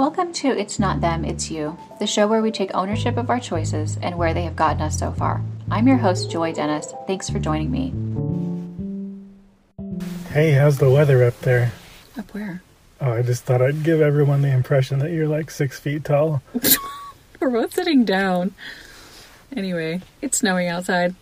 Welcome 0.00 0.32
to 0.32 0.48
It's 0.48 0.78
Not 0.78 1.02
Them, 1.02 1.26
It's 1.26 1.50
You, 1.50 1.76
the 1.98 2.06
show 2.06 2.26
where 2.26 2.40
we 2.40 2.50
take 2.50 2.70
ownership 2.72 3.18
of 3.18 3.28
our 3.28 3.38
choices 3.38 3.98
and 4.00 4.16
where 4.16 4.32
they 4.32 4.44
have 4.44 4.56
gotten 4.56 4.80
us 4.80 4.98
so 4.98 5.12
far. 5.12 5.42
I'm 5.70 5.86
your 5.86 5.98
host, 5.98 6.30
Joy 6.30 6.54
Dennis. 6.54 6.94
Thanks 7.06 7.28
for 7.28 7.38
joining 7.38 7.70
me. 7.70 7.92
Hey, 10.30 10.52
how's 10.52 10.78
the 10.78 10.88
weather 10.88 11.22
up 11.22 11.38
there? 11.40 11.72
Up 12.18 12.32
where? 12.32 12.62
Oh, 12.98 13.12
I 13.12 13.20
just 13.20 13.44
thought 13.44 13.60
I'd 13.60 13.82
give 13.82 14.00
everyone 14.00 14.40
the 14.40 14.50
impression 14.50 15.00
that 15.00 15.10
you're 15.10 15.28
like 15.28 15.50
six 15.50 15.78
feet 15.78 16.02
tall. 16.04 16.40
We're 17.40 17.50
both 17.50 17.74
sitting 17.74 18.06
down. 18.06 18.54
Anyway, 19.54 20.00
it's 20.22 20.38
snowing 20.38 20.68
outside. 20.68 21.14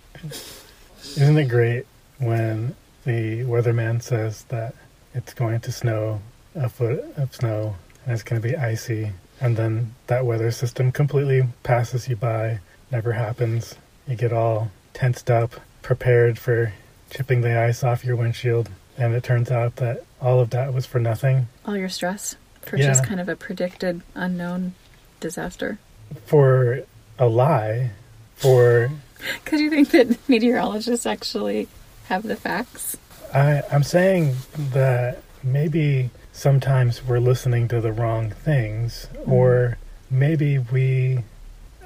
Isn't 1.16 1.36
it 1.36 1.48
great 1.48 1.84
when 2.18 2.76
the 3.04 3.40
weatherman 3.40 4.00
says 4.00 4.44
that 4.50 4.76
it's 5.14 5.34
going 5.34 5.58
to 5.62 5.72
snow 5.72 6.20
a 6.54 6.68
foot 6.68 7.04
of 7.16 7.34
snow 7.34 7.74
and 8.04 8.14
it's 8.14 8.22
going 8.22 8.40
to 8.40 8.48
be 8.48 8.56
icy, 8.56 9.12
and 9.40 9.56
then 9.56 9.94
that 10.06 10.24
weather 10.24 10.50
system 10.50 10.92
completely 10.92 11.46
passes 11.62 12.08
you 12.08 12.16
by, 12.16 12.60
never 12.90 13.12
happens. 13.12 13.74
You 14.06 14.16
get 14.16 14.32
all 14.32 14.70
tensed 14.94 15.30
up, 15.30 15.52
prepared 15.82 16.38
for 16.38 16.72
chipping 17.10 17.40
the 17.42 17.58
ice 17.58 17.82
off 17.84 18.04
your 18.04 18.16
windshield, 18.16 18.68
and 18.96 19.14
it 19.14 19.22
turns 19.22 19.50
out 19.50 19.76
that 19.76 20.04
all 20.20 20.40
of 20.40 20.50
that 20.50 20.72
was 20.74 20.86
for 20.86 20.98
nothing. 20.98 21.48
All 21.64 21.76
your 21.76 21.88
stress 21.88 22.36
for 22.62 22.76
Yeah. 22.76 22.86
just 22.86 23.04
kind 23.04 23.20
of 23.20 23.28
a 23.28 23.36
predicted 23.36 24.02
unknown 24.14 24.74
disaster. 25.20 25.78
For 26.26 26.82
a 27.18 27.26
lie, 27.26 27.90
for 28.36 28.90
Because 29.44 29.60
you 29.60 29.70
think 29.70 29.90
that 29.90 30.28
meteorologists 30.28 31.06
actually 31.06 31.68
have 32.06 32.22
the 32.22 32.36
facts? 32.36 32.96
I, 33.34 33.62
I'm 33.70 33.82
saying 33.82 34.36
that 34.72 35.22
maybe 35.42 36.10
sometimes 36.38 37.04
we're 37.04 37.18
listening 37.18 37.66
to 37.66 37.80
the 37.80 37.92
wrong 37.92 38.30
things, 38.30 39.08
or 39.26 39.76
maybe 40.08 40.56
we 40.56 41.24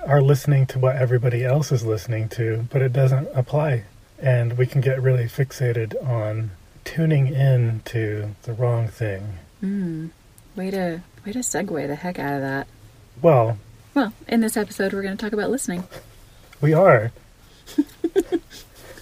are 0.07 0.21
listening 0.21 0.67
to 0.67 0.79
what 0.79 0.97
everybody 0.97 1.43
else 1.43 1.73
is 1.73 1.87
listening 1.87 2.29
to, 2.29 2.67
but 2.71 2.83
it 2.83 2.93
doesn't 2.93 3.29
apply. 3.35 3.85
And 4.19 4.59
we 4.59 4.67
can 4.67 4.83
get 4.83 5.01
really 5.03 5.25
fixated 5.25 5.95
on 6.07 6.51
tuning 6.85 7.29
in 7.29 7.81
to 7.87 8.35
the 8.43 8.53
wrong 8.53 8.89
thing. 8.89 9.39
Hmm. 9.61 10.09
Way 10.55 10.71
to 10.71 11.01
way 11.25 11.33
to 11.33 11.39
segue 11.39 11.87
the 11.87 11.95
heck 11.95 12.19
out 12.19 12.35
of 12.35 12.41
that. 12.43 12.67
Well, 13.23 13.59
Well, 13.95 14.13
in 14.29 14.41
this 14.43 14.57
episode, 14.57 14.93
we're 14.93 15.03
going 15.03 15.17
to 15.17 15.23
talk 15.25 15.33
about 15.33 15.51
listening. 15.51 15.85
we 16.61 16.75
are. 16.75 17.11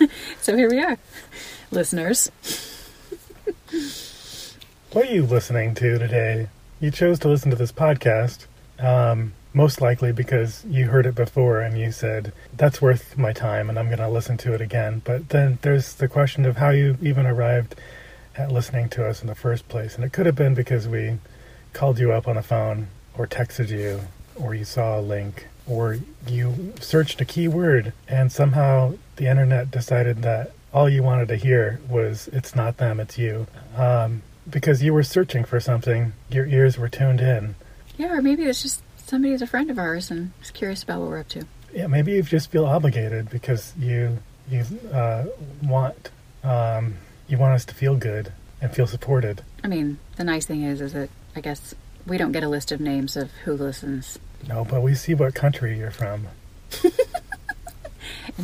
So 0.40 0.56
here 0.56 0.70
we 0.70 0.82
are, 0.82 0.96
listeners. 1.70 2.30
What 4.92 5.08
are 5.08 5.14
you 5.14 5.22
listening 5.24 5.76
to 5.76 6.00
today? 6.00 6.48
You 6.80 6.90
chose 6.90 7.20
to 7.20 7.28
listen 7.28 7.48
to 7.50 7.56
this 7.56 7.70
podcast, 7.70 8.46
um, 8.80 9.34
most 9.54 9.80
likely 9.80 10.10
because 10.10 10.64
you 10.64 10.88
heard 10.88 11.06
it 11.06 11.14
before 11.14 11.60
and 11.60 11.78
you 11.78 11.92
said, 11.92 12.32
that's 12.56 12.82
worth 12.82 13.16
my 13.16 13.32
time 13.32 13.70
and 13.70 13.78
I'm 13.78 13.86
going 13.86 13.98
to 14.00 14.08
listen 14.08 14.36
to 14.38 14.52
it 14.52 14.60
again. 14.60 15.00
But 15.04 15.28
then 15.28 15.60
there's 15.62 15.94
the 15.94 16.08
question 16.08 16.44
of 16.44 16.56
how 16.56 16.70
you 16.70 16.98
even 17.00 17.24
arrived 17.24 17.76
at 18.36 18.50
listening 18.50 18.88
to 18.88 19.06
us 19.06 19.20
in 19.20 19.28
the 19.28 19.36
first 19.36 19.68
place. 19.68 19.94
And 19.94 20.02
it 20.02 20.12
could 20.12 20.26
have 20.26 20.34
been 20.34 20.54
because 20.54 20.88
we 20.88 21.18
called 21.72 22.00
you 22.00 22.10
up 22.10 22.26
on 22.26 22.34
the 22.34 22.42
phone 22.42 22.88
or 23.16 23.28
texted 23.28 23.68
you 23.68 24.00
or 24.34 24.56
you 24.56 24.64
saw 24.64 24.98
a 24.98 25.00
link 25.00 25.46
or 25.68 26.00
you 26.26 26.74
searched 26.80 27.20
a 27.20 27.24
keyword 27.24 27.92
and 28.08 28.32
somehow 28.32 28.94
the 29.14 29.28
internet 29.28 29.70
decided 29.70 30.22
that 30.22 30.50
all 30.74 30.88
you 30.88 31.04
wanted 31.04 31.28
to 31.28 31.36
hear 31.36 31.80
was 31.88 32.28
it's 32.32 32.56
not 32.56 32.78
them, 32.78 32.98
it's 32.98 33.16
you. 33.16 33.46
Um, 33.76 34.22
because 34.50 34.82
you 34.82 34.92
were 34.92 35.02
searching 35.02 35.44
for 35.44 35.60
something, 35.60 36.12
your 36.30 36.46
ears 36.46 36.78
were 36.78 36.88
tuned 36.88 37.20
in. 37.20 37.54
Yeah, 37.96 38.14
or 38.14 38.22
maybe 38.22 38.44
it's 38.44 38.62
just 38.62 38.82
somebody's 38.96 39.42
a 39.42 39.46
friend 39.46 39.70
of 39.70 39.78
ours 39.78 40.10
and 40.10 40.32
is 40.42 40.50
curious 40.50 40.82
about 40.82 41.00
what 41.00 41.10
we're 41.10 41.20
up 41.20 41.28
to. 41.30 41.44
Yeah, 41.74 41.86
maybe 41.86 42.12
you 42.12 42.22
just 42.22 42.50
feel 42.50 42.66
obligated 42.66 43.30
because 43.30 43.74
you 43.78 44.18
you 44.50 44.64
uh, 44.92 45.26
want 45.62 46.10
um, 46.42 46.94
you 47.28 47.38
want 47.38 47.54
us 47.54 47.64
to 47.66 47.74
feel 47.74 47.96
good 47.96 48.32
and 48.60 48.74
feel 48.74 48.86
supported. 48.86 49.42
I 49.62 49.68
mean, 49.68 49.98
the 50.16 50.24
nice 50.24 50.46
thing 50.46 50.62
is, 50.62 50.80
is 50.80 50.92
that 50.92 51.10
I 51.36 51.40
guess 51.40 51.74
we 52.06 52.18
don't 52.18 52.32
get 52.32 52.42
a 52.42 52.48
list 52.48 52.72
of 52.72 52.80
names 52.80 53.16
of 53.16 53.30
who 53.44 53.52
listens. 53.54 54.18
No, 54.48 54.64
but 54.64 54.82
we 54.82 54.94
see 54.94 55.14
what 55.14 55.34
country 55.34 55.78
you're 55.78 55.90
from. 55.90 56.26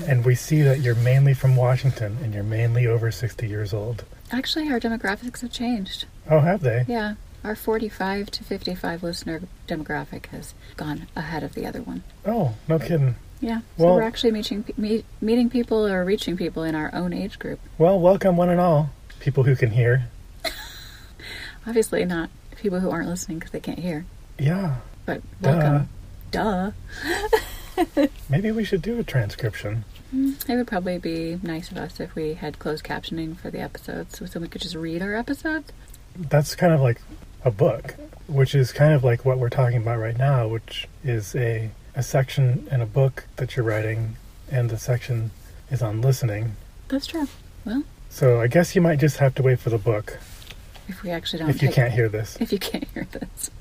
and 0.07 0.25
we 0.25 0.35
see 0.35 0.63
that 0.63 0.81
you're 0.81 0.95
mainly 0.95 1.35
from 1.35 1.57
Washington 1.57 2.19
and 2.23 2.35
you're 2.35 2.45
mainly 2.45 2.87
over 2.87 3.11
60 3.11 3.49
years 3.49 3.73
old. 3.73 4.05
Actually, 4.33 4.69
our 4.71 4.81
demographics 4.81 5.41
have 5.43 5.53
changed. 5.53 6.07
Oh, 6.29 6.41
have 6.41 6.61
they? 6.61 6.85
Yeah, 6.89 7.15
our 7.45 7.55
45 7.55 8.31
to 8.33 8.45
55 8.45 9.03
listener 9.03 9.43
demographic 9.69 10.27
has 10.27 10.55
gone 10.77 11.07
ahead 11.15 11.43
of 11.45 11.55
the 11.55 11.65
other 11.67 11.81
one. 11.83 12.03
Oh, 12.25 12.55
no 12.69 12.79
kidding. 12.79 13.15
Yeah, 13.41 13.61
so 13.79 13.85
Well- 13.85 13.95
we're 13.97 14.03
actually 14.03 14.33
meeting 14.33 14.65
meet, 14.77 15.05
meeting 15.21 15.49
people 15.51 15.87
or 15.87 16.05
reaching 16.05 16.37
people 16.37 16.63
in 16.65 16.75
our 16.75 16.93
own 16.95 17.13
age 17.13 17.39
group. 17.39 17.61
Well, 17.79 18.01
welcome 18.01 18.37
one 18.37 18.49
and 18.49 18.61
all, 18.61 18.91
people 19.21 19.45
who 19.45 19.55
can 19.55 19.71
hear. 19.71 20.09
Obviously, 21.67 22.05
not 22.05 22.31
people 22.57 22.81
who 22.81 22.91
aren't 22.91 23.09
listening 23.09 23.39
because 23.39 23.53
they 23.53 23.61
can't 23.61 23.79
hear, 23.79 24.07
Yeah, 24.39 24.77
but 25.05 25.21
Duh. 25.43 25.51
welcome. 25.51 25.89
Duh. 26.33 26.71
maybe 28.29 28.51
we 28.51 28.65
should 28.65 28.83
do 28.83 28.99
a 28.99 29.05
transcription. 29.05 29.85
Mm-hmm. 30.17 30.51
It 30.51 30.57
would 30.57 30.67
probably 30.67 30.99
be 30.99 31.39
nice 31.43 31.71
of 31.71 31.77
us 31.77 32.01
if 32.01 32.15
we 32.15 32.35
had 32.35 32.59
closed 32.59 32.85
captioning 32.85 33.37
for 33.37 33.51
the 33.51 33.61
episodes, 33.61 34.19
so 34.19 34.41
we 34.41 34.49
could 34.49 34.63
just 34.63 34.75
read 34.75 35.03
our 35.03 35.15
episodes. 35.15 35.73
that's 36.17 36.55
kind 36.57 36.73
of 36.73 36.81
like 36.81 37.01
a 37.45 37.51
book, 37.51 37.95
which 38.27 38.55
is 38.55 38.73
kind 38.73 38.93
of 38.95 39.05
like 39.05 39.25
what 39.25 39.39
we're 39.39 39.51
talking 39.51 39.77
about 39.79 39.99
right 39.99 40.17
now, 40.17 40.49
which 40.49 40.89
is 41.05 41.37
a, 41.37 41.71
a 41.95 42.03
section 42.03 42.67
in 42.71 42.81
a 42.81 42.87
book 42.87 43.27
that 43.37 43.55
you're 43.57 43.65
writing, 43.65 44.17
and 44.51 44.71
the 44.71 44.79
section 44.79 45.31
is 45.71 45.83
on 45.83 46.01
listening. 46.01 46.57
That's 46.89 47.07
true. 47.07 47.29
Well, 47.65 47.83
So 48.09 48.41
I 48.41 48.47
guess 48.47 48.75
you 48.75 48.81
might 48.81 48.99
just 48.99 49.19
have 49.19 49.35
to 49.37 49.43
wait 49.43 49.59
for 49.61 49.71
the 49.71 49.79
book 49.79 50.19
if 50.89 51.03
we 51.03 51.11
actually 51.11 51.41
don't 51.41 51.51
if 51.51 51.63
you 51.63 51.69
can't 51.69 51.93
hear 51.93 52.09
this. 52.09 52.37
if 52.41 52.53
you 52.53 52.59
can't 52.59 52.87
hear 52.95 53.07
this. 53.11 53.51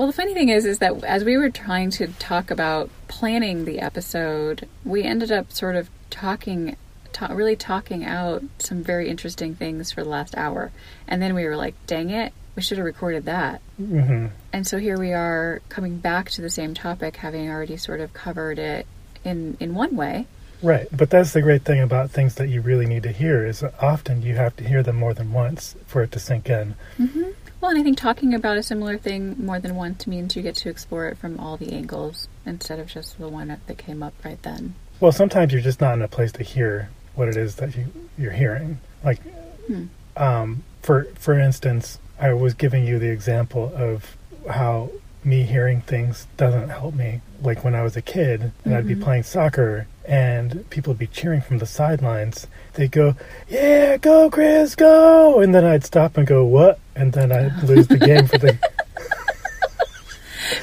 well, 0.00 0.06
the 0.06 0.14
funny 0.14 0.32
thing 0.32 0.48
is, 0.48 0.64
is 0.64 0.78
that 0.78 1.04
as 1.04 1.24
we 1.24 1.36
were 1.36 1.50
trying 1.50 1.90
to 1.90 2.06
talk 2.18 2.50
about 2.50 2.88
planning 3.06 3.66
the 3.66 3.80
episode, 3.80 4.66
we 4.82 5.02
ended 5.02 5.30
up 5.30 5.52
sort 5.52 5.76
of 5.76 5.90
talking, 6.08 6.74
ta- 7.12 7.34
really 7.34 7.54
talking 7.54 8.02
out 8.02 8.42
some 8.58 8.82
very 8.82 9.10
interesting 9.10 9.54
things 9.54 9.92
for 9.92 10.02
the 10.02 10.08
last 10.08 10.34
hour, 10.38 10.72
and 11.06 11.20
then 11.20 11.34
we 11.34 11.44
were 11.44 11.54
like, 11.54 11.74
"Dang 11.86 12.08
it, 12.08 12.32
we 12.56 12.62
should 12.62 12.78
have 12.78 12.86
recorded 12.86 13.26
that." 13.26 13.60
hmm 13.76 14.28
And 14.54 14.66
so 14.66 14.78
here 14.78 14.98
we 14.98 15.12
are 15.12 15.60
coming 15.68 15.98
back 15.98 16.30
to 16.30 16.40
the 16.40 16.48
same 16.48 16.72
topic, 16.72 17.16
having 17.16 17.50
already 17.50 17.76
sort 17.76 18.00
of 18.00 18.14
covered 18.14 18.58
it 18.58 18.86
in 19.22 19.58
in 19.60 19.74
one 19.74 19.96
way. 19.96 20.26
Right, 20.62 20.88
but 20.90 21.10
that's 21.10 21.32
the 21.34 21.42
great 21.42 21.64
thing 21.64 21.80
about 21.80 22.10
things 22.10 22.36
that 22.36 22.48
you 22.48 22.62
really 22.62 22.86
need 22.86 23.02
to 23.02 23.12
hear 23.12 23.44
is 23.46 23.62
often 23.80 24.22
you 24.22 24.36
have 24.36 24.56
to 24.56 24.64
hear 24.64 24.82
them 24.82 24.96
more 24.96 25.12
than 25.12 25.32
once 25.32 25.74
for 25.86 26.02
it 26.02 26.12
to 26.12 26.18
sink 26.18 26.48
in. 26.48 26.74
Mm-hmm. 26.98 27.30
Well, 27.60 27.70
and 27.70 27.78
I 27.80 27.82
think 27.82 27.98
talking 27.98 28.34
about 28.34 28.56
a 28.56 28.62
similar 28.62 28.96
thing 28.96 29.36
more 29.44 29.58
than 29.60 29.74
once 29.74 30.06
means 30.06 30.34
you 30.34 30.42
get 30.42 30.54
to 30.56 30.70
explore 30.70 31.08
it 31.08 31.18
from 31.18 31.38
all 31.38 31.56
the 31.56 31.72
angles 31.72 32.26
instead 32.46 32.78
of 32.78 32.86
just 32.86 33.18
the 33.18 33.28
one 33.28 33.48
that 33.48 33.78
came 33.78 34.02
up 34.02 34.14
right 34.24 34.42
then. 34.42 34.74
Well, 34.98 35.12
sometimes 35.12 35.52
you're 35.52 35.60
just 35.62 35.80
not 35.80 35.94
in 35.94 36.02
a 36.02 36.08
place 36.08 36.32
to 36.32 36.42
hear 36.42 36.88
what 37.14 37.28
it 37.28 37.36
is 37.36 37.56
that 37.56 37.76
you, 37.76 37.86
you're 38.16 38.32
hearing. 38.32 38.78
Like, 39.04 39.20
Hmm. 39.66 39.84
um, 40.16 40.62
for 40.82 41.04
for 41.16 41.38
instance, 41.38 41.98
I 42.18 42.32
was 42.32 42.54
giving 42.54 42.86
you 42.86 42.98
the 42.98 43.10
example 43.10 43.72
of 43.76 44.16
how 44.48 44.90
me 45.24 45.42
hearing 45.42 45.80
things 45.82 46.26
doesn't 46.36 46.68
help 46.70 46.94
me. 46.94 47.20
Like 47.42 47.64
when 47.64 47.74
I 47.74 47.82
was 47.82 47.96
a 47.96 48.02
kid 48.02 48.52
and 48.64 48.74
I'd 48.74 48.86
be 48.88 48.94
Mhm. 48.94 49.02
playing 49.02 49.22
soccer 49.24 49.86
and 50.06 50.68
people 50.70 50.90
would 50.92 50.98
be 50.98 51.06
cheering 51.06 51.40
from 51.40 51.58
the 51.58 51.66
sidelines, 51.66 52.46
they'd 52.74 52.90
go, 52.90 53.14
"Yeah, 53.48 53.96
go 53.98 54.28
Chris, 54.30 54.74
go!" 54.74 55.40
And 55.40 55.54
then 55.54 55.64
I'd 55.64 55.84
stop 55.84 56.16
and 56.16 56.26
go, 56.26 56.44
"What?" 56.44 56.78
And 56.96 57.12
then 57.12 57.32
I'd 57.32 57.62
lose 57.64 57.86
the 57.88 57.98
game 57.98 58.26
for 58.26 58.38
the. 58.38 58.56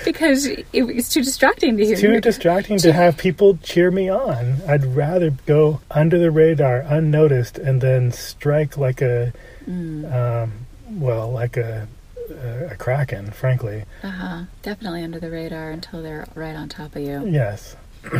Because 0.04 0.46
it, 0.46 0.66
it's 0.74 1.10
too 1.10 1.24
distracting 1.24 1.78
to 1.78 1.84
hear. 1.84 1.94
It's 1.94 2.02
too 2.02 2.20
distracting 2.20 2.78
to 2.80 2.92
have 2.92 3.18
people 3.18 3.58
cheer 3.64 3.90
me 3.92 4.10
on. 4.10 4.58
I'd 4.68 4.86
rather 4.86 5.32
go 5.46 5.80
under 5.92 6.18
the 6.18 6.32
radar, 6.32 6.80
unnoticed, 6.82 7.58
and 7.58 7.80
then 7.82 8.12
strike 8.12 8.78
like 8.78 9.02
a, 9.02 9.34
Mm, 9.70 10.14
um, 10.14 10.52
well, 10.92 11.30
like 11.32 11.58
a, 11.58 11.88
a, 12.32 12.70
a 12.72 12.76
kraken. 12.76 13.32
Frankly, 13.32 13.86
uh-huh. 14.04 14.44
Definitely 14.62 15.04
under 15.04 15.20
the 15.20 15.32
radar 15.32 15.72
until 15.72 16.02
they're 16.02 16.28
right 16.36 16.56
on 16.56 16.70
top 16.70 16.96
of 16.96 17.02
you. 17.02 17.28
yes, 17.28 17.76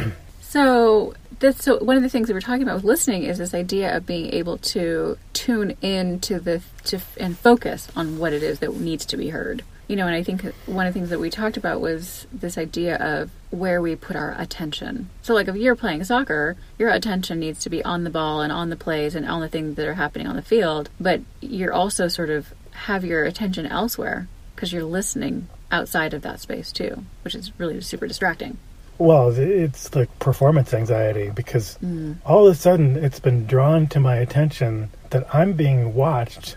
So 0.50 1.14
that's 1.40 1.66
so 1.66 1.78
one 1.84 1.98
of 1.98 2.04
the 2.04 2.10
things 2.10 2.28
that 2.28 2.34
we're 2.34 2.40
talking 2.40 2.64
about 2.64 2.76
with 2.76 2.86
listening 2.86 3.24
is 3.24 3.38
this 3.38 3.54
idea 3.54 3.96
of 3.96 4.06
being 4.06 4.34
able 4.34 4.58
to 4.60 5.18
tune 5.34 5.76
in 5.82 6.20
to 6.22 6.40
the 6.40 6.62
to 6.86 7.00
and 7.20 7.38
focus 7.38 7.90
on 7.98 8.18
what 8.18 8.32
it 8.32 8.42
is 8.42 8.60
that 8.60 8.74
needs 8.76 9.06
to 9.08 9.18
be 9.18 9.30
heard. 9.30 9.64
You 9.90 9.98
know, 9.98 10.08
and 10.08 10.16
I 10.16 10.24
think 10.24 10.44
one 10.66 10.88
of 10.88 10.94
the 10.94 11.00
things 11.00 11.10
that 11.12 11.20
we 11.20 11.30
talked 11.30 11.58
about 11.58 11.80
was 11.82 12.28
this 12.32 12.58
idea 12.58 12.96
of 12.96 13.30
where 13.52 13.82
we 13.82 13.96
put 13.96 14.16
our 14.16 14.36
attention. 14.40 15.10
So, 15.22 15.34
like 15.34 15.48
if 15.50 15.56
you're 15.58 15.76
playing 15.76 16.04
soccer, 16.06 16.56
your 16.78 16.90
attention 16.90 17.40
needs 17.40 17.60
to 17.64 17.70
be 17.70 17.84
on 17.84 18.06
the 18.06 18.10
ball 18.10 18.42
and 18.42 18.52
on 18.52 18.70
the 18.70 18.76
plays 18.78 19.16
and 19.16 19.26
on 19.26 19.42
the 19.42 19.50
things 19.50 19.76
that 19.76 19.88
are 19.88 19.94
happening 19.96 20.28
on 20.28 20.36
the 20.38 20.42
field, 20.42 20.90
but 21.00 21.22
you're 21.42 21.74
also 21.74 22.08
sort 22.08 22.30
of 22.30 22.54
have 22.86 23.04
your 23.06 23.24
attention 23.26 23.66
elsewhere 23.66 24.28
because 24.56 24.72
you're 24.74 24.84
listening 24.84 25.48
outside 25.72 26.14
of 26.14 26.22
that 26.22 26.40
space 26.40 26.72
too, 26.72 27.04
which 27.24 27.36
is 27.36 27.52
really 27.60 27.80
super 27.82 28.08
distracting. 28.08 28.58
Well, 29.00 29.30
it's 29.38 29.90
the 29.90 30.08
performance 30.20 30.74
anxiety 30.74 31.30
because 31.30 31.78
Mm. 31.84 32.16
all 32.26 32.48
of 32.48 32.54
a 32.54 32.56
sudden 32.56 32.96
it's 33.04 33.20
been 33.20 33.46
drawn 33.46 33.86
to 33.88 34.00
my 34.00 34.16
attention 34.16 34.90
that 35.12 35.28
I'm 35.34 35.54
being 35.54 35.94
watched. 35.94 36.56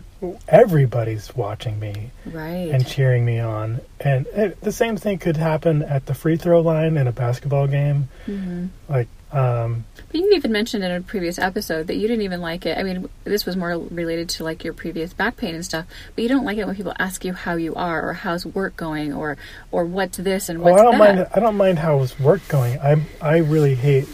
Everybody's 0.48 1.34
watching 1.36 1.78
me 1.80 2.10
Right. 2.26 2.70
and 2.70 2.86
cheering 2.86 3.24
me 3.24 3.38
on. 3.40 3.80
And 4.00 4.26
it, 4.28 4.60
the 4.60 4.72
same 4.72 4.96
thing 4.96 5.18
could 5.18 5.36
happen 5.36 5.82
at 5.82 6.06
the 6.06 6.14
free 6.14 6.36
throw 6.36 6.60
line 6.60 6.96
in 6.96 7.06
a 7.06 7.12
basketball 7.12 7.66
game. 7.66 8.08
hmm 8.26 8.66
Like, 8.88 9.08
um, 9.32 9.84
But 10.10 10.20
you 10.20 10.32
even 10.34 10.52
mentioned 10.52 10.82
in 10.84 10.90
a 10.90 11.00
previous 11.00 11.38
episode 11.38 11.86
that 11.86 11.96
you 11.96 12.08
didn't 12.08 12.22
even 12.22 12.40
like 12.40 12.66
it. 12.66 12.76
I 12.78 12.82
mean, 12.82 13.08
this 13.24 13.46
was 13.46 13.56
more 13.56 13.76
related 13.78 14.28
to 14.30 14.44
like 14.44 14.64
your 14.64 14.72
previous 14.72 15.12
back 15.12 15.36
pain 15.36 15.54
and 15.54 15.64
stuff. 15.64 15.86
But 16.14 16.22
you 16.22 16.28
don't 16.28 16.44
like 16.44 16.58
it 16.58 16.66
when 16.66 16.76
people 16.76 16.94
ask 16.98 17.24
you 17.24 17.32
how 17.32 17.54
you 17.54 17.74
are, 17.74 18.08
or 18.08 18.12
how's 18.14 18.44
work 18.44 18.76
going, 18.76 19.12
or 19.12 19.36
or 19.70 19.84
what's 19.84 20.18
this 20.18 20.48
and 20.48 20.60
well, 20.60 20.72
what's 20.74 20.80
I 20.80 20.84
don't 20.84 20.98
that. 20.98 21.16
mind. 21.16 21.28
I 21.34 21.40
don't 21.40 21.56
mind 21.56 21.78
how's 21.78 22.18
work 22.18 22.46
going. 22.48 22.78
I 22.80 23.02
I 23.22 23.38
really 23.38 23.74
hate 23.74 24.08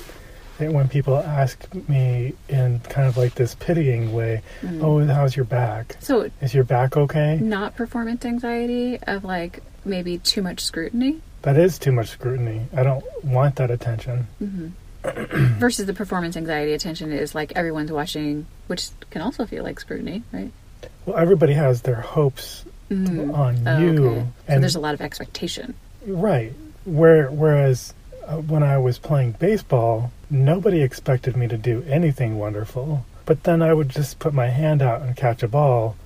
it 0.59 0.73
when 0.73 0.89
people 0.89 1.17
ask 1.19 1.67
me 1.89 2.33
in 2.49 2.81
kind 2.81 3.07
of 3.07 3.17
like 3.19 3.35
this 3.35 3.55
pitying 3.55 4.13
way. 4.15 4.43
Mm. 4.63 4.83
Oh, 4.83 5.05
how's 5.07 5.37
your 5.37 5.45
back? 5.45 5.97
So 6.01 6.31
Is 6.41 6.55
your 6.55 6.65
back 6.65 6.97
okay? 6.97 7.39
not 7.43 7.77
performance 7.77 8.25
anxiety 8.25 8.99
of 9.07 9.23
like 9.25 9.63
maybe 9.85 10.17
too 10.19 10.41
much 10.43 10.61
scrutiny 10.65 11.21
That 11.43 11.59
is 11.59 11.79
too 11.79 11.93
much 11.93 12.09
scrutiny. 12.09 12.67
I 12.75 12.83
don't 12.85 13.05
want 13.23 13.57
that 13.57 13.71
attention. 13.71 14.27
hmm 14.39 14.69
versus 15.59 15.87
the 15.87 15.95
performance 15.95 16.37
anxiety 16.37 16.73
attention 16.73 17.13
is 17.13 17.35
like 17.35 17.53
everyone's 17.57 17.93
watching, 17.93 18.47
which 18.67 18.89
can 19.11 19.23
also 19.23 19.47
feel 19.47 19.65
like 19.65 19.79
scrutiny, 19.81 20.23
right? 20.33 20.51
Well, 21.05 21.17
everybody 21.17 21.53
has 21.55 21.83
their 21.83 22.01
hopes 22.01 22.65
Mhm. 22.91 23.35
on 23.35 23.67
Oh, 23.67 23.79
you, 23.81 24.07
okay. 24.09 24.21
So 24.21 24.27
and 24.49 24.63
there's 24.63 24.77
a 24.77 24.81
lot 24.81 24.95
of 24.95 25.01
expectation. 25.01 25.75
right. 26.07 26.53
Where 26.85 27.29
whereas 27.31 27.93
uh, 28.29 28.37
when 28.37 28.63
I 28.63 28.79
was 28.79 28.99
playing 28.99 29.33
baseball, 29.33 30.13
nobody 30.31 30.83
expected 30.83 31.37
me 31.37 31.49
to 31.49 31.57
do 31.57 31.85
anything 31.89 32.39
wonderful. 32.39 33.05
But 33.25 33.43
then 33.43 33.61
I 33.61 33.75
would 33.75 33.89
just 33.89 34.21
put 34.21 34.33
my 34.33 34.47
hand 34.47 34.83
out 34.83 35.03
and 35.03 35.17
catch 35.17 35.43
a 35.43 35.49
ball. 35.49 35.97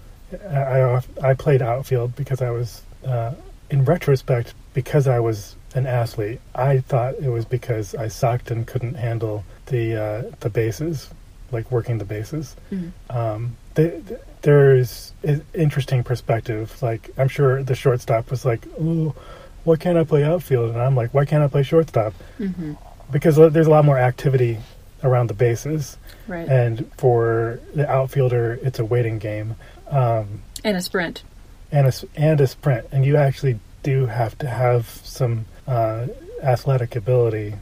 I 0.51 0.81
I, 0.81 1.03
I 1.23 1.35
played 1.35 1.61
outfield 1.61 2.17
because 2.17 2.41
I 2.41 2.49
was, 2.51 2.81
uh, 3.07 3.33
in 3.69 3.85
retrospect, 3.85 4.55
because 4.75 5.07
I 5.07 5.21
was 5.21 5.57
an 5.75 5.87
athlete. 5.87 6.41
I 6.55 6.79
thought 6.81 7.15
it 7.21 7.29
was 7.29 7.45
because 7.45 7.95
I 7.95 8.09
sucked 8.09 8.51
and 8.51 8.67
couldn't 8.67 8.95
handle 8.95 9.45
the 9.67 9.97
uh, 9.97 10.23
the 10.41 10.51
bases, 10.51 11.09
like 11.53 11.71
working 11.71 11.99
the 11.99 12.05
bases. 12.05 12.57
Mhm. 12.73 12.93
um, 13.11 13.57
th- 13.75 14.07
th- 14.07 14.21
there's 14.43 15.13
an 15.23 15.43
interesting 15.55 16.03
perspective. 16.03 16.81
Like 16.83 17.11
I'm 17.19 17.29
sure 17.29 17.63
the 17.63 17.75
shortstop 17.75 18.31
was 18.31 18.45
like, 18.45 18.67
"Ooh, 18.81 19.15
why 19.65 19.77
can't 19.77 19.99
I 19.99 20.05
play 20.05 20.25
outfield?" 20.25 20.71
And 20.71 20.81
I'm 20.81 20.97
like, 20.97 21.13
"Why 21.15 21.25
can't 21.25 21.43
I 21.43 21.49
play 21.49 21.63
shortstop?" 21.63 22.15
hmm 22.39 22.73
Because 23.13 23.37
there's 23.37 23.67
a 23.67 23.71
lot 23.71 23.85
more 23.85 23.99
activity 23.99 24.59
around 25.03 25.29
the 25.29 25.35
bases, 25.35 25.97
Right. 26.29 26.49
and 26.49 26.91
for 26.99 27.59
the 27.75 27.89
outfielder, 27.91 28.59
it's 28.63 28.79
a 28.79 28.85
waiting 28.85 29.19
game, 29.19 29.57
um, 29.91 30.43
and 30.63 30.77
a 30.77 30.81
sprint. 30.81 31.23
and 31.73 31.87
a 31.89 31.93
and 32.17 32.41
a 32.41 32.47
sprint, 32.47 32.87
and 32.93 33.05
you 33.05 33.17
actually 33.17 33.59
do 33.83 34.07
have 34.07 34.37
to 34.39 34.47
have 34.49 34.87
some 35.05 35.47
uh, 35.67 36.07
athletic 36.43 36.97
ability 36.97 37.55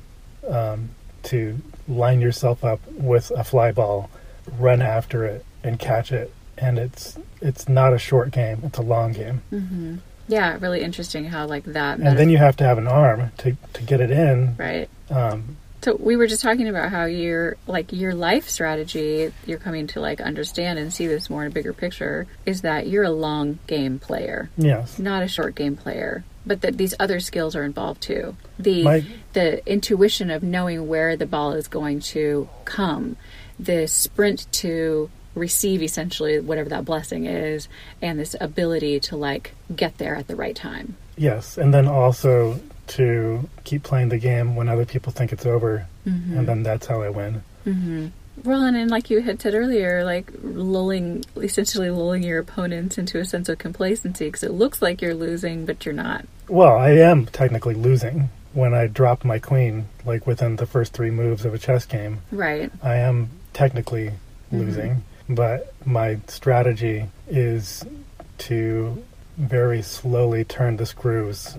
um, 0.49 0.91
to 1.25 1.59
line 1.88 2.20
yourself 2.20 2.65
up 2.65 2.81
with 2.93 3.31
a 3.32 3.44
fly 3.44 3.73
ball, 3.73 4.11
run 4.59 4.82
after 4.82 5.25
it, 5.25 5.44
and 5.62 5.79
catch 5.79 6.12
it. 6.12 6.32
And 6.56 6.79
it's 6.79 7.17
it's 7.41 7.69
not 7.69 7.93
a 7.93 7.99
short 7.99 8.31
game; 8.32 8.61
it's 8.65 8.79
a 8.79 8.82
long 8.82 9.12
game. 9.12 9.43
hmm 9.50 9.97
Yeah, 10.26 10.59
really 10.61 10.81
interesting 10.82 11.26
how 11.26 11.47
like 11.47 11.65
that. 11.65 11.99
And 12.00 12.19
then 12.19 12.31
you 12.31 12.38
have 12.38 12.56
to 12.56 12.65
have 12.65 12.79
an 12.79 12.88
arm 12.88 13.31
to 13.38 13.56
to 13.75 13.82
get 13.82 14.00
it 14.00 14.11
in. 14.11 14.56
right. 14.59 14.88
Um, 15.11 15.56
So 15.82 15.94
we 15.94 16.16
were 16.16 16.26
just 16.26 16.42
talking 16.42 16.69
about 16.69 16.90
how 16.90 17.04
your 17.04 17.56
like 17.66 17.92
your 17.92 18.14
life 18.14 18.48
strategy, 18.48 19.32
you're 19.46 19.58
coming 19.58 19.86
to 19.88 20.00
like 20.00 20.20
understand 20.20 20.78
and 20.78 20.92
see 20.92 21.06
this 21.06 21.30
more 21.30 21.42
in 21.44 21.48
a 21.48 21.54
bigger 21.54 21.72
picture, 21.72 22.26
is 22.44 22.62
that 22.62 22.88
you're 22.88 23.04
a 23.04 23.10
long 23.10 23.58
game 23.66 23.98
player, 23.98 24.50
yes, 24.56 24.98
not 24.98 25.22
a 25.22 25.28
short 25.28 25.54
game 25.54 25.76
player. 25.76 26.25
But 26.44 26.62
that 26.62 26.78
these 26.78 26.94
other 26.98 27.20
skills 27.20 27.54
are 27.54 27.62
involved 27.62 28.00
too. 28.02 28.34
The 28.58 28.82
My- 28.82 29.04
the 29.34 29.66
intuition 29.70 30.30
of 30.30 30.42
knowing 30.42 30.88
where 30.88 31.16
the 31.16 31.26
ball 31.26 31.52
is 31.52 31.69
going 31.69 32.00
to 32.00 32.48
come, 32.64 33.16
the 33.60 33.86
sprint 33.86 34.50
to 34.54 35.10
receive 35.34 35.82
essentially 35.82 36.40
whatever 36.40 36.69
that 36.70 36.84
blessing 36.84 37.26
is, 37.26 37.69
and 38.02 38.19
this 38.19 38.34
ability 38.40 38.98
to 39.00 39.16
like 39.16 39.52
get 39.76 39.98
there 39.98 40.16
at 40.16 40.26
the 40.26 40.34
right 40.34 40.56
time. 40.56 40.96
yes, 41.16 41.56
and 41.58 41.72
then 41.72 41.86
also 41.86 42.58
to 42.88 43.49
keep 43.64 43.82
playing 43.82 44.08
the 44.08 44.19
game 44.19 44.56
when 44.56 44.69
other 44.69 44.85
people 44.85 45.12
think 45.12 45.32
it's 45.32 45.46
over, 45.46 45.87
Mm-hmm. 46.06 46.38
and 46.38 46.49
then 46.49 46.62
that's 46.62 46.87
how 46.87 47.02
I 47.02 47.11
win. 47.11 47.43
hmm 47.64 48.06
Well, 48.44 48.62
and, 48.64 48.76
and 48.76 48.90
like 48.90 49.11
you 49.11 49.20
had 49.20 49.43
said 49.43 49.55
earlier, 49.55 50.05
like 50.05 50.31
lulling, 50.43 51.25
essentially 51.37 51.90
lulling 51.90 52.23
your 52.23 52.38
opponents 52.38 52.96
into 52.99 53.19
a 53.19 53.25
sense 53.26 53.49
of 53.50 53.58
complacency 53.58 54.26
because 54.26 54.43
it 54.43 54.52
looks 54.52 54.81
like 54.81 55.02
you're 55.02 55.14
losing, 55.14 55.67
but 55.67 55.85
you're 55.85 55.93
not. 55.94 56.25
Well, 56.49 56.79
I 56.79 56.90
am 56.93 57.26
technically 57.26 57.75
losing 57.75 58.31
when 58.55 58.73
I 58.73 58.87
drop 58.87 59.23
my 59.25 59.38
queen, 59.38 59.88
like 60.06 60.26
within 60.26 60.56
the 60.56 60.64
first 60.67 60.94
three 60.94 61.11
moves 61.11 61.44
of 61.44 61.52
a 61.52 61.58
chess 61.58 61.84
game. 61.84 62.20
Right. 62.32 62.70
I 62.82 62.94
am 62.96 63.29
technically 63.52 64.12
losing, 64.50 65.02
but 65.29 65.75
my 65.84 66.19
strategy 66.29 67.05
is 67.29 67.84
to 68.38 69.05
very 69.38 69.82
slowly 69.82 70.44
turn 70.44 70.76
the 70.76 70.87
screws. 70.87 71.56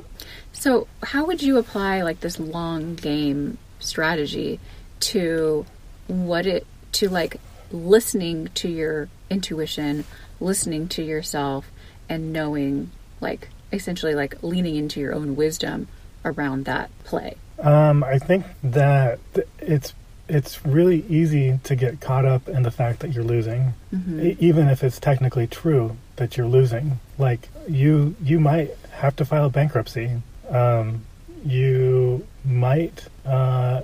So, 0.52 0.88
how 1.02 1.26
would 1.26 1.42
you 1.42 1.58
apply 1.58 2.02
like 2.02 2.20
this 2.20 2.40
long 2.40 2.96
game 2.96 3.58
strategy 3.80 4.60
to 5.00 5.66
what 6.08 6.46
it 6.46 6.68
to 6.92 7.10
like 7.10 7.40
listening 7.72 8.50
to 8.56 8.68
your 8.68 9.08
intuition, 9.30 10.04
listening 10.40 10.90
to 10.90 11.04
yourself, 11.04 11.72
and 12.10 12.34
knowing 12.34 12.92
like 13.22 13.50
essentially 13.72 14.16
like 14.16 14.44
leaning 14.44 14.76
into 14.76 15.00
your 15.00 15.14
own 15.14 15.36
wisdom 15.36 15.88
around 16.26 16.66
that 16.66 16.90
play? 17.06 17.36
Um, 17.60 18.04
I 18.04 18.20
think 18.20 18.46
that 18.64 19.20
it's 19.60 19.94
it's 20.28 20.64
really 20.66 21.06
easy 21.08 21.60
to 21.64 21.76
get 21.76 22.02
caught 22.02 22.26
up 22.26 22.48
in 22.50 22.64
the 22.64 22.72
fact 22.72 23.00
that 23.00 23.14
you're 23.14 23.24
losing, 23.24 23.74
hmm 23.90 24.20
e- 24.20 24.38
even 24.40 24.68
if 24.68 24.84
it's 24.84 25.00
technically 25.00 25.48
true 25.48 25.98
that 26.20 26.38
you're 26.38 26.48
losing. 26.48 27.00
Like 27.18 27.50
you, 27.68 28.16
you 28.22 28.40
might 28.40 28.72
have 28.92 29.16
to 29.18 29.26
file 29.26 29.50
bankruptcy. 29.50 30.22
Um, 30.50 31.04
you 31.44 32.26
might, 32.46 33.08
uh, 33.26 33.82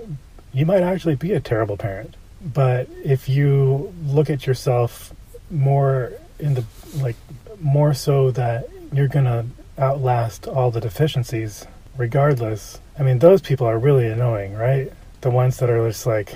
you 0.53 0.65
might 0.65 0.83
actually 0.83 1.15
be 1.15 1.33
a 1.33 1.39
terrible 1.39 1.75
parent. 1.77 2.15
But 2.41 2.87
if 3.03 3.27
you 3.27 3.93
look 4.05 4.29
at 4.29 4.45
yourself 4.45 5.13
more 5.49 6.13
in 6.39 6.53
the 6.53 6.63
like 6.97 7.15
more 7.59 7.93
so 7.93 8.31
that 8.31 8.69
you're 8.93 9.07
gonna 9.07 9.45
outlast 9.77 10.47
all 10.47 10.71
the 10.71 10.79
deficiencies, 10.79 11.65
regardless. 11.97 12.79
I 12.97 13.03
mean, 13.03 13.19
those 13.19 13.41
people 13.41 13.67
are 13.67 13.77
really 13.77 14.07
annoying, 14.07 14.53
right? 14.53 14.91
The 15.21 15.29
ones 15.29 15.57
that 15.57 15.69
are 15.69 15.87
just 15.87 16.05
like, 16.05 16.35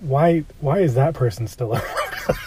why, 0.00 0.44
why 0.60 0.80
is 0.80 0.94
that 0.94 1.14
person 1.14 1.48
still 1.48 1.72
around? 1.76 2.38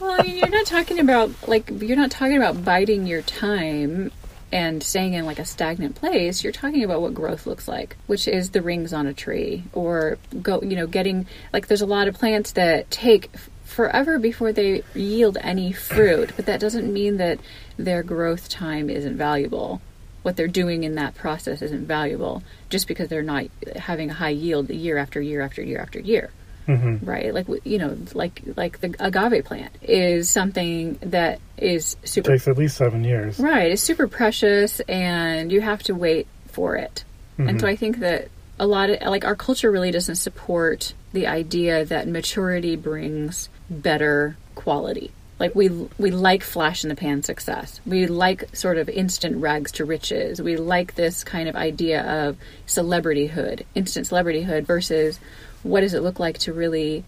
Well, 0.00 0.24
you're 0.24 0.48
not 0.48 0.66
talking 0.66 0.98
about 0.98 1.30
like 1.48 1.70
you're 1.80 1.96
not 1.96 2.10
talking 2.10 2.36
about 2.36 2.64
biding 2.64 3.06
your 3.06 3.22
time 3.22 4.10
and 4.52 4.82
staying 4.82 5.14
in 5.14 5.26
like 5.26 5.38
a 5.38 5.44
stagnant 5.44 5.96
place. 5.96 6.44
You're 6.44 6.52
talking 6.52 6.84
about 6.84 7.02
what 7.02 7.14
growth 7.14 7.46
looks 7.46 7.66
like, 7.66 7.96
which 8.06 8.28
is 8.28 8.50
the 8.50 8.62
rings 8.62 8.92
on 8.92 9.06
a 9.06 9.12
tree, 9.12 9.64
or 9.72 10.18
go, 10.42 10.62
you 10.62 10.76
know, 10.76 10.86
getting 10.86 11.26
like 11.52 11.66
there's 11.66 11.82
a 11.82 11.86
lot 11.86 12.08
of 12.08 12.14
plants 12.14 12.52
that 12.52 12.90
take 12.90 13.30
forever 13.64 14.18
before 14.18 14.52
they 14.52 14.82
yield 14.94 15.36
any 15.40 15.72
fruit, 15.72 16.32
but 16.36 16.46
that 16.46 16.60
doesn't 16.60 16.92
mean 16.92 17.16
that 17.16 17.38
their 17.76 18.02
growth 18.02 18.48
time 18.48 18.88
isn't 18.88 19.16
valuable. 19.16 19.80
What 20.22 20.36
they're 20.36 20.48
doing 20.48 20.84
in 20.84 20.96
that 20.96 21.14
process 21.14 21.62
isn't 21.62 21.86
valuable 21.86 22.42
just 22.68 22.88
because 22.88 23.08
they're 23.08 23.22
not 23.22 23.46
having 23.76 24.10
a 24.10 24.14
high 24.14 24.30
yield 24.30 24.70
year 24.70 24.96
after 24.96 25.20
year 25.20 25.40
after 25.40 25.62
year 25.62 25.80
after 25.80 26.00
year 26.00 26.30
hmm 26.66 26.96
right? 27.02 27.32
Like 27.32 27.46
you 27.64 27.78
know 27.78 27.96
like 28.14 28.42
like 28.56 28.80
the 28.80 28.94
agave 28.98 29.44
plant 29.44 29.72
is 29.82 30.28
something 30.28 30.98
that 31.02 31.40
is 31.56 31.96
super 32.04 32.32
takes 32.32 32.48
at 32.48 32.58
least 32.58 32.76
seven 32.76 33.02
years. 33.04 33.38
right 33.38 33.72
it's 33.72 33.82
super 33.82 34.06
precious 34.08 34.80
and 34.80 35.50
you 35.50 35.60
have 35.60 35.82
to 35.84 35.94
wait 35.94 36.26
for 36.48 36.76
it. 36.76 37.04
And 37.38 37.60
so 37.60 37.66
i 37.66 37.76
think 37.76 37.98
that 38.00 38.28
a 38.58 38.66
lot 38.66 38.90
of 38.90 39.00
like 39.02 39.24
our 39.24 39.36
culture 39.36 39.70
really 39.70 39.90
doesn't 39.90 40.16
support 40.16 40.94
the 41.12 41.26
idea 41.26 41.84
that 41.84 42.08
maturity 42.08 42.76
brings 42.76 43.48
better 43.70 44.36
quality. 44.54 45.12
Like 45.38 45.54
we 45.54 45.68
we 45.98 46.10
like 46.10 46.42
flash 46.42 46.82
in 46.82 46.88
the 46.88 46.96
pan 46.96 47.22
success. 47.22 47.80
We 47.84 48.06
like 48.06 48.56
sort 48.56 48.78
of 48.78 48.88
instant 48.88 49.36
rags 49.36 49.72
to 49.72 49.84
riches. 49.84 50.40
We 50.40 50.56
like 50.56 50.94
this 50.94 51.24
kind 51.24 51.48
of 51.48 51.56
idea 51.56 52.02
of 52.02 52.38
celebrityhood 52.66 53.64
instant 53.74 54.08
celebrityhood 54.08 54.64
versus 54.64 55.20
what 55.66 55.80
does 55.82 55.94
it 55.94 56.00
look 56.02 56.18
like 56.20 56.38
to 56.38 56.52
really 56.52 57.04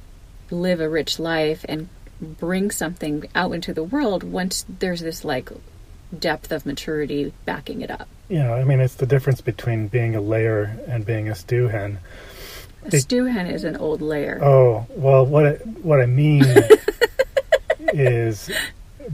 live 0.50 0.80
a 0.80 0.88
rich 0.88 1.18
life 1.18 1.64
and 1.68 1.88
bring 2.20 2.70
something 2.70 3.24
out 3.34 3.52
into 3.52 3.72
the 3.72 3.82
world 3.84 4.22
once 4.24 4.64
there's 4.80 5.00
this 5.00 5.24
like 5.24 5.50
depth 6.18 6.50
of 6.50 6.64
maturity 6.66 7.32
backing 7.44 7.80
it 7.82 7.90
up. 7.90 8.08
Yeah, 8.28 8.52
I 8.54 8.64
mean, 8.64 8.80
it's 8.80 8.94
the 8.96 9.06
difference 9.06 9.40
between 9.40 9.88
being 9.88 10.14
a 10.16 10.20
layer 10.20 10.76
and 10.88 11.04
being 11.06 11.28
a 11.28 11.34
stew 11.34 11.68
hen. 11.68 11.98
A 12.84 12.96
It- 12.96 13.00
stew 13.02 13.24
hen 13.26 13.46
is 13.46 13.62
an 13.64 13.76
old 13.76 14.00
layer. 14.02 14.42
Oh, 14.42 14.86
well, 14.96 15.24
what 15.26 15.46
I, 15.46 15.52
what 15.82 16.00
I 16.00 16.06
mean 16.06 16.44
is 17.92 18.50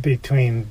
between 0.00 0.70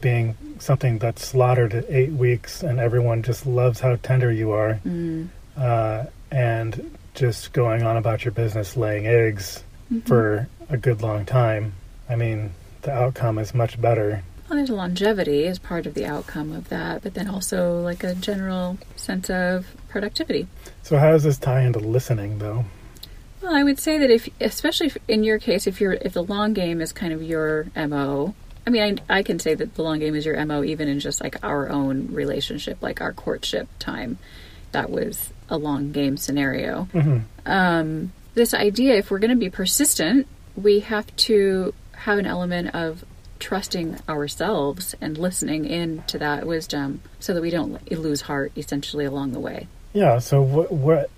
being 0.00 0.36
something 0.58 0.98
that's 0.98 1.26
slaughtered 1.26 1.74
at 1.74 1.84
eight 1.88 2.12
weeks 2.12 2.62
and 2.62 2.78
everyone 2.78 3.22
just 3.22 3.46
loves 3.46 3.80
how 3.80 3.96
tender 3.96 4.30
you 4.32 4.50
are, 4.52 4.80
Mm. 4.86 5.28
uh, 5.56 6.04
and 6.30 6.96
just 7.18 7.52
going 7.52 7.82
on 7.82 7.96
about 7.96 8.24
your 8.24 8.32
business 8.32 8.76
laying 8.76 9.06
eggs 9.06 9.64
Mm-hmm. 9.90 10.06
for 10.06 10.46
a 10.68 10.76
good 10.76 11.00
long 11.00 11.24
time. 11.24 11.72
I 12.10 12.16
mean, 12.16 12.52
the 12.82 12.92
outcome 12.92 13.38
is 13.38 13.54
much 13.54 13.80
better. 13.80 14.22
Well, 14.46 14.58
there's 14.58 14.68
longevity 14.68 15.46
as 15.46 15.58
part 15.58 15.86
of 15.86 15.94
the 15.94 16.04
outcome 16.04 16.52
of 16.52 16.68
that, 16.68 17.02
but 17.02 17.14
then 17.14 17.26
also 17.26 17.80
like 17.80 18.04
a 18.04 18.14
general 18.14 18.76
sense 18.96 19.30
of 19.30 19.66
productivity. 19.88 20.46
So, 20.82 20.98
how 20.98 21.12
does 21.12 21.22
this 21.22 21.38
tie 21.38 21.62
into 21.62 21.78
listening, 21.78 22.38
though? 22.38 22.66
Well, 23.40 23.54
I 23.54 23.64
would 23.64 23.78
say 23.78 23.96
that 23.96 24.10
if, 24.10 24.28
especially 24.42 24.88
if, 24.88 24.98
in 25.08 25.24
your 25.24 25.38
case, 25.38 25.66
if 25.66 25.80
you're 25.80 25.94
if 25.94 26.12
the 26.12 26.22
long 26.22 26.52
game 26.52 26.82
is 26.82 26.92
kind 26.92 27.14
of 27.14 27.22
your 27.22 27.68
mo. 27.74 28.34
I 28.66 28.70
mean, 28.70 29.00
I, 29.08 29.20
I 29.20 29.22
can 29.22 29.38
say 29.38 29.54
that 29.54 29.74
the 29.76 29.82
long 29.82 30.00
game 30.00 30.14
is 30.14 30.26
your 30.26 30.44
mo, 30.44 30.64
even 30.64 30.88
in 30.88 31.00
just 31.00 31.22
like 31.22 31.42
our 31.42 31.70
own 31.70 32.08
relationship, 32.12 32.82
like 32.82 33.00
our 33.00 33.14
courtship 33.14 33.68
time. 33.78 34.18
That 34.72 34.90
was 34.90 35.32
a 35.48 35.56
long 35.56 35.92
game 35.92 36.16
scenario. 36.16 36.84
hmm 36.92 37.18
um, 37.46 38.12
this 38.34 38.54
idea 38.54 38.94
if 38.94 39.10
we're 39.10 39.18
going 39.18 39.30
to 39.30 39.36
be 39.36 39.50
persistent, 39.50 40.26
we 40.54 40.80
have 40.80 41.14
to 41.16 41.74
have 41.92 42.18
an 42.18 42.26
element 42.26 42.74
of 42.74 43.04
trusting 43.38 43.98
ourselves 44.08 44.94
and 45.00 45.16
listening 45.18 45.64
in 45.64 46.02
to 46.06 46.18
that 46.18 46.46
wisdom 46.46 47.00
so 47.20 47.34
that 47.34 47.40
we 47.40 47.50
don't 47.50 47.90
lose 47.90 48.22
heart 48.22 48.52
essentially 48.56 49.04
along 49.04 49.32
the 49.32 49.40
way. 49.40 49.66
Yeah. 49.92 50.18
So, 50.18 50.42
what, 50.42 50.70
what, 50.72 51.10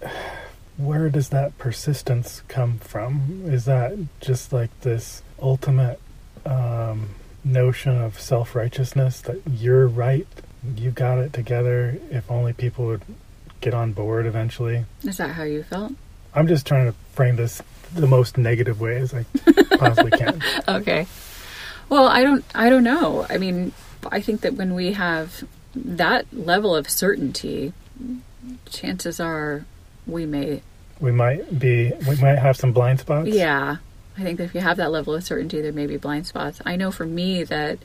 where 0.77 1.11
does 1.11 1.29
that 1.31 1.57
persistence 1.59 2.43
come 2.49 2.79
from? 2.79 3.43
Is 3.47 3.65
that 3.67 3.99
just 4.21 4.53
like 4.53 4.71
this 4.81 5.23
ultimate 5.41 6.01
um, 6.47 7.11
notion 7.45 8.01
of 8.01 8.21
self 8.21 8.55
righteousness 8.55 9.21
that 9.23 9.41
you're 9.47 9.89
right, 9.89 10.27
you 10.77 10.91
got 10.91 11.19
it 11.19 11.33
together? 11.33 11.99
If 12.11 12.31
only 12.31 12.53
people 12.53 12.87
would 12.87 13.03
get 13.61 13.75
on 13.75 13.93
board 13.93 14.27
eventually. 14.27 14.85
Is 15.03 15.17
that 15.19 15.31
how 15.31 15.43
you 15.43 15.63
felt? 15.63 15.93
I'm 16.35 16.47
just 16.47 16.67
trying 16.67 16.87
to 16.87 16.97
frame 17.13 17.37
this 17.37 17.61
the 17.95 18.07
most 18.07 18.39
negative 18.39 18.81
way 18.81 18.97
as 18.97 19.13
I 19.13 19.25
possibly 19.77 20.13
can. 20.13 20.43
Okay. 20.69 21.07
Well, 21.89 22.07
I 22.07 22.23
don't 22.23 22.45
I 22.55 22.71
don't 22.71 22.85
know. 22.85 23.27
I 23.29 23.37
mean, 23.39 23.73
I 24.07 24.21
think 24.21 24.43
that 24.43 24.55
when 24.55 24.75
we 24.75 24.93
have 24.93 25.43
that 25.75 26.27
level 26.33 26.75
of 26.77 26.89
certainty, 26.89 27.73
chances 28.69 29.19
are 29.21 29.65
we 30.07 30.25
may 30.27 30.63
We 31.01 31.13
might 31.13 31.59
be, 31.59 31.93
we 32.09 32.17
might 32.17 32.39
have 32.39 32.57
some 32.57 32.73
blind 32.73 33.01
spots. 33.01 33.29
Yeah. 33.29 33.77
I 34.17 34.23
think 34.23 34.39
that 34.39 34.45
if 34.45 34.55
you 34.55 34.61
have 34.61 34.77
that 34.77 34.91
level 34.93 35.15
of 35.15 35.25
certainty, 35.25 35.61
there 35.61 35.73
may 35.73 35.87
be 35.87 35.97
blind 35.97 36.27
spots. 36.27 36.61
I 36.67 36.77
know 36.77 36.91
for 36.91 37.07
me 37.07 37.43
that 37.45 37.79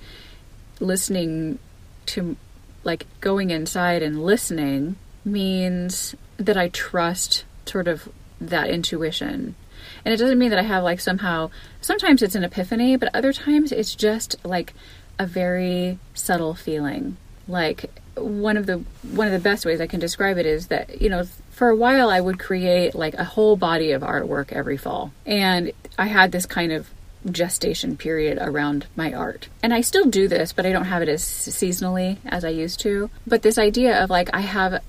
listening 0.79 1.59
to, 2.07 2.35
like, 2.83 3.05
going 3.21 3.51
inside 3.51 4.03
and 4.03 4.23
listening 4.23 4.97
means 5.25 6.15
that 6.37 6.57
I 6.57 6.69
trust 6.69 7.43
sort 7.65 7.87
of 7.87 8.07
that 8.39 8.69
intuition. 8.69 9.55
And 10.03 10.13
it 10.13 10.17
doesn't 10.17 10.39
mean 10.39 10.51
that 10.51 10.59
I 10.59 10.63
have, 10.63 10.83
like, 10.83 10.99
somehow, 10.99 11.49
sometimes 11.81 12.21
it's 12.21 12.35
an 12.35 12.43
epiphany, 12.43 12.95
but 12.95 13.13
other 13.13 13.33
times 13.33 13.71
it's 13.71 13.95
just 13.95 14.35
like 14.45 14.73
a 15.17 15.25
very 15.25 15.99
subtle 16.13 16.53
feeling. 16.53 17.17
Like, 17.47 17.91
one 18.17 18.57
of 18.57 18.65
the 18.65 18.83
one 19.11 19.27
of 19.27 19.33
the 19.33 19.39
best 19.39 19.65
ways 19.65 19.81
I 19.81 19.87
can 19.87 19.99
describe 19.99 20.37
it 20.37 20.45
is 20.45 20.67
that 20.67 21.01
you 21.01 21.09
know 21.09 21.25
for 21.51 21.69
a 21.69 21.75
while 21.75 22.09
I 22.09 22.21
would 22.21 22.39
create 22.39 22.95
like 22.95 23.13
a 23.15 23.23
whole 23.23 23.55
body 23.55 23.91
of 23.91 24.01
artwork 24.01 24.51
every 24.51 24.77
fall, 24.77 25.11
and 25.25 25.71
I 25.97 26.07
had 26.07 26.31
this 26.31 26.45
kind 26.45 26.71
of 26.71 26.89
gestation 27.29 27.97
period 27.97 28.37
around 28.39 28.85
my 28.95 29.11
art. 29.11 29.47
And 29.63 29.73
I 29.73 29.81
still 29.81 30.05
do 30.05 30.27
this, 30.27 30.53
but 30.53 30.65
I 30.65 30.71
don't 30.71 30.85
have 30.85 31.01
it 31.01 31.09
as 31.09 31.23
seasonally 31.23 32.17
as 32.25 32.45
I 32.45 32.49
used 32.49 32.79
to. 32.81 33.09
But 33.25 33.41
this 33.41 33.57
idea 33.57 34.01
of 34.03 34.09
like 34.09 34.29
I 34.33 34.41
have 34.41 34.81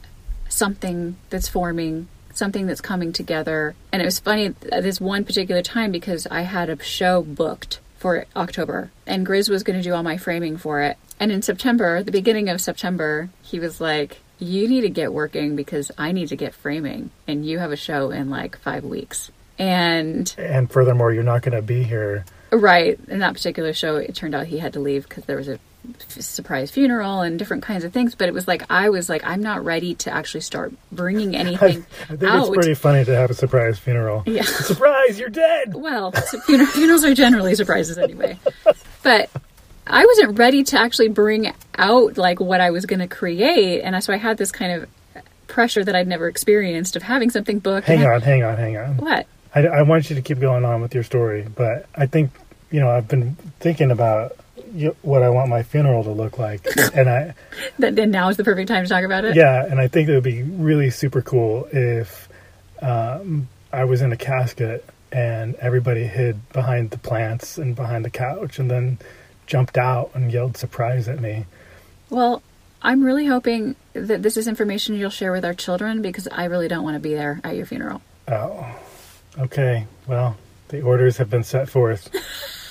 something 0.48 1.16
that's 1.30 1.48
forming, 1.48 2.08
something 2.34 2.66
that's 2.66 2.80
coming 2.80 3.12
together. 3.12 3.74
And 3.92 4.02
it 4.02 4.04
was 4.04 4.18
funny 4.18 4.54
at 4.72 4.82
this 4.82 5.00
one 5.00 5.24
particular 5.24 5.62
time 5.62 5.92
because 5.92 6.26
I 6.26 6.42
had 6.42 6.68
a 6.68 6.82
show 6.82 7.22
booked 7.22 7.80
for 7.98 8.26
October 8.36 8.90
and 9.06 9.26
Grizz 9.26 9.48
was 9.48 9.62
going 9.62 9.78
to 9.78 9.82
do 9.82 9.94
all 9.94 10.02
my 10.02 10.16
framing 10.16 10.56
for 10.56 10.82
it. 10.82 10.98
And 11.18 11.32
in 11.32 11.42
September, 11.42 12.02
the 12.02 12.12
beginning 12.12 12.48
of 12.48 12.60
September, 12.60 13.30
he 13.42 13.58
was 13.58 13.80
like, 13.80 14.18
You 14.38 14.68
need 14.68 14.82
to 14.82 14.90
get 14.90 15.12
working 15.12 15.56
because 15.56 15.90
I 15.96 16.12
need 16.12 16.28
to 16.28 16.36
get 16.36 16.54
framing 16.54 17.10
and 17.26 17.46
you 17.46 17.58
have 17.58 17.72
a 17.72 17.76
show 17.76 18.10
in 18.10 18.28
like 18.30 18.58
five 18.58 18.84
weeks. 18.84 19.30
And 19.58 20.34
And 20.36 20.70
furthermore, 20.70 21.12
you're 21.12 21.22
not 21.22 21.42
going 21.42 21.56
to 21.56 21.62
be 21.62 21.82
here. 21.82 22.26
Right. 22.52 22.98
In 23.08 23.20
that 23.20 23.34
particular 23.34 23.72
show, 23.72 23.96
it 23.96 24.14
turned 24.14 24.34
out 24.34 24.46
he 24.46 24.58
had 24.58 24.74
to 24.74 24.80
leave 24.80 25.08
because 25.08 25.24
there 25.24 25.36
was 25.36 25.48
a 25.48 25.58
surprise 26.08 26.70
funeral 26.70 27.20
and 27.20 27.38
different 27.38 27.62
kinds 27.62 27.84
of 27.84 27.92
things. 27.92 28.14
But 28.14 28.28
it 28.28 28.34
was 28.34 28.46
like, 28.48 28.64
I 28.70 28.88
was 28.88 29.08
like, 29.08 29.22
I'm 29.24 29.42
not 29.42 29.64
ready 29.64 29.94
to 29.96 30.10
actually 30.10 30.40
start 30.42 30.72
bringing 30.92 31.34
I, 31.36 31.38
anything 31.40 31.86
I 32.04 32.16
think 32.16 32.22
out. 32.24 32.46
it's 32.48 32.54
pretty 32.54 32.74
funny 32.74 33.04
to 33.04 33.14
have 33.14 33.30
a 33.30 33.34
surprise 33.34 33.78
funeral. 33.78 34.22
Yeah. 34.26 34.42
Surprise, 34.42 35.18
you're 35.18 35.28
dead. 35.28 35.74
Well, 35.74 36.12
funer- 36.12 36.66
funerals 36.72 37.04
are 37.04 37.14
generally 37.14 37.54
surprises 37.54 37.98
anyway. 37.98 38.38
But 39.02 39.30
I 39.86 40.04
wasn't 40.04 40.38
ready 40.38 40.64
to 40.64 40.78
actually 40.80 41.08
bring 41.08 41.52
out 41.78 42.16
like 42.18 42.40
what 42.40 42.60
I 42.60 42.70
was 42.70 42.86
going 42.86 43.00
to 43.00 43.06
create. 43.08 43.82
And 43.82 44.02
so 44.02 44.12
I 44.12 44.16
had 44.16 44.36
this 44.36 44.50
kind 44.52 44.72
of 44.82 44.88
pressure 45.46 45.84
that 45.84 45.94
I'd 45.94 46.08
never 46.08 46.28
experienced 46.28 46.96
of 46.96 47.02
having 47.02 47.30
something 47.30 47.60
booked. 47.60 47.86
Hang 47.86 48.04
on, 48.04 48.20
hang 48.20 48.42
on, 48.42 48.56
hang 48.56 48.76
on. 48.76 48.96
What? 48.96 49.26
I, 49.54 49.66
I 49.66 49.82
want 49.82 50.10
you 50.10 50.16
to 50.16 50.22
keep 50.22 50.38
going 50.40 50.64
on 50.64 50.82
with 50.82 50.92
your 50.94 51.04
story, 51.04 51.46
but 51.54 51.86
I 51.94 52.06
think 52.06 52.30
you 52.70 52.80
know 52.80 52.90
I've 52.90 53.08
been 53.08 53.36
thinking 53.60 53.90
about 53.90 54.36
what 55.02 55.22
I 55.22 55.30
want 55.30 55.48
my 55.48 55.62
funeral 55.62 56.04
to 56.04 56.10
look 56.10 56.38
like, 56.38 56.66
and 56.94 57.08
I 57.08 57.34
then 57.78 58.10
now 58.10 58.28
is 58.28 58.36
the 58.36 58.44
perfect 58.44 58.68
time 58.68 58.84
to 58.84 58.88
talk 58.88 59.04
about 59.04 59.24
it? 59.24 59.36
yeah, 59.36 59.64
and 59.64 59.80
I 59.80 59.88
think 59.88 60.08
it 60.08 60.14
would 60.14 60.22
be 60.22 60.42
really 60.42 60.90
super 60.90 61.22
cool 61.22 61.68
if 61.72 62.28
um, 62.82 63.48
I 63.72 63.84
was 63.84 64.02
in 64.02 64.12
a 64.12 64.16
casket 64.16 64.84
and 65.12 65.54
everybody 65.56 66.04
hid 66.04 66.48
behind 66.52 66.90
the 66.90 66.98
plants 66.98 67.58
and 67.58 67.74
behind 67.74 68.04
the 68.04 68.10
couch, 68.10 68.58
and 68.58 68.70
then 68.70 68.98
jumped 69.46 69.78
out 69.78 70.10
and 70.14 70.32
yelled 70.32 70.56
surprise 70.56 71.08
at 71.08 71.20
me. 71.20 71.46
Well, 72.10 72.42
I'm 72.82 73.02
really 73.02 73.26
hoping 73.26 73.76
that 73.94 74.22
this 74.22 74.36
is 74.36 74.46
information 74.46 74.94
you'll 74.96 75.10
share 75.10 75.32
with 75.32 75.44
our 75.44 75.54
children 75.54 76.02
because 76.02 76.28
I 76.28 76.44
really 76.44 76.68
don't 76.68 76.84
want 76.84 76.94
to 76.94 77.00
be 77.00 77.14
there 77.14 77.40
at 77.42 77.56
your 77.56 77.66
funeral. 77.66 78.02
Oh, 78.28 78.66
okay. 79.38 79.86
Well, 80.06 80.36
the 80.68 80.82
orders 80.82 81.16
have 81.16 81.30
been 81.30 81.44
set 81.44 81.68
forth. 81.68 82.10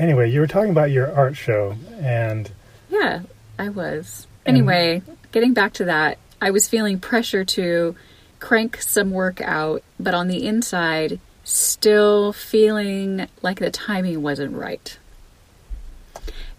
anyway, 0.00 0.30
you 0.30 0.40
were 0.40 0.46
talking 0.48 0.70
about 0.70 0.90
your 0.90 1.12
art 1.14 1.36
show, 1.36 1.76
and 2.00 2.50
Yeah, 2.88 3.20
I 3.58 3.68
was. 3.68 4.26
And- 4.44 4.56
Anyway, 4.56 5.02
getting 5.30 5.52
back 5.54 5.74
to 5.74 5.84
that, 5.84 6.18
I 6.42 6.50
was 6.50 6.66
feeling 6.66 6.98
pressure 6.98 7.44
to 7.44 7.94
crank 8.40 8.80
some 8.80 9.10
work 9.12 9.40
out, 9.42 9.82
but 10.00 10.14
on 10.14 10.26
the 10.28 10.46
inside, 10.46 11.20
still 11.44 12.32
feeling 12.32 13.28
like 13.42 13.58
the 13.60 13.70
timing 13.70 14.22
wasn't 14.22 14.56
right. 14.56 14.98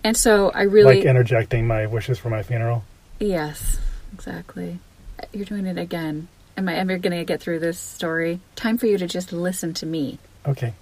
And 0.03 0.15
so 0.15 0.51
I 0.51 0.63
really. 0.63 0.97
like 0.97 1.05
interjecting 1.05 1.67
my 1.67 1.85
wishes 1.87 2.17
for 2.19 2.29
my 2.29 2.43
funeral. 2.43 2.83
Yes, 3.19 3.77
exactly. 4.13 4.79
You're 5.33 5.45
doing 5.45 5.65
it 5.65 5.77
again. 5.77 6.27
Am 6.57 6.67
I 6.67 6.75
ever 6.75 6.97
going 6.97 7.17
to 7.17 7.23
get 7.23 7.39
through 7.39 7.59
this 7.59 7.79
story? 7.79 8.39
Time 8.55 8.77
for 8.77 8.87
you 8.87 8.97
to 8.97 9.07
just 9.07 9.31
listen 9.31 9.73
to 9.75 9.85
me. 9.85 10.17
Okay. 10.47 10.73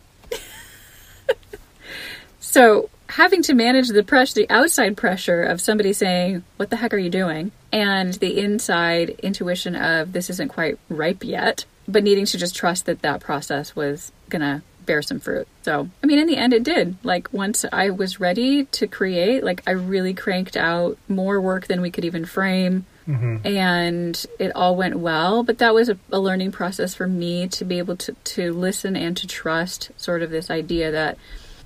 So, 2.50 2.90
having 3.10 3.44
to 3.44 3.54
manage 3.54 3.90
the 3.90 4.02
pressure, 4.02 4.34
the 4.34 4.50
outside 4.50 4.98
pressure 4.98 5.44
of 5.44 5.62
somebody 5.62 5.94
saying, 5.94 6.44
"What 6.58 6.72
the 6.72 6.78
heck 6.78 6.96
are 6.96 6.98
you 6.98 7.12
doing?" 7.12 7.52
and 7.72 8.16
the 8.16 8.40
inside 8.40 9.12
intuition 9.22 9.76
of 9.76 10.14
this 10.14 10.32
isn't 10.32 10.48
quite 10.50 10.80
ripe 10.90 11.24
yet, 11.24 11.66
but 11.88 12.04
needing 12.04 12.26
to 12.26 12.40
just 12.40 12.56
trust 12.56 12.88
that 12.88 13.04
that 13.04 13.20
process 13.20 13.76
was 13.76 14.12
going 14.30 14.42
to 14.42 14.64
bear 14.88 15.04
some 15.04 15.20
fruit. 15.20 15.48
So, 15.62 15.88
I 16.04 16.08
mean, 16.08 16.18
in 16.18 16.26
the 16.26 16.38
end 16.38 16.52
it 16.54 16.64
did. 16.64 16.96
Like 17.04 17.32
once 17.32 17.64
I 17.72 17.92
was 17.92 18.20
ready 18.20 18.66
to 18.66 18.88
create, 18.88 19.44
like 19.44 19.62
I 19.68 19.72
really 19.74 20.16
cranked 20.16 20.58
out 20.58 20.98
more 21.08 21.40
work 21.40 21.68
than 21.68 21.82
we 21.82 21.92
could 21.92 22.06
even 22.06 22.26
frame. 22.26 22.86
hmm 23.06 23.38
and 23.46 24.26
it 24.38 24.52
all 24.56 24.76
went 24.76 24.96
well 25.00 25.42
but 25.44 25.58
that 25.58 25.74
was 25.74 25.90
a, 25.90 25.98
a 26.12 26.20
learning 26.20 26.52
process 26.52 26.94
for 26.94 27.08
me 27.08 27.48
to 27.48 27.66
be 27.66 27.80
able 27.80 27.96
to, 27.96 28.12
to 28.24 28.54
listen 28.54 28.96
and 28.96 29.18
to 29.18 29.26
trust 29.26 29.90
sort 29.98 30.22
of 30.22 30.30
this 30.30 30.52
idea 30.52 30.92
that 30.92 31.18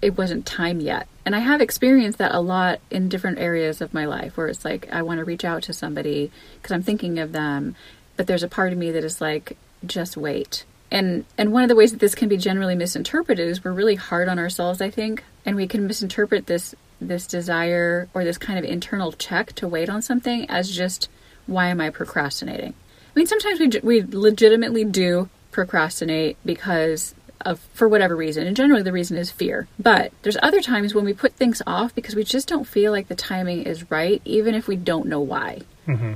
it 0.03 0.17
wasn't 0.17 0.45
time 0.45 0.79
yet 0.79 1.07
and 1.25 1.35
i 1.35 1.39
have 1.39 1.61
experienced 1.61 2.17
that 2.17 2.33
a 2.33 2.39
lot 2.39 2.79
in 2.91 3.09
different 3.09 3.39
areas 3.39 3.81
of 3.81 3.93
my 3.93 4.05
life 4.05 4.37
where 4.37 4.47
it's 4.47 4.65
like 4.65 4.87
i 4.91 5.01
want 5.01 5.17
to 5.17 5.25
reach 5.25 5.45
out 5.45 5.63
to 5.63 5.73
somebody 5.73 6.31
because 6.55 6.71
i'm 6.71 6.83
thinking 6.83 7.19
of 7.19 7.31
them 7.31 7.75
but 8.15 8.27
there's 8.27 8.43
a 8.43 8.47
part 8.47 8.71
of 8.71 8.77
me 8.77 8.91
that 8.91 9.03
is 9.03 9.21
like 9.21 9.57
just 9.85 10.15
wait 10.17 10.65
and 10.91 11.25
and 11.37 11.51
one 11.51 11.63
of 11.63 11.69
the 11.69 11.75
ways 11.75 11.91
that 11.91 11.99
this 11.99 12.15
can 12.15 12.29
be 12.29 12.37
generally 12.37 12.75
misinterpreted 12.75 13.47
is 13.47 13.63
we're 13.63 13.71
really 13.71 13.95
hard 13.95 14.27
on 14.27 14.39
ourselves 14.39 14.81
i 14.81 14.89
think 14.89 15.23
and 15.45 15.55
we 15.55 15.67
can 15.67 15.87
misinterpret 15.87 16.45
this 16.47 16.75
this 17.07 17.27
desire 17.27 18.07
or 18.13 18.23
this 18.23 18.37
kind 18.37 18.57
of 18.57 18.65
internal 18.65 19.11
check 19.11 19.53
to 19.53 19.67
wait 19.67 19.89
on 19.89 20.01
something 20.01 20.49
as 20.49 20.75
just 20.75 21.09
why 21.45 21.67
am 21.67 21.81
I 21.81 21.89
procrastinating? 21.89 22.73
I 22.73 23.19
mean, 23.19 23.27
sometimes 23.27 23.59
we 23.59 24.01
we 24.01 24.03
legitimately 24.03 24.85
do 24.85 25.29
procrastinate 25.51 26.37
because 26.45 27.13
of 27.45 27.59
for 27.73 27.87
whatever 27.87 28.15
reason, 28.15 28.47
and 28.47 28.55
generally 28.55 28.83
the 28.83 28.91
reason 28.91 29.17
is 29.17 29.31
fear. 29.31 29.67
But 29.79 30.11
there's 30.21 30.37
other 30.41 30.61
times 30.61 30.93
when 30.93 31.05
we 31.05 31.13
put 31.13 31.33
things 31.33 31.61
off 31.67 31.93
because 31.95 32.15
we 32.15 32.23
just 32.23 32.47
don't 32.47 32.65
feel 32.67 32.91
like 32.91 33.07
the 33.07 33.15
timing 33.15 33.63
is 33.63 33.89
right, 33.91 34.21
even 34.25 34.55
if 34.55 34.67
we 34.67 34.75
don't 34.75 35.07
know 35.07 35.21
why. 35.21 35.61
Mm-hmm. 35.87 36.13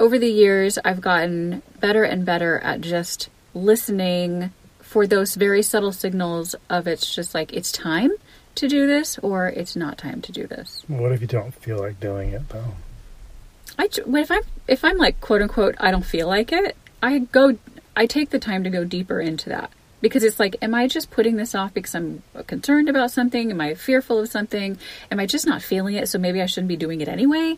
over 0.00 0.18
the 0.18 0.30
years, 0.30 0.78
I've 0.84 1.00
gotten 1.00 1.62
better 1.78 2.02
and 2.02 2.24
better 2.24 2.58
at 2.60 2.80
just 2.80 3.28
listening 3.54 4.50
for 4.80 5.06
those 5.06 5.36
very 5.36 5.62
subtle 5.62 5.92
signals 5.92 6.56
of 6.68 6.88
it's 6.88 7.14
just 7.14 7.34
like 7.34 7.52
it's 7.52 7.70
time 7.70 8.10
to 8.56 8.66
do 8.66 8.86
this 8.86 9.18
or 9.18 9.48
it's 9.48 9.76
not 9.76 9.98
time 9.98 10.20
to 10.22 10.32
do 10.32 10.46
this. 10.46 10.84
What 10.88 11.12
if 11.12 11.20
you 11.20 11.26
don't 11.26 11.54
feel 11.54 11.78
like 11.78 12.00
doing 12.00 12.30
it 12.30 12.48
though? 12.48 12.74
I 13.80 13.88
if 14.20 14.30
I'm 14.30 14.42
if 14.68 14.84
I'm 14.84 14.98
like 14.98 15.20
quote 15.20 15.40
unquote 15.40 15.74
I 15.78 15.90
don't 15.90 16.04
feel 16.04 16.28
like 16.28 16.52
it, 16.52 16.76
I 17.02 17.18
go 17.18 17.56
I 17.96 18.06
take 18.06 18.30
the 18.30 18.38
time 18.38 18.64
to 18.64 18.70
go 18.70 18.84
deeper 18.84 19.20
into 19.20 19.48
that 19.48 19.70
because 20.02 20.22
it's 20.22 20.38
like 20.38 20.56
am 20.60 20.74
I 20.74 20.86
just 20.86 21.10
putting 21.10 21.36
this 21.36 21.54
off 21.54 21.72
because 21.72 21.94
I'm 21.94 22.22
concerned 22.46 22.90
about 22.90 23.10
something? 23.10 23.50
Am 23.50 23.60
I 23.60 23.74
fearful 23.74 24.18
of 24.18 24.28
something? 24.28 24.78
Am 25.10 25.18
I 25.18 25.24
just 25.24 25.46
not 25.46 25.62
feeling 25.62 25.94
it 25.94 26.08
so 26.08 26.18
maybe 26.18 26.42
I 26.42 26.46
shouldn't 26.46 26.68
be 26.68 26.76
doing 26.76 27.00
it 27.00 27.08
anyway? 27.08 27.56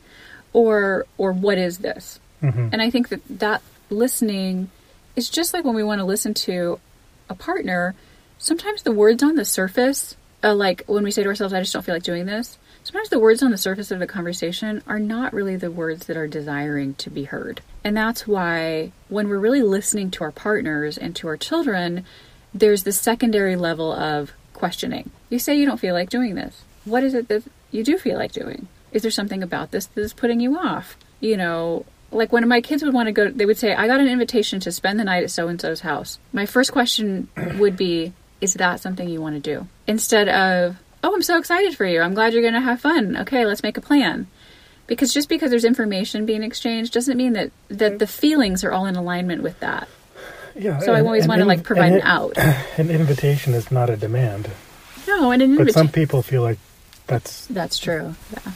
Or 0.53 1.07
or 1.19 1.33
what 1.33 1.59
is 1.59 1.79
this? 1.79 2.21
Mm-hmm. 2.41 2.69
And 2.73 2.81
I 2.81 2.91
think 2.91 3.09
that 3.09 3.21
that 3.41 3.63
listening 3.91 4.71
is 5.17 5.29
just 5.29 5.53
like 5.53 5.65
when 5.65 5.75
we 5.75 5.83
want 5.83 5.99
to 5.99 6.05
listen 6.05 6.35
to 6.35 6.79
a 7.29 7.35
partner, 7.35 7.95
sometimes 8.39 8.83
the 8.83 8.93
words 8.93 9.23
on 9.23 9.35
the 9.35 9.45
surface, 9.45 10.17
uh, 10.45 10.55
like 10.55 10.85
when 10.87 11.03
we 11.03 11.11
say 11.11 11.23
to 11.23 11.29
ourselves, 11.29 11.53
I 11.53 11.61
just 11.61 11.73
don't 11.73 11.83
feel 11.83 11.95
like 11.95 12.03
doing 12.03 12.27
this, 12.27 12.59
sometimes 12.85 13.09
the 13.09 13.19
words 13.19 13.43
on 13.43 13.51
the 13.51 13.59
surface 13.59 13.91
of 13.91 13.99
the 13.99 14.07
conversation 14.07 14.83
are 14.87 14.99
not 14.99 15.33
really 15.33 15.57
the 15.57 15.71
words 15.71 16.07
that 16.07 16.17
are 16.17 16.27
desiring 16.27 16.95
to 16.95 17.11
be 17.11 17.25
heard. 17.25 17.61
And 17.85 17.97
that's 17.97 18.27
why 18.27 18.93
when 19.09 19.29
we're 19.29 19.39
really 19.39 19.63
listening 19.63 20.11
to 20.13 20.25
our 20.25 20.33
partners 20.33 20.99
and 20.99 21.15
to 21.17 21.29
our 21.29 21.37
children, 21.37 22.05
there's 22.55 22.85
the 22.85 22.93
secondary 22.93 23.57
level 23.57 23.93
of 23.93 24.33
questioning. 24.53 25.11
You 25.31 25.39
say 25.39 25.57
you 25.57 25.67
don't 25.67 25.81
feel 25.81 25.95
like 25.95 26.11
doing 26.11 26.35
this. 26.35 26.63
What 26.85 27.03
is 27.03 27.15
it 27.15 27.29
that 27.29 27.45
you 27.71 27.83
do 27.85 27.99
feel 27.99 28.19
like 28.19 28.33
doing? 28.33 28.69
Is 28.93 29.03
there 29.03 29.11
something 29.11 29.43
about 29.43 29.71
this 29.71 29.87
that 29.87 30.01
is 30.01 30.13
putting 30.13 30.41
you 30.41 30.59
off? 30.59 30.97
You 31.21 31.37
know, 31.37 31.87
like 32.13 32.33
when 32.33 32.47
my 32.47 32.61
kids 32.61 32.83
would 32.83 32.93
want 32.93 33.07
to 33.07 33.13
go 33.13 33.31
they 33.31 33.47
would 33.47 33.57
say 33.57 33.75
i 33.75 33.87
got 33.87 34.01
an 34.01 34.09
invitation 34.09 34.61
to 34.61 34.71
spend 34.71 35.01
the 35.01 35.05
night 35.05 35.23
at 35.23 35.31
so 35.31 35.49
and 35.49 35.61
so's 35.61 35.81
house 35.81 36.19
my 36.33 36.45
first 36.47 36.71
question 36.73 37.29
would 37.57 37.77
be 37.77 38.13
is 38.41 38.55
that 38.55 38.81
something 38.81 39.09
you 39.09 39.21
want 39.21 39.35
to 39.35 39.41
do 39.41 39.67
instead 39.87 40.29
of 40.29 40.77
oh 41.03 41.15
i'm 41.15 41.23
so 41.23 41.39
excited 41.39 41.77
for 41.77 41.87
you. 41.87 42.01
I'm 42.01 42.15
glad 42.15 42.33
you're 42.33 42.43
going 42.43 42.55
to 42.55 42.61
have 42.61 42.81
fun. 42.81 43.17
Okay 43.19 43.45
let's 43.47 43.63
make 43.63 43.77
a 43.77 43.81
plan. 43.81 44.27
Because 44.87 45.15
just 45.15 45.29
because 45.29 45.51
there's 45.51 45.65
information 45.65 46.27
being 46.27 46.43
exchanged 46.43 46.93
doesn't 46.93 47.17
mean 47.17 47.33
that 47.35 47.51
that 47.69 47.99
the 47.99 48.07
feelings 48.07 48.65
are 48.65 48.73
all 48.73 48.87
in 48.87 48.97
alignment 48.97 49.43
with 49.43 49.59
that. 49.61 49.89
Yeah. 50.55 50.81
so 50.81 50.93
i 50.93 51.01
always 51.01 51.27
want 51.27 51.39
to 51.41 51.47
like 51.47 51.63
provide 51.63 51.93
and 51.93 52.03
an 52.03 52.07
out. 52.07 52.37
An 52.77 52.91
invitation 52.91 53.55
is 53.55 53.71
not 53.71 53.89
a 53.89 53.97
demand, 53.97 54.51
no 55.07 55.31
and 55.31 55.41
an 55.41 55.53
invitation. 55.53 55.65
but 55.67 55.73
some 55.73 55.89
people 55.89 56.23
feel 56.23 56.43
like 56.43 56.59
that's 57.07 57.47
that's 57.47 57.79
true 57.79 58.15
yeah 58.33 58.53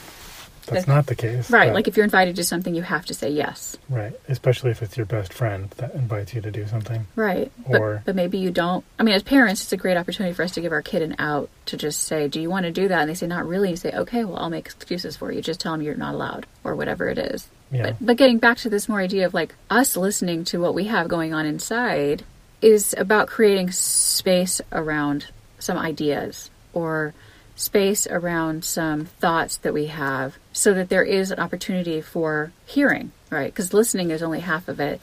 that's 0.66 0.84
That- 0.86 0.92
not 0.92 1.06
the 1.06 1.14
case. 1.14 1.50
right 1.50 1.68
but- 1.68 1.74
like 1.74 1.88
if 1.88 1.96
you're 1.96 2.04
invited 2.04 2.36
to 2.36 2.44
something 2.44 2.74
you 2.74 2.82
have 2.82 3.06
to 3.06 3.14
say 3.14 3.30
yes 3.30 3.76
right, 3.88 4.12
especially 4.28 4.70
if 4.70 4.82
it's 4.82 4.96
your 4.96 5.06
best 5.06 5.32
friend 5.32 5.70
that 5.78 5.94
invites 5.94 6.34
you 6.34 6.40
to 6.40 6.50
do 6.50 6.66
something. 6.66 7.06
Right. 7.14 7.50
Or- 7.66 7.94
but, 7.96 8.06
but 8.06 8.16
maybe 8.16 8.38
you 8.38 8.50
don't. 8.50 8.84
I 8.98 9.02
mean, 9.04 9.14
as 9.14 9.22
parents, 9.22 9.62
it's 9.62 9.72
a 9.72 9.76
great 9.76 9.96
opportunity 9.96 10.34
for 10.34 10.42
us 10.42 10.52
to 10.52 10.60
give 10.60 10.72
our 10.72 10.82
kid 10.82 11.02
an 11.02 11.14
out 11.18 11.48
to 11.66 11.76
just 11.76 12.02
say, 12.04 12.26
Do 12.28 12.40
you 12.40 12.50
want 12.50 12.64
to 12.66 12.72
do 12.72 12.88
that? 12.88 13.00
And 13.00 13.08
they 13.10 13.14
say, 13.14 13.26
Not 13.26 13.46
really. 13.46 13.70
You 13.70 13.76
say, 13.76 13.92
Okay, 13.92 14.24
well, 14.24 14.38
I'll 14.38 14.50
make 14.50 14.66
excuses 14.66 15.16
for 15.16 15.30
you. 15.32 15.40
Just 15.40 15.60
tell 15.60 15.72
them 15.72 15.82
you're 15.82 15.94
not 15.94 16.14
allowed 16.14 16.46
or 16.64 16.74
whatever 16.74 17.08
it 17.08 17.18
is. 17.18 17.48
Yeah. 17.70 17.82
But, 17.84 17.96
but 18.00 18.16
getting 18.16 18.38
back 18.38 18.58
to 18.58 18.68
this 18.70 18.88
more 18.88 19.00
idea 19.00 19.26
of 19.26 19.34
like 19.34 19.54
us 19.70 19.96
listening 19.96 20.44
to 20.46 20.60
what 20.60 20.74
we 20.74 20.84
have 20.84 21.06
going 21.08 21.32
on 21.32 21.46
inside 21.46 22.24
is 22.60 22.94
about 22.98 23.28
creating 23.28 23.70
space 23.70 24.60
around 24.72 25.26
some 25.58 25.78
ideas 25.78 26.50
or 26.72 27.14
space 27.56 28.06
around 28.06 28.64
some 28.64 29.06
thoughts 29.06 29.56
that 29.58 29.72
we 29.74 29.86
have 29.86 30.36
so 30.52 30.74
that 30.74 30.88
there 30.90 31.02
is 31.02 31.30
an 31.30 31.38
opportunity 31.40 32.00
for 32.00 32.52
hearing, 32.66 33.10
right? 33.30 33.46
Because 33.52 33.72
listening 33.74 34.10
is 34.10 34.22
only 34.22 34.40
half 34.40 34.68
of 34.68 34.78
it, 34.78 35.00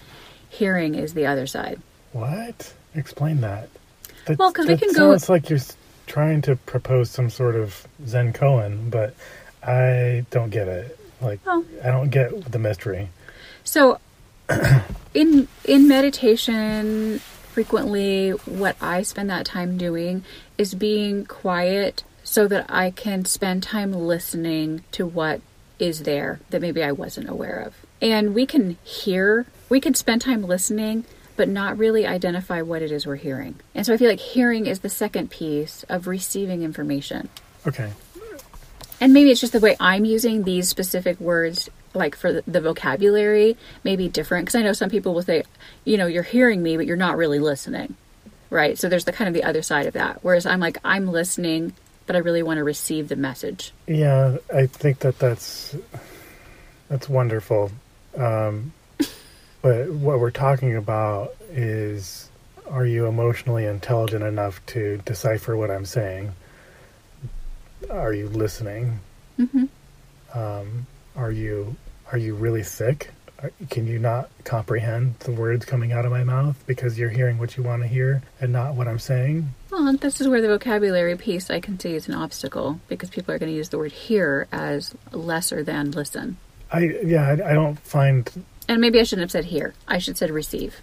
hearing 0.49 0.95
is 0.95 1.13
the 1.15 1.25
other 1.25 1.47
side. 1.47 1.81
What? 2.11 2.73
Explain 2.95 3.41
that. 3.41 3.69
that 4.25 4.37
Well, 4.37 4.51
'cause 4.53 4.67
we 4.67 4.77
can 4.77 4.93
go- 4.93 5.11
sounds 5.11 5.29
like 5.29 5.49
you're 5.49 5.59
trying 6.05 6.41
to 6.43 6.55
propose 6.55 7.09
some 7.09 7.29
sort 7.29 7.55
of 7.55 7.87
Zen 8.05 8.33
koan, 8.33 8.91
but 8.91 9.15
I 9.65 10.25
don't 10.29 10.51
get 10.51 10.67
it. 10.67 10.97
Like, 11.21 11.39
Oh. 11.47 11.65
I 11.83 11.87
don't 11.87 12.09
get 12.09 12.51
the 12.51 12.59
mystery. 12.59 13.09
So, 13.63 13.99
in 15.13 15.47
in 15.65 15.87
meditation, 15.87 17.19
frequently 17.53 18.31
what 18.31 18.75
I 18.81 19.01
spend 19.03 19.29
that 19.29 19.45
time 19.45 19.77
doing 19.77 20.23
is 20.57 20.73
being 20.75 21.25
quiet 21.25 22.03
so 22.33 22.47
that 22.47 22.65
I 22.67 22.89
can 22.89 23.25
spend 23.25 23.61
time 23.61 23.93
listening 23.93 24.83
to 24.93 25.05
what 25.05 25.39
is 25.77 26.01
there 26.01 26.39
that 26.49 26.63
maybe 26.63 26.83
I 26.83 26.91
wasn't 26.91 27.29
aware 27.29 27.59
of. 27.59 27.75
And 28.01 28.33
we 28.33 28.47
can 28.47 28.77
hear, 28.83 29.45
we 29.69 29.79
can 29.79 29.93
spend 29.93 30.21
time 30.21 30.41
listening, 30.41 31.05
but 31.35 31.47
not 31.47 31.77
really 31.77 32.07
identify 32.07 32.63
what 32.63 32.81
it 32.81 32.91
is 32.91 33.05
we're 33.05 33.17
hearing. 33.17 33.59
And 33.75 33.85
so 33.85 33.93
I 33.93 33.97
feel 33.97 34.09
like 34.09 34.19
hearing 34.19 34.65
is 34.65 34.79
the 34.79 34.89
second 34.89 35.29
piece 35.29 35.83
of 35.89 36.07
receiving 36.07 36.63
information. 36.63 37.29
Okay. 37.67 37.91
And 38.99 39.13
maybe 39.13 39.29
it's 39.29 39.41
just 39.41 39.53
the 39.53 39.59
way 39.59 39.75
I'm 39.79 40.03
using 40.03 40.41
these 40.41 40.67
specific 40.67 41.19
words, 41.19 41.69
like 41.93 42.15
for 42.15 42.41
the, 42.41 42.61
vocabulary, 42.61 43.57
may 43.83 43.95
be 43.95 44.09
different. 44.09 44.45
Because 44.45 44.55
I 44.55 44.63
know 44.63 44.73
some 44.73 44.89
people 44.89 45.13
will 45.13 45.21
say, 45.21 45.43
you 45.85 45.97
know, 45.97 46.07
you're 46.07 46.23
hearing 46.23 46.63
me, 46.63 46.77
but 46.77 46.87
you're 46.87 46.97
not 46.97 47.15
really 47.15 47.37
listening. 47.37 47.95
Right? 48.49 48.75
So 48.75 48.89
there's 48.89 49.05
the 49.05 49.13
kind 49.13 49.27
of 49.27 49.35
the 49.35 49.43
other 49.43 49.61
side 49.61 49.85
of 49.85 49.93
that. 49.93 50.23
Whereas 50.23 50.47
I'm 50.47 50.59
like, 50.59 50.79
I'm 50.83 51.11
listening, 51.11 51.73
but 52.05 52.15
I 52.15 52.19
really 52.19 52.43
want 52.43 52.57
to 52.57 52.63
receive 52.63 53.07
the 53.07 53.15
message. 53.15 53.71
Yeah, 53.87 54.37
I 54.53 54.65
think 54.67 54.99
that 54.99 55.19
that's 55.19 55.75
that's 56.89 57.09
wonderful. 57.09 57.71
Um, 58.15 58.73
but 59.61 59.89
what 59.89 60.19
we're 60.19 60.31
talking 60.31 60.75
about 60.75 61.35
is 61.51 62.29
are 62.69 62.85
you 62.85 63.07
emotionally 63.07 63.65
intelligent 63.65 64.23
enough 64.23 64.65
to 64.67 64.97
decipher 65.05 65.55
what 65.57 65.71
I'm 65.71 65.85
saying? 65.85 66.33
Are 67.89 68.13
you 68.13 68.29
listening? 68.29 68.99
hmm 69.37 69.65
Um, 70.33 70.87
are 71.15 71.31
you 71.31 71.75
are 72.11 72.17
you 72.17 72.35
really 72.35 72.63
thick? 72.63 73.09
Can 73.69 73.87
you 73.87 73.99
not 73.99 74.29
comprehend 74.43 75.19
the 75.19 75.31
words 75.31 75.65
coming 75.65 75.91
out 75.91 76.05
of 76.05 76.11
my 76.11 76.23
mouth 76.23 76.61
because 76.65 76.97
you're 76.97 77.09
hearing 77.09 77.37
what 77.37 77.57
you 77.57 77.63
want 77.63 77.81
to 77.81 77.87
hear 77.87 78.21
and 78.39 78.53
not 78.53 78.75
what 78.75 78.87
I'm 78.87 78.99
saying? 78.99 79.53
Well, 79.71 79.91
this 79.97 80.21
is 80.21 80.27
where 80.27 80.41
the 80.41 80.47
vocabulary 80.47 81.17
piece 81.17 81.49
I 81.49 81.59
can 81.59 81.79
see 81.79 81.93
is 81.95 82.07
an 82.07 82.13
obstacle 82.13 82.79
because 82.87 83.09
people 83.09 83.33
are 83.33 83.39
going 83.39 83.51
to 83.51 83.55
use 83.55 83.69
the 83.69 83.77
word 83.77 83.91
hear 83.91 84.47
as 84.51 84.95
lesser 85.11 85.63
than 85.63 85.91
listen. 85.91 86.37
I 86.71 86.79
yeah, 87.03 87.27
I, 87.27 87.51
I 87.51 87.53
don't 87.53 87.77
find 87.79 88.29
And 88.67 88.79
maybe 88.79 88.99
I 88.99 89.03
shouldn't 89.03 89.23
have 89.23 89.31
said 89.31 89.45
hear. 89.45 89.73
I 89.87 89.97
should 89.97 90.17
said 90.17 90.31
receive. 90.31 90.81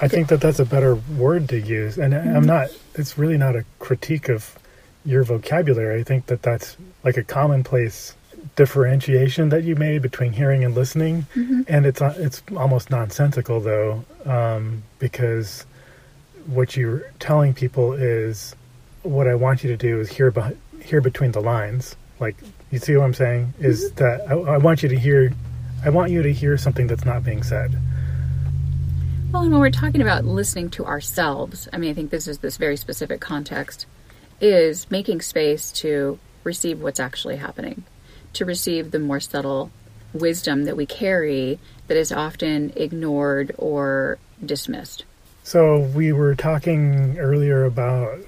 I 0.00 0.08
think 0.08 0.28
that 0.28 0.40
that's 0.40 0.58
a 0.58 0.64
better 0.64 0.96
word 0.96 1.48
to 1.50 1.60
use, 1.60 1.98
and 1.98 2.12
Mm-hmm. 2.14 2.36
I'm 2.36 2.44
not. 2.46 2.68
It's 2.94 3.16
really 3.18 3.38
not 3.38 3.56
a 3.56 3.64
critique 3.78 4.28
of 4.28 4.56
your 5.04 5.22
vocabulary. 5.24 6.00
I 6.00 6.04
think 6.04 6.26
that 6.26 6.42
that's 6.42 6.76
like 7.02 7.16
a 7.16 7.22
commonplace 7.22 8.14
differentiation 8.56 9.48
that 9.50 9.64
you 9.64 9.74
made 9.76 10.02
between 10.02 10.32
hearing 10.32 10.64
and 10.64 10.74
listening, 10.74 11.26
Mm-hmm. 11.34 11.62
and 11.68 11.86
it's 11.86 12.00
it's 12.00 12.42
almost 12.56 12.90
nonsensical 12.90 13.60
though, 13.60 14.04
um, 14.26 14.82
because 14.98 15.66
what 16.46 16.76
you're 16.76 17.10
telling 17.20 17.54
people 17.54 17.92
is 17.94 18.54
what 19.02 19.26
I 19.26 19.34
want 19.34 19.64
you 19.64 19.70
to 19.70 19.76
do 19.76 20.00
is 20.00 20.08
hear 20.10 20.30
beh 20.32 20.56
hear 20.82 21.00
between 21.00 21.32
the 21.32 21.40
lines. 21.40 21.96
Like 22.20 22.36
you 22.70 22.78
see 22.78 22.96
what 22.96 23.04
I'm 23.04 23.14
saying 23.14 23.54
is 23.58 23.90
Mm-hmm. 23.90 23.96
that 23.96 24.30
I, 24.30 24.34
I 24.54 24.58
want 24.58 24.82
you 24.82 24.88
to 24.90 24.98
hear. 24.98 25.32
I 25.84 25.90
want 25.90 26.10
you 26.12 26.22
to 26.22 26.32
hear 26.32 26.56
something 26.56 26.86
that's 26.86 27.04
not 27.04 27.24
being 27.24 27.42
said. 27.42 27.76
Well, 29.32 29.42
and 29.42 29.50
when 29.52 29.60
we're 29.60 29.70
talking 29.70 30.00
about 30.00 30.24
listening 30.24 30.70
to 30.70 30.86
ourselves, 30.86 31.68
I 31.72 31.76
mean, 31.76 31.90
I 31.90 31.94
think 31.94 32.10
this 32.10 32.28
is 32.28 32.38
this 32.38 32.56
very 32.56 32.76
specific 32.76 33.20
context, 33.20 33.84
is 34.40 34.88
making 34.90 35.20
space 35.22 35.72
to 35.72 36.18
receive 36.44 36.80
what's 36.80 37.00
actually 37.00 37.36
happening, 37.36 37.84
to 38.34 38.44
receive 38.44 38.90
the 38.90 38.98
more 38.98 39.20
subtle 39.20 39.70
wisdom 40.12 40.64
that 40.64 40.76
we 40.76 40.86
carry 40.86 41.58
that 41.88 41.96
is 41.96 42.12
often 42.12 42.72
ignored 42.76 43.54
or 43.58 44.18
dismissed. 44.44 45.04
So 45.42 45.80
we 45.80 46.12
were 46.12 46.34
talking 46.34 47.18
earlier 47.18 47.64
about 47.64 48.18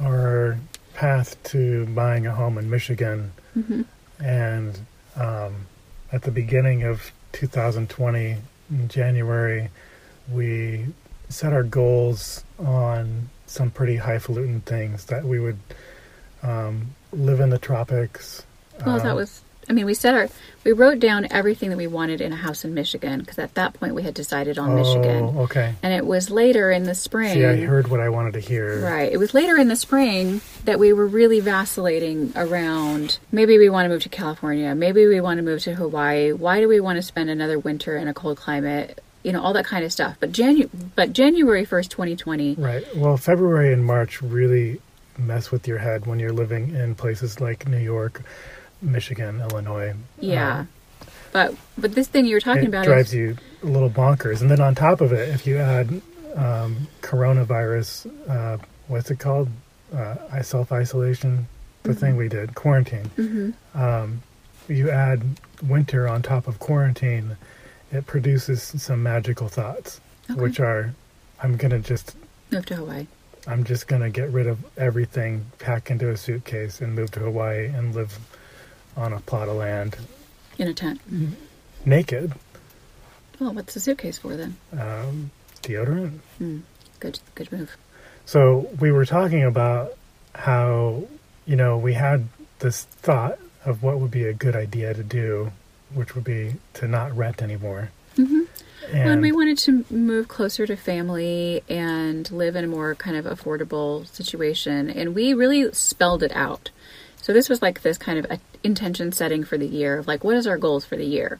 our 0.00 0.58
path 0.94 1.40
to 1.44 1.86
buying 1.86 2.26
a 2.26 2.34
home 2.34 2.58
in 2.58 2.70
Michigan, 2.70 3.32
hmm 3.54 3.82
and 4.20 4.76
um, 5.14 5.66
at 6.10 6.22
the 6.22 6.30
beginning 6.32 6.82
of 6.82 7.12
2020, 7.32 8.36
in 8.70 8.88
January, 8.88 9.68
we 10.30 10.86
set 11.28 11.52
our 11.52 11.62
goals 11.62 12.44
on 12.58 13.28
some 13.46 13.70
pretty 13.70 13.96
highfalutin 13.96 14.60
things 14.62 15.04
that 15.06 15.24
we 15.24 15.38
would 15.38 15.58
um, 16.42 16.94
live 17.12 17.40
in 17.40 17.50
the 17.50 17.58
tropics. 17.58 18.44
Well, 18.84 18.98
that 18.98 19.10
um, 19.10 19.16
was. 19.16 19.42
I 19.68 19.72
mean, 19.74 19.86
we 19.86 19.94
set 19.94 20.14
our. 20.14 20.28
We 20.64 20.72
wrote 20.72 20.98
down 20.98 21.28
everything 21.30 21.70
that 21.70 21.76
we 21.76 21.86
wanted 21.86 22.20
in 22.20 22.32
a 22.32 22.36
house 22.36 22.64
in 22.64 22.74
Michigan 22.74 23.20
because 23.20 23.38
at 23.38 23.54
that 23.54 23.74
point 23.74 23.94
we 23.94 24.02
had 24.02 24.12
decided 24.12 24.58
on 24.58 24.70
oh, 24.70 24.76
Michigan, 24.76 25.24
okay. 25.38 25.74
and 25.82 25.94
it 25.94 26.04
was 26.04 26.30
later 26.30 26.70
in 26.70 26.82
the 26.82 26.94
spring. 26.94 27.34
See, 27.34 27.44
I 27.44 27.56
heard 27.56 27.88
what 27.88 28.00
I 28.00 28.08
wanted 28.08 28.34
to 28.34 28.40
hear. 28.40 28.80
Right. 28.80 29.10
It 29.10 29.18
was 29.18 29.34
later 29.34 29.56
in 29.56 29.68
the 29.68 29.76
spring 29.76 30.40
that 30.64 30.78
we 30.78 30.92
were 30.92 31.06
really 31.06 31.40
vacillating 31.40 32.32
around 32.36 33.18
maybe 33.32 33.56
we 33.56 33.68
want 33.68 33.86
to 33.86 33.88
move 33.88 34.02
to 34.02 34.08
California, 34.08 34.74
maybe 34.74 35.06
we 35.06 35.20
want 35.20 35.38
to 35.38 35.42
move 35.42 35.62
to 35.62 35.74
Hawaii. 35.74 36.32
Why 36.32 36.60
do 36.60 36.68
we 36.68 36.80
want 36.80 36.96
to 36.96 37.02
spend 37.02 37.30
another 37.30 37.58
winter 37.58 37.96
in 37.96 38.08
a 38.08 38.14
cold 38.14 38.36
climate? 38.36 39.02
You 39.22 39.32
know, 39.32 39.42
all 39.42 39.52
that 39.52 39.64
kind 39.64 39.84
of 39.84 39.92
stuff. 39.92 40.16
But 40.20 40.32
Janu- 40.32 40.70
but 40.94 41.12
January 41.12 41.66
1st, 41.66 41.88
2020. 41.88 42.54
Right. 42.54 42.96
Well, 42.96 43.16
February 43.16 43.72
and 43.72 43.84
March 43.84 44.22
really 44.22 44.80
mess 45.18 45.50
with 45.50 45.66
your 45.66 45.78
head 45.78 46.06
when 46.06 46.18
you're 46.18 46.32
living 46.32 46.74
in 46.74 46.94
places 46.94 47.40
like 47.40 47.66
New 47.68 47.78
York, 47.78 48.22
Michigan, 48.82 49.40
Illinois. 49.40 49.94
Yeah. 50.20 50.60
Um, 50.60 50.68
but 51.32 51.54
but 51.76 51.94
this 51.94 52.08
thing 52.08 52.26
you 52.26 52.34
were 52.36 52.40
talking 52.40 52.64
it 52.64 52.68
about 52.68 52.84
drives 52.86 53.08
is 53.08 53.14
you 53.14 53.36
a 53.62 53.66
little 53.66 53.90
bonkers. 53.90 54.40
And 54.40 54.50
then 54.50 54.60
on 54.60 54.74
top 54.74 55.00
of 55.00 55.12
it, 55.12 55.28
if 55.28 55.46
you 55.46 55.58
add 55.58 56.00
um, 56.34 56.86
coronavirus, 57.02 58.10
uh, 58.28 58.58
what's 58.86 59.10
it 59.10 59.18
called? 59.18 59.48
Uh, 59.94 60.42
self 60.42 60.70
isolation, 60.72 61.48
the 61.82 61.94
thing 61.94 62.16
we 62.16 62.28
did, 62.28 62.54
quarantine. 62.54 63.10
Mhm. 63.16 63.54
Um, 63.74 64.22
you 64.68 64.90
add 64.90 65.22
winter 65.66 66.06
on 66.06 66.20
top 66.22 66.46
of 66.46 66.58
quarantine, 66.58 67.36
it 67.90 68.06
produces 68.06 68.62
some 68.62 69.02
magical 69.02 69.48
thoughts, 69.48 70.00
Okay. 70.30 70.38
which 70.38 70.60
are, 70.60 70.92
I'm 71.42 71.56
gonna 71.56 71.78
just, 71.78 72.14
move 72.52 72.66
to 72.66 72.76
Hawaii. 72.76 73.06
I'm 73.46 73.64
just 73.64 73.86
gonna 73.88 74.10
get 74.10 74.30
rid 74.30 74.46
of 74.46 74.58
everything, 74.76 75.46
pack 75.58 75.90
into 75.90 76.10
a 76.10 76.18
suitcase, 76.18 76.82
and 76.82 76.94
move 76.94 77.10
to 77.12 77.20
Hawaii 77.20 77.64
and 77.66 77.94
live 77.94 78.18
on 78.98 79.12
a 79.12 79.20
plot 79.20 79.48
of 79.48 79.56
land 79.56 79.96
In 80.58 80.68
a 80.68 80.74
tent. 80.74 81.00
naked. 81.86 82.32
Well, 83.38 83.52
what's 83.54 83.74
the 83.74 83.80
suitcase 83.80 84.18
for 84.18 84.36
then? 84.36 84.56
Um, 84.72 85.30
deodorant. 85.62 86.18
Hmm. 86.38 86.58
Good, 86.98 87.20
good 87.36 87.50
move. 87.52 87.76
So 88.26 88.68
we 88.80 88.90
were 88.90 89.06
talking 89.06 89.44
about 89.44 89.94
how, 90.34 91.04
you 91.46 91.54
know, 91.56 91.78
we 91.78 91.94
had 91.94 92.28
this 92.58 92.84
thought 92.84 93.38
of 93.64 93.82
what 93.84 94.00
would 94.00 94.10
be 94.10 94.24
a 94.24 94.32
good 94.32 94.56
idea 94.56 94.92
to 94.94 95.04
do, 95.04 95.52
which 95.94 96.14
would 96.16 96.24
be 96.24 96.54
to 96.74 96.88
not 96.88 97.16
rent 97.16 97.40
anymore. 97.40 97.90
hmm 98.16 98.40
And, 98.92 99.10
and 99.10 99.22
we 99.22 99.30
wanted 99.30 99.58
to 99.58 99.84
move 99.90 100.26
closer 100.26 100.66
to 100.66 100.76
family 100.76 101.62
and 101.68 102.28
live 102.32 102.56
in 102.56 102.64
a 102.64 102.68
more 102.68 102.96
kind 102.96 103.16
of 103.16 103.24
affordable 103.26 104.06
situation. 104.08 104.90
And 104.90 105.14
we 105.14 105.32
really 105.34 105.72
spelled 105.72 106.22
it 106.24 106.32
out. 106.34 106.70
So 107.22 107.32
this 107.32 107.48
was 107.48 107.62
like 107.62 107.82
this 107.82 107.98
kind 107.98 108.18
of 108.18 108.24
a 108.30 108.38
intention 108.64 109.12
setting 109.12 109.44
for 109.44 109.58
the 109.58 109.66
year 109.66 109.98
of 109.98 110.06
like, 110.06 110.24
what 110.24 110.36
is 110.36 110.46
our 110.46 110.58
goals 110.58 110.84
for 110.84 110.96
the 110.96 111.04
year? 111.04 111.38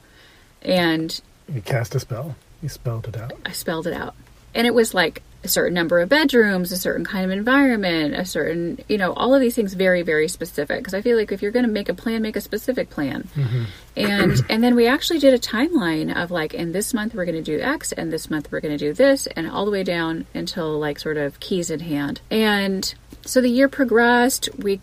And 0.61 1.19
you 1.53 1.61
cast 1.61 1.95
a 1.95 1.99
spell. 1.99 2.35
You 2.61 2.69
spelled 2.69 3.07
it 3.07 3.17
out. 3.17 3.33
I 3.45 3.51
spelled 3.51 3.87
it 3.87 3.93
out. 3.93 4.15
And 4.53 4.67
it 4.67 4.73
was 4.73 4.93
like 4.93 5.21
a 5.43 5.47
certain 5.47 5.73
number 5.73 6.01
of 6.01 6.09
bedrooms, 6.09 6.71
a 6.71 6.77
certain 6.77 7.05
kind 7.05 7.23
of 7.23 7.31
environment, 7.31 8.13
a 8.13 8.25
certain, 8.25 8.83
you 8.89 8.97
know, 8.97 9.13
all 9.13 9.33
of 9.33 9.39
these 9.39 9.55
things 9.55 9.73
very, 9.73 10.01
very 10.01 10.27
specific. 10.27 10.79
Because 10.79 10.93
I 10.93 11.01
feel 11.01 11.17
like 11.17 11.31
if 11.31 11.41
you're 11.41 11.51
going 11.51 11.65
to 11.65 11.71
make 11.71 11.87
a 11.87 11.93
plan, 11.93 12.21
make 12.21 12.35
a 12.35 12.41
specific 12.41 12.89
plan. 12.89 13.29
Mm-hmm. 13.35 13.63
And 13.95 14.45
and 14.49 14.63
then 14.63 14.75
we 14.75 14.87
actually 14.87 15.19
did 15.19 15.33
a 15.33 15.39
timeline 15.39 16.13
of 16.15 16.29
like, 16.29 16.53
in 16.53 16.73
this 16.73 16.93
month 16.93 17.13
we're 17.13 17.25
going 17.25 17.41
to 17.41 17.57
do 17.57 17.61
X, 17.61 17.93
and 17.93 18.11
this 18.11 18.29
month 18.29 18.51
we're 18.51 18.59
going 18.59 18.77
to 18.77 18.85
do 18.85 18.93
this, 18.93 19.27
and 19.27 19.49
all 19.49 19.65
the 19.65 19.71
way 19.71 19.83
down 19.83 20.25
until 20.33 20.77
like 20.77 20.99
sort 20.99 21.17
of 21.17 21.39
keys 21.39 21.69
in 21.69 21.79
hand. 21.79 22.19
And 22.29 22.93
so 23.25 23.39
the 23.39 23.49
year 23.49 23.69
progressed. 23.69 24.49
We 24.57 24.81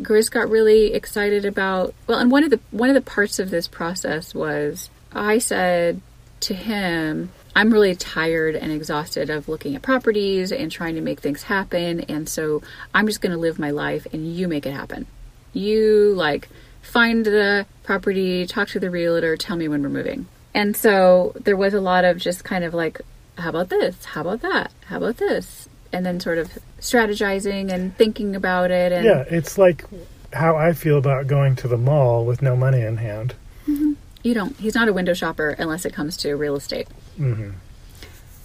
Grizz 0.00 0.30
got 0.30 0.48
really 0.48 0.94
excited 0.94 1.44
about 1.44 1.94
well, 2.06 2.18
and 2.18 2.30
one 2.30 2.44
of 2.44 2.50
the 2.50 2.60
one 2.70 2.88
of 2.88 2.94
the 2.94 3.00
parts 3.00 3.38
of 3.38 3.50
this 3.50 3.68
process 3.68 4.34
was 4.34 4.90
I 5.12 5.38
said 5.38 6.00
to 6.40 6.54
him, 6.54 7.30
I'm 7.54 7.72
really 7.72 7.94
tired 7.94 8.56
and 8.56 8.72
exhausted 8.72 9.30
of 9.30 9.48
looking 9.48 9.76
at 9.76 9.82
properties 9.82 10.50
and 10.52 10.72
trying 10.72 10.94
to 10.94 11.00
make 11.00 11.20
things 11.20 11.42
happen, 11.44 12.00
and 12.00 12.28
so 12.28 12.62
I'm 12.94 13.06
just 13.06 13.20
going 13.20 13.32
to 13.32 13.38
live 13.38 13.58
my 13.58 13.70
life 13.70 14.06
and 14.12 14.34
you 14.34 14.48
make 14.48 14.66
it 14.66 14.72
happen. 14.72 15.06
You 15.52 16.14
like 16.14 16.48
find 16.80 17.24
the 17.24 17.66
property, 17.84 18.46
talk 18.46 18.68
to 18.68 18.80
the 18.80 18.90
realtor, 18.90 19.36
tell 19.36 19.56
me 19.56 19.68
when 19.68 19.82
we're 19.82 19.88
moving. 19.88 20.26
And 20.54 20.76
so 20.76 21.32
there 21.40 21.56
was 21.56 21.74
a 21.74 21.80
lot 21.80 22.04
of 22.04 22.18
just 22.18 22.44
kind 22.44 22.64
of 22.64 22.74
like, 22.74 23.00
how 23.38 23.50
about 23.50 23.68
this? 23.68 24.04
How 24.04 24.20
about 24.22 24.40
that? 24.40 24.72
How 24.86 24.98
about 24.98 25.16
this? 25.16 25.68
And 25.92 26.06
then 26.06 26.20
sort 26.20 26.38
of 26.38 26.58
strategizing 26.80 27.70
and 27.70 27.96
thinking 27.96 28.34
about 28.34 28.70
it 28.70 28.92
and 28.92 29.04
Yeah, 29.04 29.24
it's 29.28 29.58
like 29.58 29.84
how 30.32 30.56
I 30.56 30.72
feel 30.72 30.96
about 30.96 31.26
going 31.26 31.54
to 31.56 31.68
the 31.68 31.76
mall 31.76 32.24
with 32.24 32.40
no 32.40 32.56
money 32.56 32.80
in 32.80 32.96
hand. 32.96 33.34
you 33.66 34.34
don't 34.34 34.56
he's 34.56 34.74
not 34.74 34.88
a 34.88 34.92
window 34.92 35.14
shopper 35.14 35.50
unless 35.50 35.84
it 35.84 35.92
comes 35.92 36.16
to 36.18 36.34
real 36.34 36.56
estate. 36.56 36.88
Hmm 37.16 37.50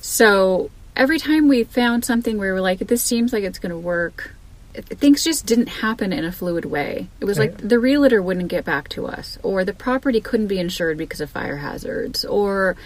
so 0.08 0.72
every 0.96 1.20
time 1.20 1.50
we 1.50 1.66
found 1.66 2.06
something 2.06 2.38
where 2.38 2.54
we 2.54 2.60
were 2.60 2.62
like 2.62 2.80
this 2.80 3.04
seems 3.04 3.34
like 3.34 3.44
it's 3.44 3.60
going 3.60 3.72
to 3.72 3.78
work 3.78 4.32
things 4.74 5.24
just 5.24 5.46
didn't 5.46 5.68
happen 5.68 6.14
in 6.14 6.24
a 6.24 6.32
fluid 6.32 6.64
way. 6.64 7.10
It 7.20 7.26
was 7.26 7.40
like 7.40 7.58
the 7.58 7.80
realtor 7.80 8.22
wouldn't 8.22 8.48
get 8.48 8.64
back 8.64 8.90
to 8.90 9.08
us 9.08 9.40
or 9.42 9.66
the 9.66 9.74
property 9.74 10.22
couldn't 10.22 10.48
be 10.48 10.60
insured 10.60 10.98
because 10.98 11.20
of 11.20 11.30
fire 11.32 11.58
hazards 11.58 12.24
or 12.24 12.78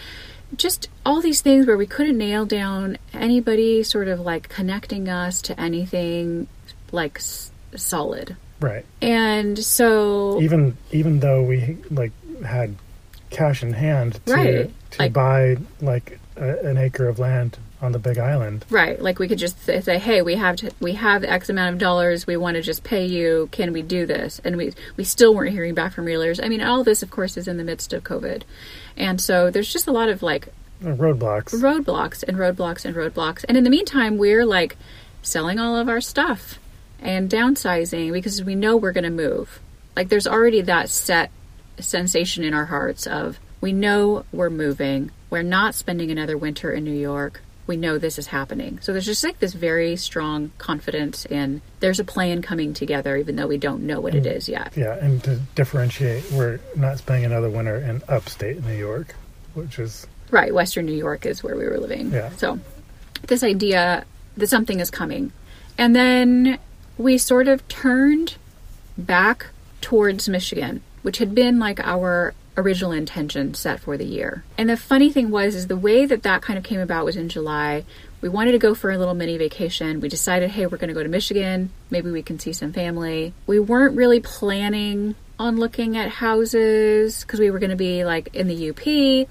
just 0.55 0.89
all 1.05 1.21
these 1.21 1.41
things 1.41 1.65
where 1.67 1.77
we 1.77 1.85
couldn't 1.87 2.17
nail 2.17 2.45
down 2.45 2.97
anybody 3.13 3.83
sort 3.83 4.07
of 4.07 4.19
like 4.19 4.49
connecting 4.49 5.07
us 5.09 5.41
to 5.43 5.59
anything 5.59 6.47
like 6.91 7.17
s- 7.17 7.51
solid 7.75 8.35
Right. 8.59 8.85
and 9.01 9.57
so 9.57 10.39
Even 10.41 10.77
even 10.91 11.19
though 11.19 11.41
we 11.43 11.77
like 11.89 12.11
had 12.45 12.75
cash 13.29 13.63
in 13.63 13.73
hand 13.73 14.19
to 14.25 14.33
Right. 14.33 14.71
to 14.91 14.99
Like- 15.01 15.13
buy 15.13 15.57
like 15.81 16.19
a, 16.35 16.57
an 16.67 16.77
acre 16.77 17.07
of 17.07 17.17
land 17.17 17.57
on 17.81 17.91
the 17.91 17.99
Big 17.99 18.17
Island. 18.17 18.65
Right, 18.69 19.01
like 19.01 19.17
we 19.19 19.27
could 19.27 19.39
just 19.39 19.59
say, 19.65 19.97
"Hey, 19.97 20.21
we 20.21 20.35
have 20.35 20.55
to, 20.57 20.71
we 20.79 20.93
have 20.93 21.23
X 21.23 21.49
amount 21.49 21.73
of 21.73 21.79
dollars. 21.79 22.27
We 22.27 22.37
want 22.37 22.55
to 22.55 22.61
just 22.61 22.83
pay 22.83 23.05
you. 23.05 23.49
Can 23.51 23.73
we 23.73 23.81
do 23.81 24.05
this?" 24.05 24.39
And 24.43 24.55
we 24.57 24.73
we 24.97 25.03
still 25.03 25.33
weren't 25.33 25.51
hearing 25.51 25.73
back 25.73 25.93
from 25.93 26.05
realtors. 26.05 26.39
I 26.43 26.47
mean, 26.47 26.61
all 26.61 26.83
this, 26.83 27.01
of 27.01 27.09
course, 27.09 27.37
is 27.37 27.47
in 27.47 27.57
the 27.57 27.63
midst 27.63 27.91
of 27.93 28.03
COVID, 28.03 28.43
and 28.95 29.19
so 29.19 29.49
there's 29.49 29.71
just 29.73 29.87
a 29.87 29.91
lot 29.91 30.09
of 30.09 30.21
like 30.21 30.49
Uh, 30.83 30.89
Roadblocks. 30.95 31.53
roadblocks 31.61 32.23
and 32.23 32.37
roadblocks 32.37 32.85
and 32.85 32.95
roadblocks. 32.95 33.43
And 33.47 33.57
in 33.57 33.63
the 33.63 33.69
meantime, 33.69 34.17
we're 34.17 34.45
like 34.45 34.77
selling 35.21 35.59
all 35.59 35.75
of 35.77 35.87
our 35.89 36.01
stuff 36.01 36.57
and 36.99 37.29
downsizing 37.29 38.11
because 38.11 38.43
we 38.43 38.55
know 38.55 38.75
we're 38.77 38.91
going 38.91 39.03
to 39.03 39.09
move. 39.09 39.59
Like 39.95 40.09
there's 40.09 40.27
already 40.27 40.61
that 40.61 40.89
set 40.89 41.29
sensation 41.79 42.43
in 42.43 42.53
our 42.53 42.65
hearts 42.65 43.05
of 43.07 43.39
we 43.59 43.71
know 43.73 44.25
we're 44.31 44.49
moving. 44.49 45.11
We're 45.29 45.43
not 45.43 45.75
spending 45.75 46.09
another 46.11 46.37
winter 46.37 46.71
in 46.71 46.83
New 46.83 46.91
York. 46.93 47.41
We 47.67 47.77
know 47.77 47.97
this 47.97 48.17
is 48.17 48.27
happening. 48.27 48.79
So 48.81 48.91
there's 48.91 49.05
just 49.05 49.23
like 49.23 49.39
this 49.39 49.53
very 49.53 49.95
strong 49.95 50.51
confidence 50.57 51.25
in 51.25 51.61
there's 51.79 51.99
a 51.99 52.03
plan 52.03 52.41
coming 52.41 52.73
together 52.73 53.15
even 53.17 53.35
though 53.35 53.47
we 53.47 53.57
don't 53.57 53.83
know 53.83 54.01
what 54.01 54.15
it 54.15 54.23
mm. 54.23 54.35
is 54.35 54.49
yet. 54.49 54.73
Yeah, 54.75 54.95
and 54.95 55.23
to 55.23 55.37
differentiate, 55.55 56.31
we're 56.31 56.59
not 56.75 56.97
spending 56.97 57.25
another 57.25 57.49
winter 57.49 57.77
in 57.77 58.01
upstate 58.07 58.63
New 58.63 58.75
York, 58.75 59.15
which 59.53 59.79
is 59.79 60.07
Right, 60.31 60.53
Western 60.53 60.85
New 60.85 60.93
York 60.93 61.25
is 61.25 61.43
where 61.43 61.57
we 61.57 61.65
were 61.65 61.77
living. 61.77 62.11
Yeah. 62.11 62.29
So, 62.37 62.57
this 63.27 63.43
idea 63.43 64.05
that 64.37 64.47
something 64.47 64.79
is 64.79 64.89
coming. 64.89 65.33
And 65.77 65.93
then 65.93 66.57
we 66.97 67.17
sort 67.17 67.49
of 67.49 67.67
turned 67.67 68.35
back 68.97 69.47
towards 69.81 70.29
Michigan, 70.29 70.81
which 71.01 71.17
had 71.17 71.35
been 71.35 71.59
like 71.59 71.81
our 71.81 72.33
original 72.57 72.91
intention 72.91 73.53
set 73.53 73.79
for 73.79 73.97
the 73.97 74.05
year. 74.05 74.43
And 74.57 74.69
the 74.69 74.77
funny 74.77 75.11
thing 75.11 75.31
was 75.31 75.55
is 75.55 75.67
the 75.67 75.77
way 75.77 76.05
that 76.05 76.23
that 76.23 76.41
kind 76.41 76.57
of 76.57 76.65
came 76.65 76.79
about 76.79 77.05
was 77.05 77.15
in 77.15 77.29
July. 77.29 77.85
We 78.19 78.29
wanted 78.29 78.51
to 78.51 78.59
go 78.59 78.75
for 78.75 78.91
a 78.91 78.97
little 78.97 79.13
mini 79.13 79.37
vacation. 79.37 80.01
We 80.01 80.09
decided, 80.09 80.51
hey, 80.51 80.67
we're 80.67 80.77
going 80.77 80.89
to 80.89 80.93
go 80.93 81.03
to 81.03 81.09
Michigan. 81.09 81.71
Maybe 81.89 82.11
we 82.11 82.21
can 82.21 82.39
see 82.39 82.53
some 82.53 82.73
family. 82.73 83.33
We 83.47 83.59
weren't 83.59 83.95
really 83.95 84.19
planning 84.19 85.15
on 85.39 85.57
looking 85.57 85.97
at 85.97 86.09
houses 86.09 87.21
because 87.21 87.39
we 87.39 87.49
were 87.49 87.59
going 87.59 87.71
to 87.71 87.75
be 87.75 88.05
like 88.05 88.35
in 88.35 88.47
the 88.47 88.69
UP. 88.69 89.27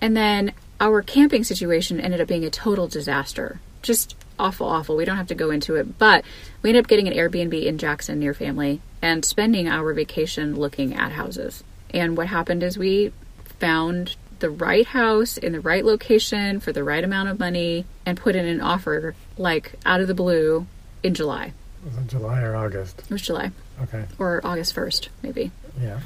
And 0.00 0.16
then 0.16 0.52
our 0.80 1.02
camping 1.02 1.44
situation 1.44 2.00
ended 2.00 2.20
up 2.20 2.28
being 2.28 2.44
a 2.44 2.50
total 2.50 2.88
disaster. 2.88 3.60
Just 3.82 4.16
awful, 4.38 4.66
awful. 4.66 4.96
We 4.96 5.04
don't 5.04 5.16
have 5.16 5.28
to 5.28 5.34
go 5.34 5.50
into 5.50 5.76
it, 5.76 5.98
but 5.98 6.24
we 6.62 6.70
ended 6.70 6.84
up 6.84 6.88
getting 6.88 7.08
an 7.08 7.14
Airbnb 7.14 7.62
in 7.62 7.78
Jackson 7.78 8.18
near 8.18 8.34
family 8.34 8.80
and 9.02 9.24
spending 9.24 9.68
our 9.68 9.92
vacation 9.92 10.56
looking 10.56 10.94
at 10.94 11.12
houses. 11.12 11.62
And 11.94 12.16
what 12.16 12.26
happened 12.26 12.62
is 12.62 12.76
we 12.76 13.12
found 13.58 14.16
the 14.40 14.50
right 14.50 14.84
house 14.86 15.38
in 15.38 15.52
the 15.52 15.60
right 15.60 15.84
location 15.84 16.60
for 16.60 16.72
the 16.72 16.84
right 16.84 17.02
amount 17.04 17.28
of 17.30 17.38
money 17.38 17.86
and 18.04 18.18
put 18.18 18.34
in 18.36 18.44
an 18.46 18.60
offer 18.60 19.14
like 19.38 19.72
out 19.86 20.00
of 20.00 20.08
the 20.08 20.14
blue 20.14 20.66
in 21.02 21.14
July. 21.14 21.52
was 21.84 21.96
it 21.96 22.08
July 22.08 22.42
or 22.42 22.56
August? 22.56 22.98
It 23.00 23.10
was 23.10 23.22
July 23.22 23.52
Okay, 23.82 24.04
or 24.18 24.40
August 24.44 24.74
1st, 24.74 25.08
maybe. 25.22 25.50
yeah. 25.80 26.00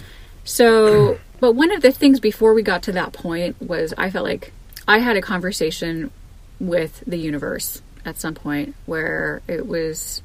So, 0.45 1.19
but 1.41 1.53
one 1.53 1.71
of 1.73 1.83
the 1.83 1.91
things 1.93 2.21
before 2.21 2.55
we 2.55 2.63
got 2.63 2.83
to 2.85 2.93
that 2.93 3.13
point 3.13 3.61
was 3.61 3.93
I 3.99 4.11
felt 4.11 4.25
like 4.25 4.53
I 4.87 4.99
had 4.99 5.17
a 5.17 5.23
conversation 5.23 6.11
with 6.61 7.03
the 7.07 7.19
universe 7.19 7.83
at 8.05 8.19
some 8.19 8.35
point 8.35 8.75
where 8.87 9.43
it 9.49 9.67
was 9.67 10.23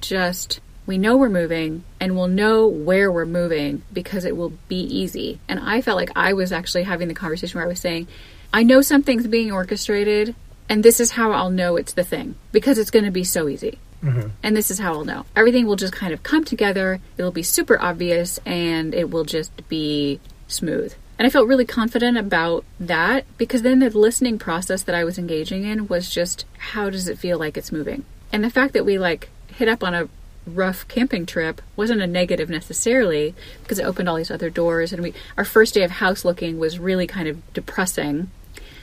just 0.00 0.60
we 0.86 0.98
know 0.98 1.16
we're 1.16 1.28
moving 1.28 1.84
and 2.00 2.16
we'll 2.16 2.28
know 2.28 2.66
where 2.66 3.12
we're 3.12 3.26
moving 3.26 3.82
because 3.92 4.24
it 4.24 4.36
will 4.36 4.52
be 4.68 4.80
easy. 4.80 5.38
And 5.48 5.60
I 5.60 5.80
felt 5.80 5.96
like 5.96 6.10
I 6.16 6.32
was 6.32 6.52
actually 6.52 6.84
having 6.84 7.08
the 7.08 7.14
conversation 7.14 7.58
where 7.58 7.64
I 7.64 7.68
was 7.68 7.80
saying, 7.80 8.08
I 8.52 8.62
know 8.62 8.80
something's 8.80 9.26
being 9.26 9.52
orchestrated 9.52 10.34
and 10.68 10.82
this 10.82 11.00
is 11.00 11.12
how 11.12 11.32
I'll 11.32 11.50
know 11.50 11.76
it's 11.76 11.92
the 11.92 12.04
thing 12.04 12.36
because 12.52 12.78
it's 12.78 12.90
going 12.90 13.04
to 13.04 13.10
be 13.10 13.24
so 13.24 13.48
easy. 13.48 13.78
Mm-hmm. 14.02 14.28
And 14.42 14.56
this 14.56 14.70
is 14.70 14.78
how 14.78 14.94
I'll 14.94 15.04
know. 15.04 15.26
Everything 15.36 15.66
will 15.66 15.76
just 15.76 15.92
kind 15.92 16.12
of 16.12 16.22
come 16.22 16.44
together. 16.44 17.00
It'll 17.18 17.30
be 17.30 17.42
super 17.42 17.80
obvious 17.80 18.38
and 18.46 18.94
it 18.94 19.10
will 19.10 19.24
just 19.24 19.68
be 19.68 20.20
smooth. 20.48 20.94
And 21.18 21.26
I 21.26 21.30
felt 21.30 21.48
really 21.48 21.66
confident 21.66 22.16
about 22.16 22.64
that 22.78 23.26
because 23.36 23.60
then 23.60 23.80
the 23.80 23.90
listening 23.90 24.38
process 24.38 24.82
that 24.84 24.94
I 24.94 25.04
was 25.04 25.18
engaging 25.18 25.64
in 25.64 25.86
was 25.86 26.08
just 26.08 26.46
how 26.56 26.88
does 26.88 27.08
it 27.08 27.18
feel 27.18 27.38
like 27.38 27.58
it's 27.58 27.70
moving? 27.70 28.04
And 28.32 28.42
the 28.42 28.48
fact 28.48 28.72
that 28.72 28.86
we 28.86 28.98
like 28.98 29.28
hit 29.48 29.68
up 29.68 29.84
on 29.84 29.94
a 29.94 30.08
rough 30.46 30.88
camping 30.88 31.26
trip 31.26 31.60
wasn't 31.76 32.00
a 32.00 32.06
negative 32.06 32.48
necessarily 32.48 33.34
because 33.62 33.78
it 33.78 33.84
opened 33.84 34.08
all 34.08 34.16
these 34.16 34.30
other 34.30 34.50
doors 34.50 34.92
and 34.92 35.02
we 35.02 35.12
our 35.36 35.44
first 35.44 35.74
day 35.74 35.82
of 35.82 35.90
house 35.90 36.24
looking 36.24 36.58
was 36.58 36.78
really 36.78 37.06
kind 37.06 37.28
of 37.28 37.52
depressing 37.52 38.30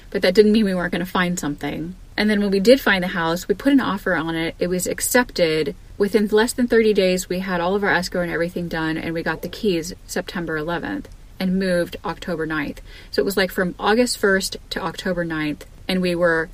but 0.09 0.21
that 0.21 0.33
didn't 0.33 0.51
mean 0.51 0.65
we 0.65 0.73
weren't 0.73 0.91
going 0.91 1.05
to 1.05 1.11
find 1.11 1.39
something. 1.39 1.95
And 2.15 2.29
then 2.29 2.39
when 2.39 2.51
we 2.51 2.59
did 2.59 2.81
find 2.81 3.03
the 3.03 3.09
house 3.09 3.47
we 3.47 3.55
put 3.55 3.73
an 3.73 3.79
offer 3.79 4.15
on 4.15 4.35
it. 4.35 4.55
It 4.59 4.67
was 4.67 4.87
accepted. 4.87 5.75
Within 5.97 6.27
less 6.27 6.53
than 6.53 6.67
30 6.67 6.93
days 6.93 7.29
we 7.29 7.39
had 7.39 7.59
all 7.61 7.75
of 7.75 7.83
our 7.83 7.91
escrow 7.91 8.21
and 8.21 8.31
everything 8.31 8.67
done 8.67 8.97
and 8.97 9.13
we 9.13 9.23
got 9.23 9.41
the 9.41 9.49
keys 9.49 9.93
september 10.05 10.59
11th 10.59 11.05
and 11.39 11.57
moved 11.57 11.95
october 12.05 12.45
9th 12.45 12.77
so 13.09 13.21
it 13.21 13.25
was 13.25 13.35
like 13.35 13.49
from 13.49 13.73
august 13.79 14.21
1st 14.21 14.57
to 14.69 14.79
october 14.79 15.25
9th 15.25 15.61
and 15.87 15.99
we 16.01 16.13
were 16.13 16.49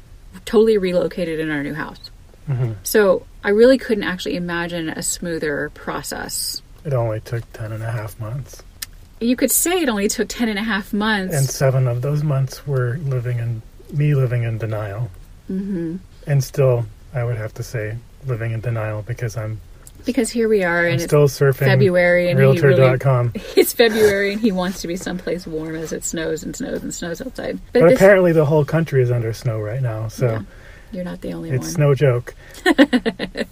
totally 0.45 0.77
relocated 0.77 1.39
in 1.39 1.51
our 1.51 1.61
new 1.61 1.73
house. 1.73 2.09
Hmm 2.45 2.73
so 2.83 3.25
I 3.43 3.49
really 3.49 3.77
couldn't 3.77 4.03
actually 4.03 4.35
imagine 4.35 4.89
a 4.89 5.03
smoother 5.03 5.71
process. 5.73 6.61
It 6.85 6.93
only 6.93 7.19
took 7.19 7.51
ten 7.53 7.71
and 7.71 7.83
a 7.83 7.91
half 7.91 8.19
months. 8.19 8.63
You 9.19 9.35
could 9.37 9.51
say 9.51 9.81
it 9.81 9.87
only 9.87 10.09
took 10.09 10.27
10 10.27 10.49
and 10.49 10.59
a 10.59 10.63
half 10.63 10.91
months. 10.91 11.33
And 11.33 11.45
seven 11.45 11.87
of 11.87 12.01
those 12.01 12.23
months 12.23 12.67
were 12.67 12.97
living 13.03 13.39
in 13.39 13.61
me 13.93 14.15
living 14.15 14.43
in 14.43 14.57
denial. 14.57 15.09
hmm 15.47 15.97
And 16.27 16.43
still, 16.43 16.85
I 17.13 17.23
would 17.23 17.37
have 17.37 17.53
to 17.53 17.63
say 17.63 17.95
living 18.25 18.51
in 18.51 18.59
denial 18.59 19.01
because 19.03 19.37
I'm, 19.37 19.61
Because 20.03 20.29
here 20.29 20.49
we 20.49 20.63
are, 20.63 20.79
I'm 20.79 20.85
and 20.85 20.95
it's 20.95 21.05
still 21.05 21.27
surfing 21.29 21.59
February, 21.59 22.29
and 22.29 22.37
he 22.37 22.45
really, 22.45 22.59
Realtor.com. 22.59 23.31
it's 23.55 23.71
February, 23.71 24.33
and 24.33 24.41
he 24.41 24.51
wants 24.51 24.81
to 24.81 24.87
be 24.89 24.97
someplace 24.97 25.47
warm 25.47 25.75
as 25.75 25.93
it 25.93 26.03
snows 26.03 26.43
and 26.43 26.53
snows 26.53 26.83
and 26.83 26.93
snows 26.93 27.21
outside. 27.21 27.59
But, 27.71 27.81
But 27.81 27.89
this, 27.89 27.99
apparently, 27.99 28.33
the 28.33 28.45
whole 28.45 28.65
country 28.65 29.01
is 29.01 29.11
under 29.11 29.31
snow 29.31 29.59
right 29.59 29.81
now, 29.81 30.09
so 30.09 30.31
Yeah, 30.31 30.41
you're 30.93 31.03
not 31.03 31.21
the 31.21 31.33
only 31.33 31.49
it's 31.49 31.59
one. 31.59 31.67
It's 31.67 31.77
no 31.77 31.95
joke. 31.95 32.35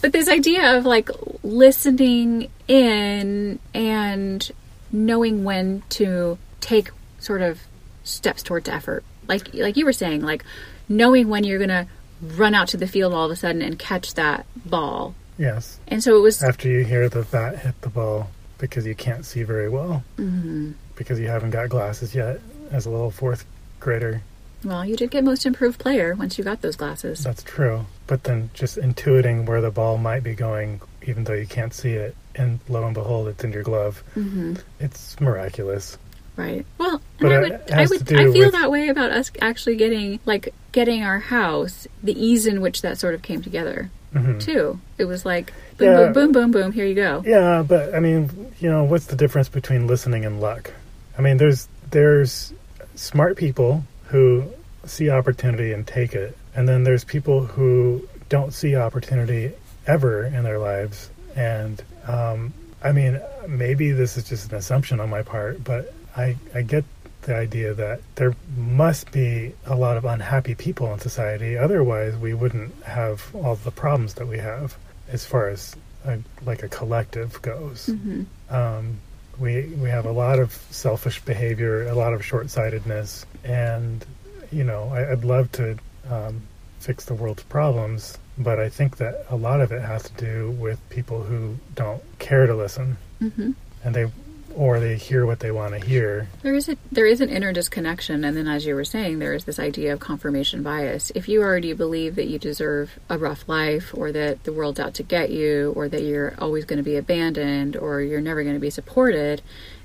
But 0.00 0.12
this 0.12 0.28
idea 0.28 0.76
of 0.76 0.84
like 0.84 1.10
listening 1.42 2.50
in 2.68 3.58
and 3.74 4.50
knowing 4.92 5.44
when 5.44 5.82
to 5.90 6.38
take 6.60 6.90
sort 7.18 7.42
of 7.42 7.60
steps 8.04 8.42
towards 8.42 8.68
effort. 8.68 9.04
Like 9.26 9.52
like 9.54 9.76
you 9.76 9.84
were 9.84 9.92
saying, 9.92 10.22
like 10.22 10.44
knowing 10.88 11.28
when 11.28 11.44
you're 11.44 11.58
gonna 11.58 11.88
run 12.20 12.54
out 12.54 12.68
to 12.68 12.76
the 12.76 12.86
field 12.86 13.12
all 13.12 13.24
of 13.24 13.30
a 13.30 13.36
sudden 13.36 13.62
and 13.62 13.78
catch 13.78 14.14
that 14.14 14.46
ball. 14.64 15.14
Yes, 15.38 15.80
And 15.88 16.02
so 16.02 16.16
it 16.16 16.20
was 16.20 16.42
after 16.42 16.68
you 16.68 16.84
hear 16.84 17.08
the 17.08 17.22
bat 17.22 17.58
hit 17.58 17.80
the 17.82 17.90
ball 17.90 18.30
because 18.58 18.86
you 18.86 18.94
can't 18.94 19.26
see 19.26 19.42
very 19.42 19.68
well 19.68 20.02
mhm. 20.16 20.72
because 20.94 21.20
you 21.20 21.26
haven't 21.26 21.50
got 21.50 21.68
glasses 21.68 22.14
yet 22.14 22.40
as 22.70 22.86
a 22.86 22.90
little 22.90 23.10
fourth 23.10 23.44
grader. 23.80 24.22
Well, 24.66 24.84
you 24.84 24.96
did 24.96 25.10
get 25.10 25.24
most 25.24 25.46
improved 25.46 25.78
player 25.78 26.14
once 26.14 26.36
you 26.38 26.44
got 26.44 26.60
those 26.62 26.76
glasses. 26.76 27.22
That's 27.24 27.42
true. 27.42 27.86
But 28.06 28.24
then 28.24 28.50
just 28.54 28.76
intuiting 28.76 29.46
where 29.46 29.60
the 29.60 29.70
ball 29.70 29.96
might 29.98 30.22
be 30.22 30.34
going, 30.34 30.80
even 31.06 31.24
though 31.24 31.32
you 31.34 31.46
can't 31.46 31.72
see 31.74 31.92
it, 31.92 32.14
and 32.34 32.60
lo 32.68 32.84
and 32.84 32.94
behold, 32.94 33.28
it's 33.28 33.42
in 33.44 33.52
your 33.52 33.62
glove. 33.62 34.02
hmm 34.14 34.54
It's 34.80 35.18
miraculous. 35.20 35.98
Right. 36.36 36.66
Well, 36.76 37.00
But 37.18 37.32
and 37.32 37.34
I 37.34 37.40
would, 37.40 37.52
I 37.72 37.86
would, 37.86 38.12
I 38.12 38.24
feel 38.32 38.44
with- 38.46 38.52
that 38.52 38.70
way 38.70 38.88
about 38.88 39.10
us 39.10 39.30
actually 39.40 39.76
getting 39.76 40.20
like 40.26 40.52
getting 40.72 41.02
our 41.02 41.18
house. 41.18 41.86
The 42.02 42.12
ease 42.12 42.46
in 42.46 42.60
which 42.60 42.82
that 42.82 42.98
sort 42.98 43.14
of 43.14 43.22
came 43.22 43.40
together 43.42 43.90
hmm 44.12 44.38
too. 44.38 44.78
It 44.98 45.06
was 45.06 45.24
like 45.24 45.52
boom, 45.78 45.88
Yeah. 45.88 45.96
boom, 46.04 46.12
boom, 46.12 46.32
boom, 46.32 46.50
boom. 46.52 46.72
Here 46.72 46.84
you 46.84 46.94
go. 46.94 47.22
Yeah, 47.26 47.64
but 47.66 47.94
I 47.94 48.00
mean, 48.00 48.52
you 48.60 48.68
know, 48.68 48.84
what's 48.84 49.06
the 49.06 49.16
difference 49.16 49.48
between 49.48 49.86
listening 49.86 50.24
and 50.26 50.40
luck? 50.40 50.72
I 51.18 51.22
mean, 51.22 51.38
there's 51.38 51.68
there's 51.90 52.52
smart 52.96 53.36
people 53.38 53.84
who 54.08 54.44
see 54.88 55.10
opportunity 55.10 55.72
and 55.72 55.86
take 55.86 56.14
it, 56.14 56.36
and 56.54 56.68
then 56.68 56.84
there's 56.84 57.04
people 57.04 57.44
who 57.44 58.06
don't 58.28 58.52
see 58.52 58.76
opportunity 58.76 59.52
ever 59.86 60.24
in 60.24 60.42
their 60.42 60.58
lives. 60.58 61.10
And 61.36 61.82
um, 62.06 62.52
I 62.82 62.92
mean, 62.92 63.20
maybe 63.48 63.92
this 63.92 64.16
is 64.16 64.28
just 64.28 64.50
an 64.50 64.58
assumption 64.58 65.00
on 65.00 65.10
my 65.10 65.22
part, 65.22 65.62
but 65.64 65.92
I 66.16 66.36
I 66.54 66.62
get 66.62 66.84
the 67.22 67.34
idea 67.34 67.74
that 67.74 68.00
there 68.14 68.34
must 68.56 69.10
be 69.10 69.52
a 69.66 69.74
lot 69.74 69.96
of 69.96 70.04
unhappy 70.04 70.54
people 70.54 70.92
in 70.92 71.00
society. 71.00 71.56
Otherwise, 71.56 72.16
we 72.16 72.34
wouldn't 72.34 72.72
have 72.84 73.34
all 73.34 73.56
the 73.56 73.70
problems 73.72 74.14
that 74.14 74.28
we 74.28 74.38
have 74.38 74.76
as 75.08 75.24
far 75.24 75.48
as 75.48 75.74
a, 76.04 76.18
like 76.44 76.62
a 76.62 76.68
collective 76.68 77.42
goes. 77.42 77.86
hmm 77.86 78.22
Um, 78.48 78.98
we 79.38 79.64
we 79.82 79.90
have 79.90 80.06
a 80.06 80.12
lot 80.12 80.38
of 80.38 80.52
selfish 80.70 81.20
behavior, 81.20 81.86
a 81.88 81.94
lot 81.94 82.14
of 82.14 82.24
short 82.24 82.48
sightedness, 82.48 83.26
and 83.44 84.04
you 84.52 84.64
know 84.64 84.90
I, 84.92 85.12
I'd 85.12 85.24
love 85.24 85.50
to 85.52 85.78
um, 86.10 86.42
fix 86.80 87.04
the 87.04 87.14
world's 87.14 87.42
problems, 87.44 88.18
but 88.38 88.58
I 88.58 88.68
think 88.68 88.98
that 88.98 89.26
a 89.30 89.36
lot 89.36 89.60
of 89.60 89.72
it 89.72 89.82
has 89.82 90.04
to 90.04 90.12
do 90.14 90.50
with 90.52 90.78
people 90.90 91.22
who 91.22 91.56
don't 91.74 92.02
care 92.18 92.46
to 92.46 92.54
listen, 92.54 92.96
hmm 93.18 93.52
and 93.84 93.94
they 93.94 94.10
or 94.56 94.80
they 94.80 94.96
hear 94.96 95.26
what 95.26 95.40
they 95.40 95.50
want 95.50 95.74
to 95.74 95.86
hear. 95.86 96.28
There 96.42 96.54
is 96.54 96.68
a 96.68 96.76
there 96.90 97.06
is 97.06 97.20
an 97.20 97.28
inner 97.28 97.52
disconnection, 97.52 98.24
and 98.24 98.36
then 98.36 98.48
as 98.48 98.64
you 98.64 98.74
were 98.74 98.84
saying, 98.84 99.18
there 99.18 99.34
is 99.34 99.44
this 99.44 99.58
idea 99.58 99.92
of 99.92 100.00
confirmation 100.00 100.62
bias. 100.62 101.12
If 101.14 101.28
you 101.28 101.42
already 101.42 101.74
believe 101.74 102.14
that 102.14 102.26
you 102.26 102.38
deserve 102.38 102.98
a 103.10 103.18
rough 103.18 103.46
life, 103.48 103.92
or 103.94 104.12
that 104.12 104.44
the 104.44 104.52
world's 104.52 104.80
out 104.80 104.94
to 104.94 105.02
get 105.02 105.30
you, 105.30 105.72
or 105.76 105.88
that 105.88 106.02
you're 106.02 106.34
always 106.38 106.64
going 106.64 106.78
to 106.78 106.82
be 106.82 106.96
abandoned, 106.96 107.76
or 107.76 108.00
you're 108.00 108.22
never 108.22 108.42
going 108.42 108.56
to 108.56 108.60
be 108.60 108.70
supported, 108.70 109.42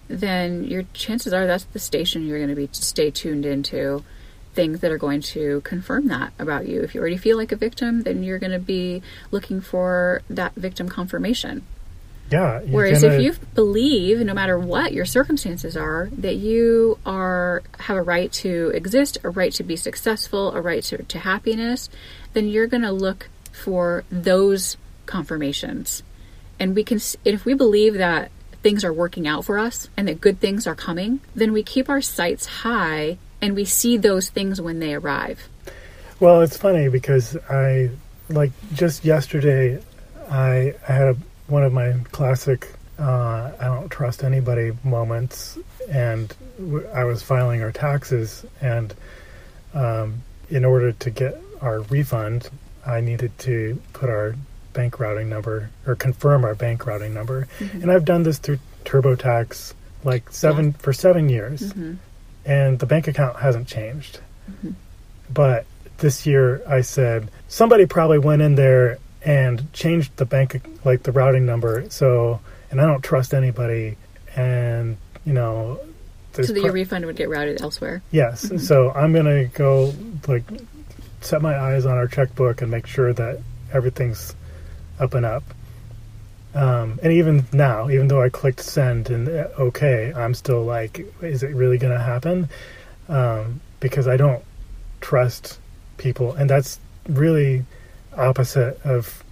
then 0.08 0.64
your 0.64 0.84
chances 0.94 1.34
are 1.34 1.46
that's 1.46 1.66
the 1.66 1.80
station 1.80 2.26
you're 2.26 2.40
going 2.40 2.50
to 2.50 2.56
be 2.56 2.70
stay 2.72 3.12
tuned 3.12 3.46
into. 3.46 4.04
Things 4.54 4.82
that 4.82 4.92
are 4.92 4.98
going 4.98 5.22
to 5.22 5.62
confirm 5.62 6.08
that 6.08 6.34
about 6.38 6.68
you. 6.68 6.82
If 6.82 6.94
you 6.94 7.02
already 7.02 7.18
feel 7.18 7.38
like 7.38 7.52
a 7.52 7.56
victim, 7.56 8.04
then 8.04 8.24
you're 8.24 8.40
going 8.40 8.52
to 8.52 8.60
be 8.60 9.02
looking 9.32 9.62
for 9.62 10.22
that 10.30 10.54
victim 10.56 10.90
confirmation. 10.90 11.64
Yeah. 12.32 12.62
Whereas 12.62 13.02
gonna- 13.02 13.16
if 13.16 13.22
you 13.22 13.34
believe, 13.54 14.20
no 14.20 14.34
matter 14.34 14.58
what 14.58 14.94
your 14.94 15.06
circumstances 15.06 15.76
are, 15.76 16.10
that 16.14 16.36
you 16.36 16.98
are 17.06 17.62
have 17.80 17.98
a 17.98 18.02
right 18.02 18.32
to 18.34 18.72
exist, 18.74 19.18
a 19.24 19.30
right 19.30 19.52
to 19.54 19.64
be 19.64 19.76
successful, 19.76 20.54
a 20.54 20.62
right 20.62 20.82
to, 20.84 21.04
to 21.04 21.20
happiness, 21.20 21.90
then 22.34 22.48
you're 22.48 22.68
going 22.68 22.84
to 22.84 22.92
look 22.92 23.30
for 23.52 24.06
those 24.10 24.78
confirmations. 25.06 26.04
And 26.60 26.74
we 26.76 26.84
can, 26.84 27.00
if 27.26 27.44
we 27.44 27.54
believe 27.54 27.96
that 27.96 28.32
things 28.64 28.86
are 28.86 28.94
working 28.94 29.28
out 29.28 29.44
for 29.44 29.58
us 29.58 29.90
and 29.98 30.08
that 30.08 30.22
good 30.22 30.40
things 30.40 30.66
are 30.68 30.76
coming, 30.76 31.20
then 31.36 31.52
we 31.52 31.64
keep 31.64 31.90
our 31.90 32.02
sights 32.02 32.46
high 32.46 33.18
and 33.42 33.56
we 33.56 33.66
see 33.66 33.98
those 33.98 34.30
things 34.30 34.62
when 34.62 34.80
they 34.80 34.94
arrive. 34.94 35.48
Well, 36.20 36.42
it's 36.42 36.58
funny 36.58 36.88
because 36.88 37.36
I 37.50 37.90
like 38.30 38.52
just 38.74 39.04
yesterday 39.04 39.82
I, 40.30 40.76
I 40.88 40.92
had 40.92 41.08
a, 41.10 41.18
one 41.48 41.64
of 41.64 41.74
my 41.74 41.94
classic 42.12 42.68
uh, 43.00 43.52
I 43.60 43.66
don't 43.66 43.90
trust 43.90 44.24
anybody 44.24 44.74
moments, 44.84 45.58
and 45.90 46.32
w- 46.60 46.88
I 46.94 47.04
was 47.04 47.24
filing 47.24 47.64
our 47.64 47.72
taxes, 47.72 48.46
and 48.62 48.94
um, 49.74 50.22
in 50.52 50.64
order 50.64 50.92
to 50.92 51.10
get 51.10 51.42
our 51.62 51.82
refund, 51.82 52.52
I 52.86 53.02
needed 53.02 53.38
to 53.40 53.82
put 53.94 54.10
our 54.10 54.36
bank 54.74 55.00
routing 55.00 55.30
number 55.30 55.72
or 55.88 55.96
confirm 55.96 56.46
our 56.46 56.54
bank 56.54 56.86
routing 56.86 57.16
number, 57.16 57.48
and 57.60 57.92
I've 57.92 58.06
done 58.06 58.22
this 58.22 58.38
through 58.38 58.60
TurboTax 58.86 59.74
like 60.04 60.32
seven 60.32 60.74
for 60.74 60.94
seven 60.94 61.28
years. 61.28 61.72
Hmm 61.72 61.96
and 62.46 62.80
the 62.80 62.86
bank 62.86 63.08
account 63.08 63.38
hasn't 63.38 63.68
changed. 63.68 64.20
Mm-hmm. 64.50 64.72
But 65.34 65.66
this 66.00 66.26
year 66.26 66.62
I 66.68 66.82
said 66.82 67.30
somebody 67.48 67.86
probably 67.86 68.20
went 68.20 68.42
in 68.42 68.56
there 68.56 68.98
and 69.24 69.72
changed 69.74 70.18
the 70.18 70.26
bank 70.26 70.62
like 70.84 71.04
the 71.04 71.12
routing 71.12 71.46
number. 71.46 71.86
So 71.90 72.40
and 72.72 72.82
I 72.82 72.86
don't 72.88 73.04
trust 73.04 73.34
anybody 73.34 73.98
and 74.36 74.98
you 75.26 75.34
know 75.34 75.80
So 76.34 76.42
that 76.44 76.54
pro- 76.54 76.64
your 76.64 76.72
refund 76.74 77.06
would 77.06 77.16
get 77.16 77.30
routed 77.30 77.62
elsewhere. 77.62 78.02
yes. 78.12 78.46
Mm-hmm. 78.46 78.58
So 78.58 78.92
I'm 78.92 79.14
going 79.14 79.26
to 79.26 79.46
go 79.58 79.94
like 80.28 80.44
set 81.22 81.42
my 81.42 81.56
eyes 81.58 81.86
on 81.86 81.98
our 81.98 82.08
checkbook 82.08 82.62
and 82.64 82.72
make 82.72 82.88
sure 82.88 83.14
that 83.14 83.40
everything's 83.72 84.34
up 85.00 85.14
and 85.14 85.26
up. 85.26 85.44
Um, 86.54 87.00
and 87.02 87.14
even 87.14 87.46
now, 87.54 87.90
even 87.90 88.08
though 88.08 88.22
I 88.22 88.30
clicked 88.30 88.60
send 88.60 89.10
and 89.10 89.28
uh, 89.28 89.48
okay, 89.58 90.14
I'm 90.14 90.34
still 90.34 90.64
like, 90.64 91.06
is 91.22 91.44
it 91.44 91.56
really 91.56 91.78
going 91.78 91.94
to 91.94 92.04
happen? 92.04 92.50
Um, 93.08 93.62
because 93.80 94.08
I 94.08 94.18
don't, 94.18 94.44
trust 95.02 95.60
people, 95.98 96.34
and 96.34 96.50
that's 96.50 96.80
really 97.08 97.66
opposite 98.16 98.80
of. 98.86 99.24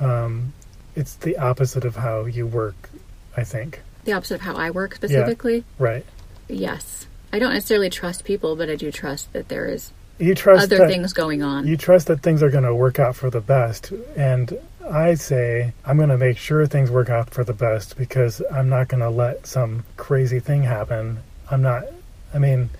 Um, 0.00 0.52
it's 0.96 1.14
the 1.16 1.36
opposite 1.36 1.84
of 1.84 1.96
how 1.96 2.24
you 2.24 2.46
work, 2.46 2.90
I 3.36 3.44
think. 3.44 3.82
The 4.04 4.12
opposite 4.12 4.36
of 4.36 4.40
how 4.40 4.56
I 4.56 4.70
work 4.70 4.94
specifically. 4.96 5.64
Right. 5.78 6.04
Yes, 6.48 7.06
I 7.32 7.38
don't 7.38 7.52
necessarily 7.52 7.90
trust 7.90 8.24
people, 8.24 8.56
but 8.56 8.70
I 8.70 8.76
do 8.76 8.90
trust 8.90 9.32
that 9.32 9.48
there 9.48 9.66
is 9.66 9.92
You 10.18 10.34
trust 10.34 10.64
other 10.64 10.78
that, 10.78 10.88
things 10.88 11.12
going 11.12 11.42
on. 11.42 11.66
You 11.66 11.76
trust 11.76 12.06
that 12.08 12.22
things 12.22 12.42
are 12.42 12.50
going 12.50 12.64
to 12.64 12.74
work 12.74 12.98
out 12.98 13.14
for 13.14 13.30
the 13.30 13.40
best, 13.40 13.92
and 14.16 14.58
I 14.90 15.14
say 15.14 15.72
I'm 15.84 15.96
going 15.96 16.08
to 16.08 16.18
make 16.18 16.38
sure 16.38 16.66
things 16.66 16.90
work 16.90 17.10
out 17.10 17.30
for 17.30 17.44
the 17.44 17.52
best 17.52 17.96
because 17.96 18.42
I'm 18.50 18.68
not 18.68 18.88
going 18.88 19.00
to 19.00 19.10
let 19.10 19.46
some 19.46 19.84
crazy 19.96 20.40
thing 20.40 20.62
happen. 20.62 21.20
I'm 21.50 21.62
not. 21.62 21.84
I 22.32 22.38
mean, 22.38 22.70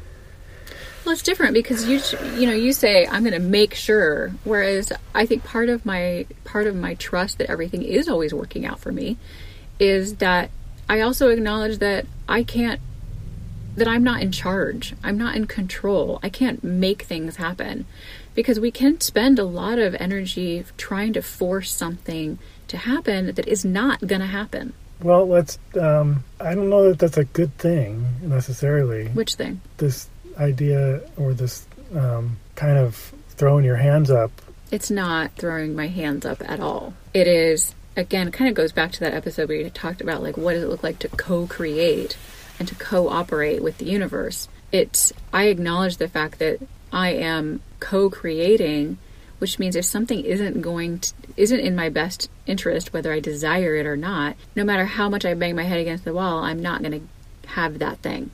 Well, 1.05 1.13
it's 1.13 1.23
different 1.23 1.55
because 1.55 1.87
you 1.87 2.01
you 2.39 2.47
know 2.47 2.55
you 2.55 2.73
say 2.73 3.07
I'm 3.07 3.23
going 3.23 3.35
to 3.35 3.47
make 3.47 3.75
sure, 3.75 4.33
whereas 4.45 4.93
I 5.15 5.27
think 5.27 5.45
part 5.45 5.69
of 5.69 5.85
my 5.87 6.27
part 6.45 6.67
of 6.67 6.77
my 6.77 6.95
trust 6.95 7.39
that 7.39 7.51
everything 7.51 7.83
is 7.83 8.09
always 8.09 8.33
working 8.35 8.67
out 8.67 8.79
for 8.79 8.93
me 8.93 9.17
is 9.79 10.17
that 10.17 10.51
I 10.89 11.01
also 11.01 11.29
acknowledge 11.29 11.79
that 11.79 12.07
I 12.29 12.43
can't 12.43 12.81
that 13.77 13.89
I'm 13.89 14.03
not 14.03 14.23
in 14.23 14.33
charge. 14.33 14.95
I'm 15.05 15.17
not 15.17 15.37
in 15.37 15.47
control. 15.47 16.19
I 16.23 16.29
can't 16.29 16.63
make 16.65 17.03
things 17.03 17.37
happen 17.37 17.87
because 18.35 18.61
we 18.61 18.71
can 18.71 19.01
spend 19.01 19.39
a 19.39 19.45
lot 19.45 19.79
of 19.79 19.95
energy 19.97 20.65
trying 20.77 21.13
to 21.15 21.23
force 21.23 21.73
something 21.75 22.39
to 22.69 22.77
happen 22.77 23.35
that 23.35 23.49
is 23.49 23.65
not 23.65 24.07
going 24.07 24.21
to 24.21 24.27
happen. 24.27 24.73
well, 25.03 25.27
let's. 25.27 25.59
Um, 25.79 26.25
I 26.41 26.55
don't 26.55 26.71
know 26.71 26.89
that 26.89 26.99
that's 26.99 27.17
a 27.17 27.25
good 27.25 27.57
thing 27.59 28.07
necessarily. 28.23 29.09
Which 29.09 29.35
thing? 29.35 29.61
This 29.79 30.09
idea 30.39 31.01
or 31.17 31.35
this 31.35 31.67
um, 31.95 32.37
kind 32.55 32.79
of 32.79 33.13
throwing 33.31 33.65
your 33.65 33.77
hands 33.77 34.11
up. 34.11 34.31
It's 34.71 34.91
not 34.91 35.33
throwing 35.37 35.75
my 35.75 35.87
hands 35.89 36.27
up 36.27 36.43
at 36.49 36.61
all. 36.61 36.95
It 37.15 37.27
is 37.27 37.75
again 37.97 38.31
kind 38.31 38.49
of 38.49 38.55
goes 38.55 38.73
back 38.73 38.93
to 38.93 39.01
that 39.01 39.15
episode 39.15 39.49
where 39.49 39.59
you 39.59 39.71
talked 39.71 40.01
about 40.01 40.23
like 40.23 40.37
what 40.37 40.53
does 40.53 40.63
it 40.63 40.69
look 40.69 40.83
like 40.85 41.01
to 41.01 41.09
co-create 41.09 42.17
and 42.59 42.69
to 42.69 42.75
co-operate 42.75 43.63
with 43.63 43.79
the 43.79 43.87
universe. 43.87 44.49
It's 44.71 45.13
I 45.33 45.45
acknowledge 45.45 45.97
the 45.97 46.09
fact 46.09 46.39
that 46.41 46.61
I 46.93 47.11
am 47.11 47.61
co-creating, 47.81 48.99
which 49.39 49.59
means 49.59 49.77
if 49.77 49.85
something 49.85 50.25
isn't 50.25 50.61
going 50.61 51.01
to 51.01 51.13
isn't 51.37 51.61
in 51.61 51.77
my 51.77 51.89
best 51.89 52.29
interest 52.47 52.93
whether 52.93 53.13
I 53.13 53.21
desire 53.21 53.77
it 53.77 53.87
or 53.87 53.97
not, 53.97 54.37
no 54.57 54.65
matter 54.65 54.85
how 54.85 55.09
much 55.09 55.25
I 55.25 55.35
bang 55.35 55.55
my 55.55 55.63
head 55.63 55.79
against 55.79 56.05
the 56.05 56.13
wall, 56.13 56.43
I'm 56.43 56.61
not 56.61 56.83
going 56.83 57.01
to 57.01 57.49
have 57.51 57.79
that 57.79 57.99
thing. 57.99 58.31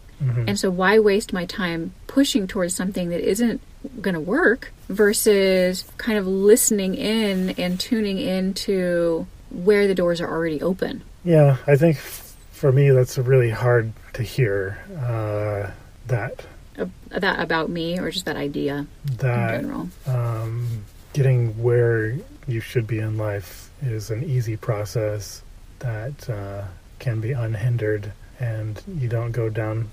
And 0.47 0.59
so, 0.59 0.71
why 0.71 0.99
waste 0.99 1.33
my 1.33 1.45
time 1.45 1.93
pushing 2.07 2.47
towards 2.47 2.75
something 2.75 3.11
that 3.11 3.21
isn't 3.21 3.61
going 4.01 4.15
to 4.15 4.21
work 4.21 4.73
versus 4.89 5.85
kind 5.99 6.17
of 6.17 6.27
listening 6.27 6.95
in 6.95 7.51
and 7.51 7.79
tuning 7.79 8.19
into 8.19 9.27
where 9.51 9.87
the 9.87 9.95
doors 9.95 10.21
are 10.21 10.31
already 10.31 10.63
open? 10.63 11.03
Yeah, 11.25 11.59
I 11.67 11.77
think 11.77 11.99
for 11.99 12.73
me 12.73 12.91
that's 12.91 13.19
really 13.19 13.51
hard 13.51 13.93
to 14.15 14.23
hear. 14.23 14.79
Uh, 14.97 15.71
that 16.07 16.47
Uh, 16.79 16.87
That 17.09 17.39
about 17.41 17.71
me 17.71 17.99
or 17.99 18.11
just 18.11 18.25
that 18.25 18.37
idea 18.37 18.87
in 19.09 19.17
that 19.19 19.61
general. 19.61 19.89
um, 20.07 20.85
getting 21.13 21.63
where 21.63 22.17
you 22.47 22.61
should 22.61 22.87
be 22.87 22.99
in 22.99 23.17
life 23.17 23.71
is 23.83 24.11
an 24.11 24.25
easy 24.25 24.57
process 24.57 25.43
that 25.79 26.29
uh, 26.29 26.65
can 26.99 27.21
be 27.21 27.33
unhindered, 27.33 28.13
and 28.41 28.83
you 28.99 29.09
don't 29.09 29.33
go 29.33 29.49
down 29.49 29.89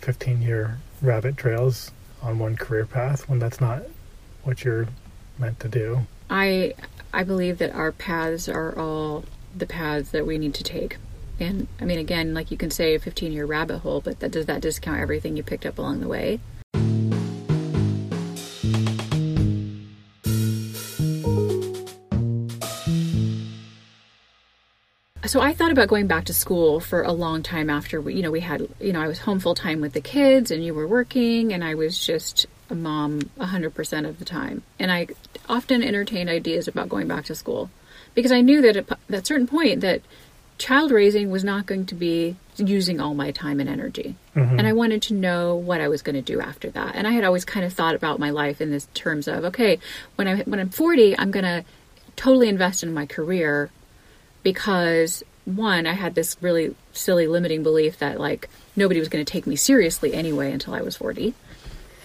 15 0.00 0.40
year 0.42 0.78
rabbit 1.02 1.36
trails 1.36 1.90
on 2.22 2.38
one 2.38 2.56
career 2.56 2.86
path 2.86 3.28
when 3.28 3.38
that's 3.38 3.60
not 3.60 3.82
what 4.44 4.64
you're 4.64 4.86
meant 5.38 5.58
to 5.60 5.68
do. 5.68 6.06
I 6.30 6.74
I 7.12 7.24
believe 7.24 7.58
that 7.58 7.72
our 7.74 7.92
paths 7.92 8.48
are 8.48 8.76
all 8.78 9.24
the 9.54 9.66
paths 9.66 10.10
that 10.12 10.26
we 10.26 10.38
need 10.38 10.54
to 10.54 10.64
take. 10.64 10.96
And 11.40 11.66
I 11.80 11.84
mean, 11.84 11.98
again, 11.98 12.34
like 12.34 12.50
you 12.50 12.56
can 12.56 12.70
say 12.70 12.94
a 12.94 12.98
15 12.98 13.32
year 13.32 13.46
rabbit 13.46 13.78
hole, 13.78 14.00
but 14.00 14.20
that 14.20 14.30
does 14.30 14.46
that 14.46 14.60
discount 14.60 15.00
everything 15.00 15.36
you 15.36 15.42
picked 15.42 15.66
up 15.66 15.78
along 15.78 16.00
the 16.00 16.08
way? 16.08 16.40
So 25.32 25.40
I 25.40 25.54
thought 25.54 25.72
about 25.72 25.88
going 25.88 26.08
back 26.08 26.26
to 26.26 26.34
school 26.34 26.78
for 26.78 27.02
a 27.02 27.12
long 27.12 27.42
time 27.42 27.70
after 27.70 28.02
we, 28.02 28.14
you 28.14 28.22
know, 28.22 28.30
we 28.30 28.40
had, 28.40 28.68
you 28.80 28.92
know, 28.92 29.00
I 29.00 29.06
was 29.06 29.20
home 29.20 29.40
full 29.40 29.54
time 29.54 29.80
with 29.80 29.94
the 29.94 30.00
kids 30.02 30.50
and 30.50 30.62
you 30.62 30.74
were 30.74 30.86
working 30.86 31.54
and 31.54 31.64
I 31.64 31.74
was 31.74 31.98
just 31.98 32.46
a 32.68 32.74
mom 32.74 33.20
100% 33.38 34.06
of 34.06 34.18
the 34.18 34.26
time. 34.26 34.62
And 34.78 34.92
I 34.92 35.06
often 35.48 35.82
entertained 35.82 36.28
ideas 36.28 36.68
about 36.68 36.90
going 36.90 37.08
back 37.08 37.24
to 37.26 37.34
school 37.34 37.70
because 38.14 38.30
I 38.30 38.42
knew 38.42 38.60
that 38.60 38.76
at 38.76 38.98
that 39.08 39.26
certain 39.26 39.46
point 39.46 39.80
that 39.80 40.02
child 40.62 40.92
raising 40.92 41.28
was 41.28 41.42
not 41.42 41.66
going 41.66 41.84
to 41.84 41.94
be 41.96 42.36
using 42.56 43.00
all 43.00 43.14
my 43.14 43.32
time 43.32 43.58
and 43.58 43.68
energy. 43.68 44.14
Mm-hmm. 44.36 44.58
And 44.60 44.66
I 44.68 44.72
wanted 44.72 45.02
to 45.02 45.14
know 45.14 45.56
what 45.56 45.80
I 45.80 45.88
was 45.88 46.02
going 46.02 46.14
to 46.14 46.22
do 46.22 46.40
after 46.40 46.70
that. 46.70 46.94
And 46.94 47.04
I 47.04 47.10
had 47.10 47.24
always 47.24 47.44
kind 47.44 47.66
of 47.66 47.72
thought 47.72 47.96
about 47.96 48.20
my 48.20 48.30
life 48.30 48.60
in 48.60 48.70
this 48.70 48.86
terms 48.94 49.26
of, 49.26 49.44
okay, 49.46 49.80
when 50.14 50.28
I 50.28 50.36
when 50.42 50.60
I'm 50.60 50.70
40, 50.70 51.18
I'm 51.18 51.32
going 51.32 51.44
to 51.44 51.64
totally 52.14 52.48
invest 52.48 52.84
in 52.84 52.94
my 52.94 53.06
career 53.06 53.70
because 54.44 55.24
one, 55.44 55.84
I 55.84 55.94
had 55.94 56.14
this 56.14 56.36
really 56.40 56.76
silly 56.92 57.26
limiting 57.26 57.64
belief 57.64 57.98
that 57.98 58.20
like 58.20 58.48
nobody 58.76 59.00
was 59.00 59.08
going 59.08 59.24
to 59.24 59.30
take 59.30 59.48
me 59.48 59.56
seriously 59.56 60.14
anyway 60.14 60.52
until 60.52 60.74
I 60.74 60.82
was 60.82 60.96
40. 60.96 61.34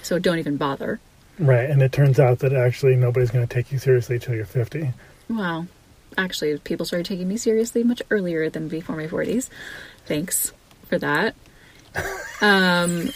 So 0.01 0.17
don't 0.17 0.39
even 0.39 0.57
bother. 0.57 0.99
Right, 1.37 1.69
and 1.69 1.83
it 1.83 1.91
turns 1.91 2.19
out 2.19 2.39
that 2.39 2.53
actually 2.53 2.95
nobody's 2.95 3.29
going 3.29 3.47
to 3.47 3.53
take 3.53 3.71
you 3.71 3.77
seriously 3.77 4.17
till 4.17 4.33
you're 4.33 4.45
50. 4.45 4.93
Well, 5.29 5.67
actually, 6.17 6.57
people 6.59 6.85
started 6.85 7.05
taking 7.05 7.27
me 7.27 7.37
seriously 7.37 7.83
much 7.83 8.01
earlier 8.09 8.49
than 8.49 8.67
before 8.67 8.95
my 8.95 9.07
40s. 9.07 9.49
Thanks 10.05 10.53
for 10.87 10.97
that. 10.99 11.35
Um, 12.39 13.09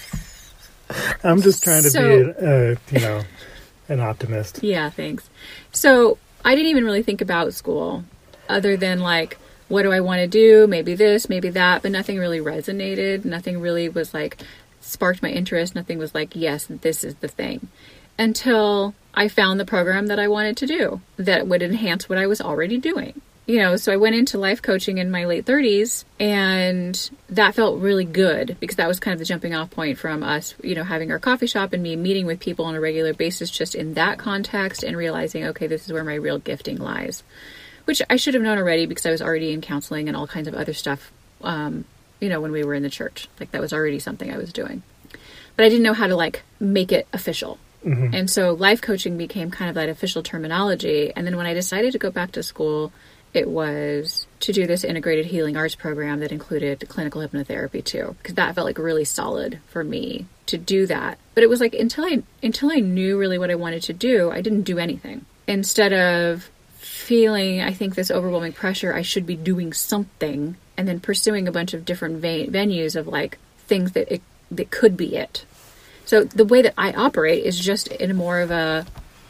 I'm 1.24 1.42
just 1.44 1.64
trying 1.64 1.84
to 1.84 1.90
So- 1.92 2.34
be, 2.34 2.46
uh, 2.46 2.76
you 2.92 3.00
know, 3.08 3.22
an 3.88 4.00
optimist. 4.00 4.64
yeah, 4.64 4.90
thanks. 4.90 5.30
So 5.72 6.18
I 6.44 6.56
didn't 6.56 6.72
even 6.72 6.86
really 6.86 7.04
think 7.04 7.22
about 7.22 7.54
school 7.54 8.04
other 8.50 8.76
than 8.78 9.00
like, 9.00 9.38
what 9.68 9.84
do 9.84 9.92
I 9.92 10.00
want 10.00 10.20
to 10.22 10.28
do? 10.28 10.66
Maybe 10.66 10.96
this, 10.96 11.30
maybe 11.30 11.50
that, 11.52 11.84
but 11.84 11.92
nothing 11.92 12.18
really 12.18 12.40
resonated. 12.40 13.24
Nothing 13.24 13.62
really 13.62 13.88
was 13.90 14.12
like 14.14 14.42
sparked 14.82 15.22
my 15.22 15.30
interest. 15.30 15.76
Nothing 15.76 16.00
was 16.00 16.16
like, 16.16 16.36
yes, 16.36 16.66
this 16.68 17.04
is 17.04 17.14
the 17.16 17.28
thing. 17.28 17.68
Until 18.22 18.94
I 19.14 19.28
found 19.28 19.60
the 19.60 19.66
program 19.66 20.08
that 20.08 20.20
I 20.20 20.28
wanted 20.28 20.58
to 20.58 20.68
do 20.68 21.02
that 21.18 21.48
would 21.48 21.64
enhance 21.64 22.08
what 22.08 22.20
I 22.20 22.28
was 22.28 22.40
already 22.40 22.78
doing. 22.78 23.20
You 23.48 23.58
know, 23.58 23.76
so 23.76 23.92
I 23.92 23.98
went 23.98 24.16
into 24.16 24.38
life 24.38 24.62
coaching 24.62 25.00
in 25.00 25.10
my 25.10 25.26
late 25.26 25.46
30s 25.46 26.06
and 26.20 27.10
that 27.30 27.56
felt 27.56 27.82
really 27.82 28.06
good 28.06 28.56
because 28.60 28.78
that 28.78 28.88
was 28.88 29.00
kind 29.00 29.14
of 29.14 29.20
the 29.20 29.26
jumping 29.26 29.56
off 29.56 29.72
point 29.72 29.98
from 29.98 30.22
us, 30.22 30.54
you 30.64 30.76
know, 30.76 30.84
having 30.84 31.12
our 31.12 31.20
coffee 31.20 31.48
shop 31.48 31.74
and 31.74 31.82
me 31.82 31.96
meeting 31.96 32.28
with 32.28 32.40
people 32.40 32.66
on 32.66 32.76
a 32.76 32.80
regular 32.80 33.14
basis 33.14 33.50
just 33.50 33.74
in 33.74 33.96
that 33.96 34.20
context 34.20 34.84
and 34.84 34.96
realizing, 34.96 35.44
okay, 35.46 35.66
this 35.68 35.86
is 35.86 35.92
where 35.92 36.04
my 36.04 36.14
real 36.14 36.38
gifting 36.38 36.78
lies 36.78 37.24
which 37.86 38.02
I 38.10 38.16
should 38.16 38.34
have 38.34 38.44
known 38.44 38.58
already 38.58 38.86
because 38.86 39.06
I 39.06 39.12
was 39.12 39.22
already 39.22 39.52
in 39.52 39.62
counseling 39.62 40.08
and 40.08 40.16
all 40.16 40.28
kinds 40.28 40.48
of 40.48 40.54
other 40.54 40.74
stuff. 40.74 41.12
Um, 41.42 41.86
you 42.20 42.30
know, 42.30 42.40
when 42.40 42.52
we 42.52 42.64
were 42.64 42.74
in 42.74 42.84
the 42.84 42.90
church, 42.90 43.28
like 43.40 43.52
that 43.52 43.62
was 43.62 43.74
already 43.74 44.00
something 44.00 44.32
I 44.32 44.38
was 44.38 44.54
doing, 44.54 44.84
but 45.56 45.66
I 45.66 45.70
didn't 45.70 45.84
know 45.84 45.94
how 45.94 46.08
to 46.08 46.16
like 46.16 46.44
make 46.60 46.92
it 46.92 47.08
official. 47.14 47.58
Mm-hmm. 47.86 48.14
And 48.14 48.30
so 48.30 48.54
life 48.54 48.82
coaching 48.82 49.18
became 49.18 49.52
kind 49.52 49.70
of 49.70 49.76
that 49.76 49.90
official 49.90 50.22
terminology. 50.22 51.12
And 51.16 51.26
then 51.26 51.38
when 51.38 51.46
I 51.46 51.54
decided 51.54 51.92
to 51.94 52.00
go 52.00 52.12
back 52.12 52.32
to 52.34 52.44
school, 52.44 52.92
it 53.34 53.50
was 53.50 54.28
to 54.42 54.52
do 54.52 54.68
this 54.68 54.84
integrated 54.84 55.26
healing 55.26 55.56
arts 55.56 55.76
program 55.76 56.20
that 56.20 56.32
included 56.32 56.84
clinical 56.90 57.22
hypnotherapy 57.22 57.84
too, 57.84 58.16
because 58.18 58.36
that 58.36 58.56
felt 58.56 58.66
like 58.66 58.78
really 58.78 59.06
solid 59.06 59.60
for 59.68 59.84
me 59.84 60.26
to 60.48 60.58
do 60.58 60.86
that. 60.88 61.18
But 61.34 61.44
it 61.44 61.50
was 61.50 61.62
like 61.62 61.74
until 61.74 62.06
I 62.06 62.24
until 62.44 62.72
I 62.72 62.80
knew 62.80 63.18
really 63.18 63.38
what 63.38 63.52
I 63.52 63.56
wanted 63.56 63.84
to 63.84 63.94
do, 63.94 64.32
I 64.32 64.42
didn't 64.42 64.64
do 64.64 64.78
anything. 64.78 65.26
Instead 65.48 65.94
of 65.94 66.50
feeling, 66.78 67.62
I 67.62 67.74
think, 67.74 67.96
this 67.96 68.12
overwhelming 68.12 68.54
pressure, 68.54 68.94
I 68.94 69.02
should 69.02 69.26
be 69.26 69.36
doing 69.36 69.74
something, 69.74 70.56
and 70.78 70.88
then 70.88 71.00
pursuing 71.00 71.48
a 71.48 71.52
bunch 71.52 71.74
of 71.74 71.86
different 71.86 72.22
venues 72.22 72.96
of 72.96 73.08
like 73.08 73.38
things 73.60 73.94
that 73.94 74.14
it 74.14 74.22
that 74.52 74.72
could 74.72 74.98
be 74.98 75.16
it. 75.16 75.46
So 76.06 76.24
the 76.24 76.46
way 76.46 76.62
that 76.62 76.74
I 76.78 76.92
operate 76.92 77.46
is 77.46 77.60
just 77.60 77.88
in 77.88 78.12
a 78.12 78.14
more 78.14 78.40
of 78.40 78.52
a 78.52 78.86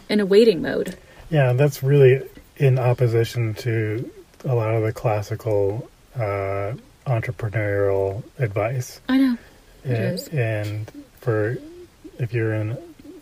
in 0.09 0.19
a 0.19 0.25
waiting 0.25 0.61
mode. 0.61 0.97
Yeah, 1.29 1.53
that's 1.53 1.81
really 1.81 2.27
in 2.57 2.77
opposition 2.77 3.53
to 3.55 4.11
a 4.45 4.53
lot 4.53 4.73
of 4.73 4.83
the 4.83 4.91
classical 4.91 5.89
uh, 6.15 6.73
entrepreneurial 7.05 8.23
advice. 8.37 8.99
I 9.07 9.17
know. 9.17 9.37
And, 9.83 10.27
and 10.33 11.03
for 11.19 11.57
if 12.19 12.33
you're 12.33 12.53
in 12.53 12.71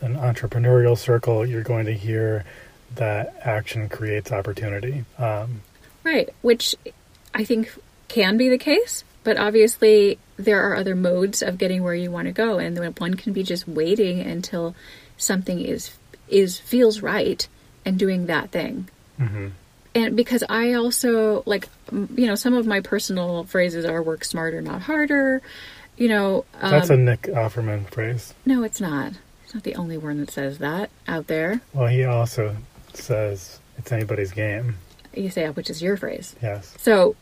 an 0.01 0.15
entrepreneurial 0.15 0.97
circle, 0.97 1.45
you're 1.45 1.63
going 1.63 1.85
to 1.85 1.93
hear 1.93 2.45
that 2.95 3.35
action 3.41 3.89
creates 3.89 4.31
opportunity. 4.31 5.05
Um, 5.17 5.61
Right, 6.03 6.29
which 6.41 6.75
I 7.33 7.43
think 7.43 7.71
can 8.07 8.37
be 8.37 8.49
the 8.49 8.57
case, 8.57 9.03
but 9.23 9.37
obviously 9.37 10.17
there 10.39 10.61
are 10.69 10.75
other 10.75 10.95
modes 10.95 11.41
of 11.41 11.57
getting 11.57 11.83
where 11.83 11.93
you 11.93 12.09
want 12.09 12.27
to 12.27 12.31
go, 12.31 12.57
and 12.57 12.77
one 12.99 13.13
can 13.15 13.33
be 13.33 13.43
just 13.43 13.67
waiting 13.67 14.19
until 14.21 14.73
something 15.17 15.59
is 15.59 15.91
is 16.27 16.57
feels 16.57 17.01
right 17.01 17.47
and 17.85 17.99
doing 17.99 18.25
that 18.27 18.49
thing. 18.51 18.87
hmm 19.17 19.47
And 19.95 20.15
because 20.15 20.43
I 20.49 20.73
also 20.73 21.43
like 21.45 21.67
you 21.89 22.25
know 22.27 22.35
some 22.35 22.53
of 22.53 22.65
my 22.65 22.79
personal 22.81 23.43
phrases 23.43 23.85
are 23.85 24.01
work 24.01 24.23
smarter 24.23 24.61
not 24.61 24.81
harder. 24.83 25.41
You 25.97 26.07
know, 26.07 26.45
um, 26.61 26.71
That's 26.71 26.89
a 26.89 26.95
Nick 26.95 27.23
Offerman 27.23 27.85
phrase. 27.89 28.33
no, 28.45 28.63
it's 28.63 28.79
not. 28.79 29.11
It's 29.43 29.53
not 29.53 29.63
the 29.63 29.75
only 29.75 29.97
one 29.97 30.19
that 30.21 30.31
says 30.31 30.59
that 30.59 30.89
out 31.07 31.27
there. 31.27 31.59
Well, 31.73 31.87
he 31.87 32.05
also 32.05 32.55
says 32.93 33.59
it's 33.77 33.91
anybody's 33.91 34.31
game. 34.31 34.77
You 35.13 35.29
say 35.29 35.49
which 35.49 35.69
is 35.69 35.81
your 35.81 35.97
phrase. 35.97 36.35
Yes. 36.41 36.73
So, 36.79 37.15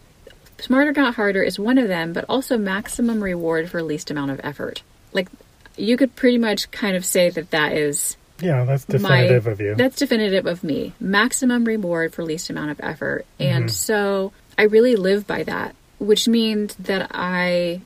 smarter 0.59 0.91
not 0.93 1.15
harder 1.15 1.43
is 1.43 1.59
one 1.59 1.77
of 1.77 1.87
them, 1.87 2.13
but 2.13 2.25
also 2.27 2.57
maximum 2.57 3.23
reward 3.23 3.69
for 3.69 3.81
least 3.81 4.11
amount 4.11 4.31
of 4.31 4.41
effort. 4.43 4.81
Like 5.13 5.27
you 5.75 5.97
could 5.97 6.15
pretty 6.15 6.37
much 6.37 6.71
kind 6.71 6.95
of 6.95 7.05
say 7.05 7.29
that 7.29 7.51
that 7.51 7.73
is 7.73 8.17
Yeah, 8.41 8.65
that's 8.65 8.85
definitive 8.85 9.45
my, 9.45 9.51
of 9.51 9.61
you. 9.61 9.75
That's 9.75 9.97
definitive 9.97 10.45
of 10.45 10.63
me. 10.63 10.93
Maximum 10.99 11.65
reward 11.65 12.13
for 12.13 12.23
least 12.23 12.49
amount 12.49 12.71
of 12.71 12.79
effort. 12.81 13.25
And 13.39 13.65
Mhm. 13.65 13.71
so 13.71 14.31
I 14.57 14.63
really 14.63 14.95
live 14.95 15.27
by 15.27 15.43
that, 15.43 15.75
which 15.99 16.27
means 16.27 16.75
that 16.75 17.09
I 17.13 17.81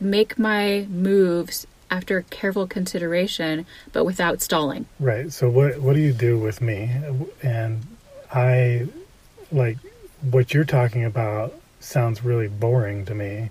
make 0.00 0.38
my 0.38 0.86
moves 0.90 1.66
after 1.90 2.22
careful 2.30 2.66
consideration, 2.66 3.66
but 3.92 4.04
without 4.04 4.40
stalling. 4.40 4.86
Right. 4.98 5.30
So 5.32 5.50
what 5.50 5.80
what 5.80 5.94
do 5.94 6.00
you 6.00 6.12
do 6.12 6.38
with 6.38 6.60
me? 6.60 6.90
And 7.42 7.82
I 8.32 8.86
like 9.52 9.78
what 10.30 10.54
you're 10.54 10.64
talking 10.64 11.04
about 11.04 11.54
sounds 11.82 12.24
really 12.24 12.48
boring 12.48 13.04
to 13.06 13.14
me. 13.14 13.50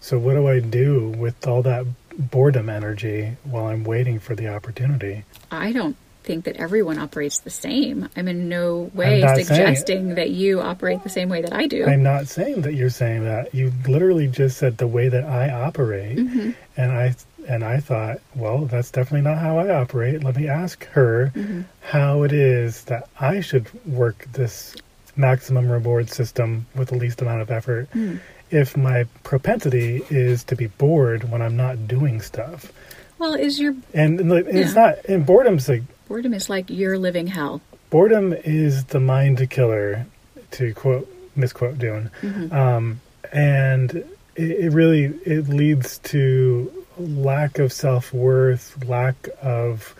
So 0.00 0.18
what 0.18 0.34
do 0.34 0.48
I 0.48 0.60
do 0.60 1.08
with 1.10 1.46
all 1.46 1.62
that 1.62 1.86
boredom 2.18 2.68
energy 2.68 3.36
while 3.44 3.66
I'm 3.66 3.84
waiting 3.84 4.18
for 4.18 4.34
the 4.34 4.48
opportunity? 4.48 5.24
I 5.50 5.72
don't 5.72 5.96
think 6.24 6.44
that 6.44 6.56
everyone 6.56 6.98
operates 6.98 7.40
the 7.40 7.50
same. 7.50 8.08
I'm 8.16 8.28
in 8.28 8.48
no 8.48 8.90
way 8.94 9.20
saying- 9.22 9.44
suggesting 9.44 10.14
that 10.16 10.30
you 10.30 10.60
operate 10.60 11.02
the 11.02 11.08
same 11.08 11.28
way 11.28 11.42
that 11.42 11.52
I 11.52 11.66
do. 11.66 11.84
I'm 11.86 12.02
not 12.02 12.28
saying 12.28 12.62
that 12.62 12.74
you're 12.74 12.90
saying 12.90 13.24
that. 13.24 13.54
You 13.54 13.72
literally 13.88 14.28
just 14.28 14.58
said 14.58 14.78
the 14.78 14.86
way 14.86 15.08
that 15.08 15.24
I 15.24 15.50
operate, 15.50 16.18
Mm-hmm. 16.18 16.50
and 16.76 16.92
I 16.92 17.14
and 17.48 17.64
I 17.64 17.80
thought, 17.80 18.18
well, 18.36 18.66
that's 18.66 18.92
definitely 18.92 19.22
not 19.28 19.38
how 19.38 19.58
I 19.58 19.74
operate. 19.74 20.22
Let 20.22 20.36
me 20.36 20.46
ask 20.48 20.84
her 20.90 21.32
Mm-hmm. 21.34 21.62
how 21.80 22.22
it 22.22 22.32
is 22.32 22.84
that 22.84 23.08
I 23.18 23.40
should 23.40 23.66
work 23.84 24.26
this 24.32 24.76
maximum 25.16 25.70
reward 25.70 26.10
system 26.10 26.66
with 26.74 26.88
the 26.88 26.96
least 26.96 27.20
amount 27.22 27.42
of 27.42 27.50
effort. 27.50 27.90
Mm. 27.92 28.20
If 28.50 28.76
my 28.76 29.04
propensity 29.22 30.02
is 30.10 30.44
to 30.44 30.56
be 30.56 30.66
bored 30.66 31.30
when 31.30 31.40
I'm 31.42 31.56
not 31.56 31.86
doing 31.88 32.20
stuff, 32.20 32.70
Well, 33.18 33.34
is 33.34 33.58
your 33.60 33.74
and 33.94 34.20
it's 34.32 34.74
Yeah. 34.74 34.82
not, 34.82 35.04
and 35.06 35.24
boredom's 35.24 35.68
like 35.68 35.82
boredom 36.08 36.34
is 36.34 36.50
like 36.50 36.68
you're 36.70 36.98
living 36.98 37.26
hell? 37.28 37.60
boredom 37.90 38.32
is 38.32 38.84
the 38.86 39.00
mind 39.00 39.48
killer, 39.50 40.06
to 40.52 40.74
quote 40.74 41.08
misquote 41.36 41.78
Dune. 41.78 42.10
Mm-hmm. 42.22 42.54
um, 42.54 43.00
and 43.32 43.94
it, 44.36 44.50
it 44.64 44.72
really 44.72 45.04
it 45.24 45.48
leads 45.48 45.98
to 45.98 46.70
lack 46.98 47.58
of 47.58 47.72
self 47.72 48.12
worth, 48.12 48.82
lack 48.86 49.28
of 49.42 49.94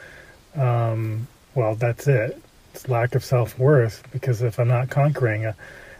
um, 0.54 1.26
well, 1.54 1.74
that's 1.74 2.06
it. 2.06 2.40
It's 2.74 2.88
lack 2.88 3.14
of 3.14 3.24
self 3.24 3.58
worth 3.58 4.02
because 4.12 4.42
if 4.42 4.58
I'm 4.58 4.68
not 4.68 4.90
conquering, 4.90 5.46
uh, 5.46 5.52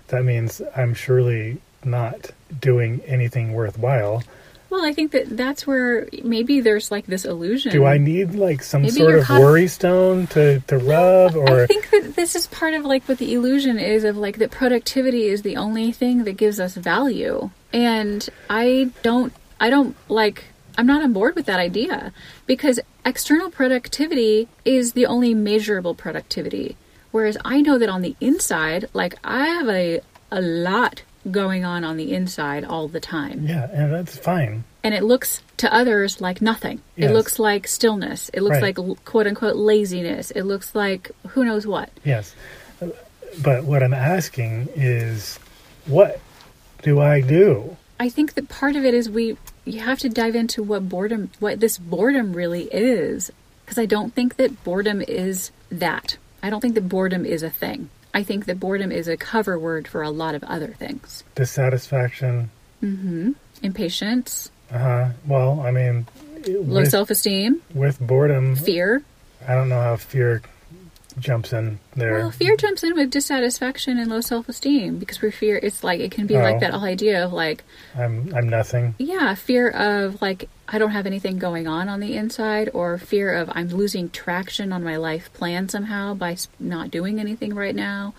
that 0.09 0.25
means 0.25 0.61
I'm 0.77 0.95
surely 0.95 1.59
not 1.85 2.31
doing 2.61 3.01
anything 3.07 3.53
worthwhile. 3.53 4.23
Well, 4.71 4.87
I 4.87 4.95
think 4.95 5.13
that 5.13 5.37
that's 5.37 5.67
where 5.67 6.09
maybe 6.25 6.61
there's 6.61 6.91
like 6.91 7.05
this 7.05 7.27
illusion. 7.27 7.73
Do 7.73 7.85
I 7.85 7.99
need 7.99 8.35
like 8.35 8.63
some 8.63 8.81
Maybe 8.83 8.95
sort 8.95 9.17
of 9.19 9.25
caught- 9.25 9.41
worry 9.41 9.69
stone 9.69 10.27
to, 10.29 10.61
to 10.61 10.79
rub 10.79 11.37
or 11.37 11.65
I 11.65 11.67
think 11.67 11.91
that 11.91 12.15
this 12.17 12.35
is 12.35 12.47
part 12.47 12.73
of 12.73 12.83
like 12.87 13.07
what 13.07 13.19
the 13.19 13.35
illusion 13.35 13.79
is 13.79 14.03
of 14.05 14.17
like 14.17 14.39
that 14.39 14.51
productivity 14.51 15.27
is 15.27 15.43
the 15.43 15.57
only 15.59 15.93
thing 15.93 16.25
that 16.25 16.39
gives 16.39 16.59
us 16.59 16.75
value. 16.75 17.51
And 17.75 18.27
I 18.49 18.91
don't 19.03 19.35
I 19.61 19.69
don't 19.69 19.95
like 20.09 20.45
I'm 20.79 20.87
not 20.87 21.03
on 21.03 21.13
board 21.13 21.35
with 21.35 21.47
that 21.47 21.59
idea 21.61 22.13
because 22.47 22.81
external 23.05 23.51
productivity 23.51 24.49
is 24.65 24.93
the 24.93 25.07
only 25.07 25.35
measurable 25.35 25.95
productivity. 25.95 26.77
Whereas 27.11 27.37
I 27.45 27.61
know 27.61 27.79
that 27.79 27.89
on 27.89 28.03
the 28.03 28.17
inside, 28.21 28.89
like 28.95 29.15
I 29.25 29.47
have 29.49 29.69
a 29.69 30.01
a 30.31 30.41
lot 30.41 31.03
going 31.31 31.65
on 31.65 31.85
on 31.85 31.97
the 31.99 32.13
inside 32.15 32.65
all 32.65 32.89
the 32.89 33.01
time. 33.01 33.47
yeah, 33.47 33.69
and 33.71 33.93
that's 33.93 34.17
fine. 34.17 34.65
and 34.83 34.95
it 34.95 35.03
looks 35.05 35.43
to 35.59 35.73
others 35.73 36.21
like 36.21 36.41
nothing. 36.43 36.81
It 36.97 37.11
looks 37.13 37.39
like 37.39 37.69
stillness. 37.69 38.31
It 38.35 38.41
looks 38.43 38.61
Right. 38.61 38.77
like 38.77 39.05
quote 39.05 39.27
unquote 39.27 39.57
laziness. 39.57 40.31
It 40.33 40.43
looks 40.45 40.75
like 40.75 41.11
who 41.29 41.45
knows 41.45 41.67
what. 41.67 41.91
Yes. 42.05 42.35
But 43.43 43.65
what 43.65 43.83
I'm 43.83 43.95
asking 43.95 44.69
is 44.75 45.39
what 45.87 46.19
do 46.83 46.99
I 47.01 47.21
do? 47.21 47.77
I 48.01 48.09
think 48.09 48.35
that 48.35 48.49
part 48.49 48.75
of 48.75 48.85
it 48.85 48.95
is 48.95 49.09
we 49.09 49.37
you 49.65 49.81
have 49.81 49.99
to 50.01 50.09
dive 50.09 50.35
into 50.35 50.63
what 50.63 50.89
boredom 50.89 51.31
what 51.39 51.61
this 51.61 51.79
boredom 51.79 52.33
really 52.33 52.65
is 52.73 53.31
because 53.65 53.79
I 53.79 53.87
don't 53.87 54.15
think 54.15 54.37
that 54.37 54.65
boredom 54.65 55.03
is 55.03 55.51
that. 55.71 56.17
I 56.43 56.51
don't 56.51 56.61
think 56.61 56.75
that 56.75 56.89
boredom 56.89 57.25
is 57.25 57.43
a 57.43 57.51
thing. 57.51 57.89
I 58.13 58.23
think 58.23 58.45
that 58.47 58.61
boredom 58.61 58.93
is 58.93 59.09
a 59.09 59.17
cover 59.17 59.59
word 59.59 59.89
for 59.89 60.03
a 60.03 60.11
lot 60.11 60.35
of 60.35 60.45
other 60.45 60.69
things. 60.69 61.25
Dissatisfaction. 61.35 62.51
Mm-hmm. 62.83 63.33
Impatience, 63.63 64.51
Uh 64.71 64.79
huh. 64.79 65.09
Well, 65.27 65.61
I 65.61 65.71
mean, 65.71 66.07
low 66.47 66.81
with, 66.81 66.91
self-esteem, 66.91 67.63
with 67.75 68.01
boredom, 68.01 68.57
fear. 68.57 69.05
I 69.47 69.55
don't 69.55 69.69
know 69.69 69.81
how 69.81 69.97
fear 69.97 70.43
jumps 71.19 71.53
in 71.53 71.79
there. 71.95 72.13
Well, 72.15 72.31
fear 72.31 72.57
jumps 72.57 72.83
in 72.83 72.95
with 72.95 73.11
dissatisfaction 73.11 73.99
and 73.99 74.09
low 74.11 74.21
self-esteem 74.21 74.99
because 74.99 75.21
we 75.21 75.31
fear 75.31 75.57
it's 75.63 75.83
like 75.85 76.01
it 76.01 76.11
can 76.11 76.27
be 76.27 76.37
Oh. 76.37 76.41
like 76.43 76.61
that 76.61 76.73
whole 76.73 76.85
idea 76.85 77.25
of 77.25 77.33
like 77.33 77.65
I'm 77.97 78.33
I'm 78.35 78.49
nothing. 78.49 78.95
yeah, 78.99 79.35
fear 79.35 79.69
of 79.69 80.21
like 80.23 80.49
I 80.69 80.79
don't 80.79 80.91
have 80.93 81.07
anything 81.07 81.39
going 81.39 81.67
on 81.69 81.89
on 81.89 82.01
the 82.01 82.17
inside 82.17 82.71
or 82.73 82.97
fear 82.99 83.35
of 83.35 83.51
I'm 83.55 83.69
losing 83.69 84.09
traction 84.11 84.73
on 84.73 84.83
my 84.83 84.97
life 84.97 85.33
plan 85.35 85.69
somehow 85.69 86.15
by 86.15 86.37
not 86.59 86.91
doing 86.91 87.21
anything 87.21 87.55
right 87.55 87.75
now 87.75 88.15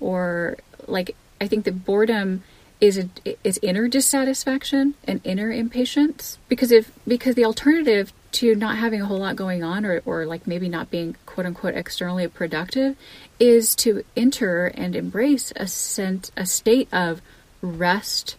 or 0.00 0.56
like 0.86 1.16
I 1.40 1.46
think 1.48 1.64
that 1.64 1.84
boredom 1.84 2.42
is 2.80 2.98
a, 2.98 3.08
is 3.42 3.58
inner 3.62 3.88
dissatisfaction 3.88 4.94
and 5.06 5.20
inner 5.24 5.50
impatience 5.50 6.38
because 6.48 6.70
if 6.72 6.92
because 7.06 7.34
the 7.36 7.44
alternative 7.44 8.12
to 8.34 8.54
not 8.54 8.78
having 8.78 9.00
a 9.00 9.06
whole 9.06 9.18
lot 9.18 9.36
going 9.36 9.62
on 9.62 9.84
or, 9.84 10.02
or 10.04 10.26
like 10.26 10.46
maybe 10.46 10.68
not 10.68 10.90
being 10.90 11.16
quote 11.24 11.46
unquote 11.46 11.74
externally 11.74 12.26
productive 12.26 12.96
is 13.38 13.74
to 13.76 14.04
enter 14.16 14.66
and 14.66 14.96
embrace 14.96 15.52
a 15.56 15.66
sense 15.66 16.30
a 16.36 16.44
state 16.44 16.88
of 16.92 17.22
rest 17.62 18.36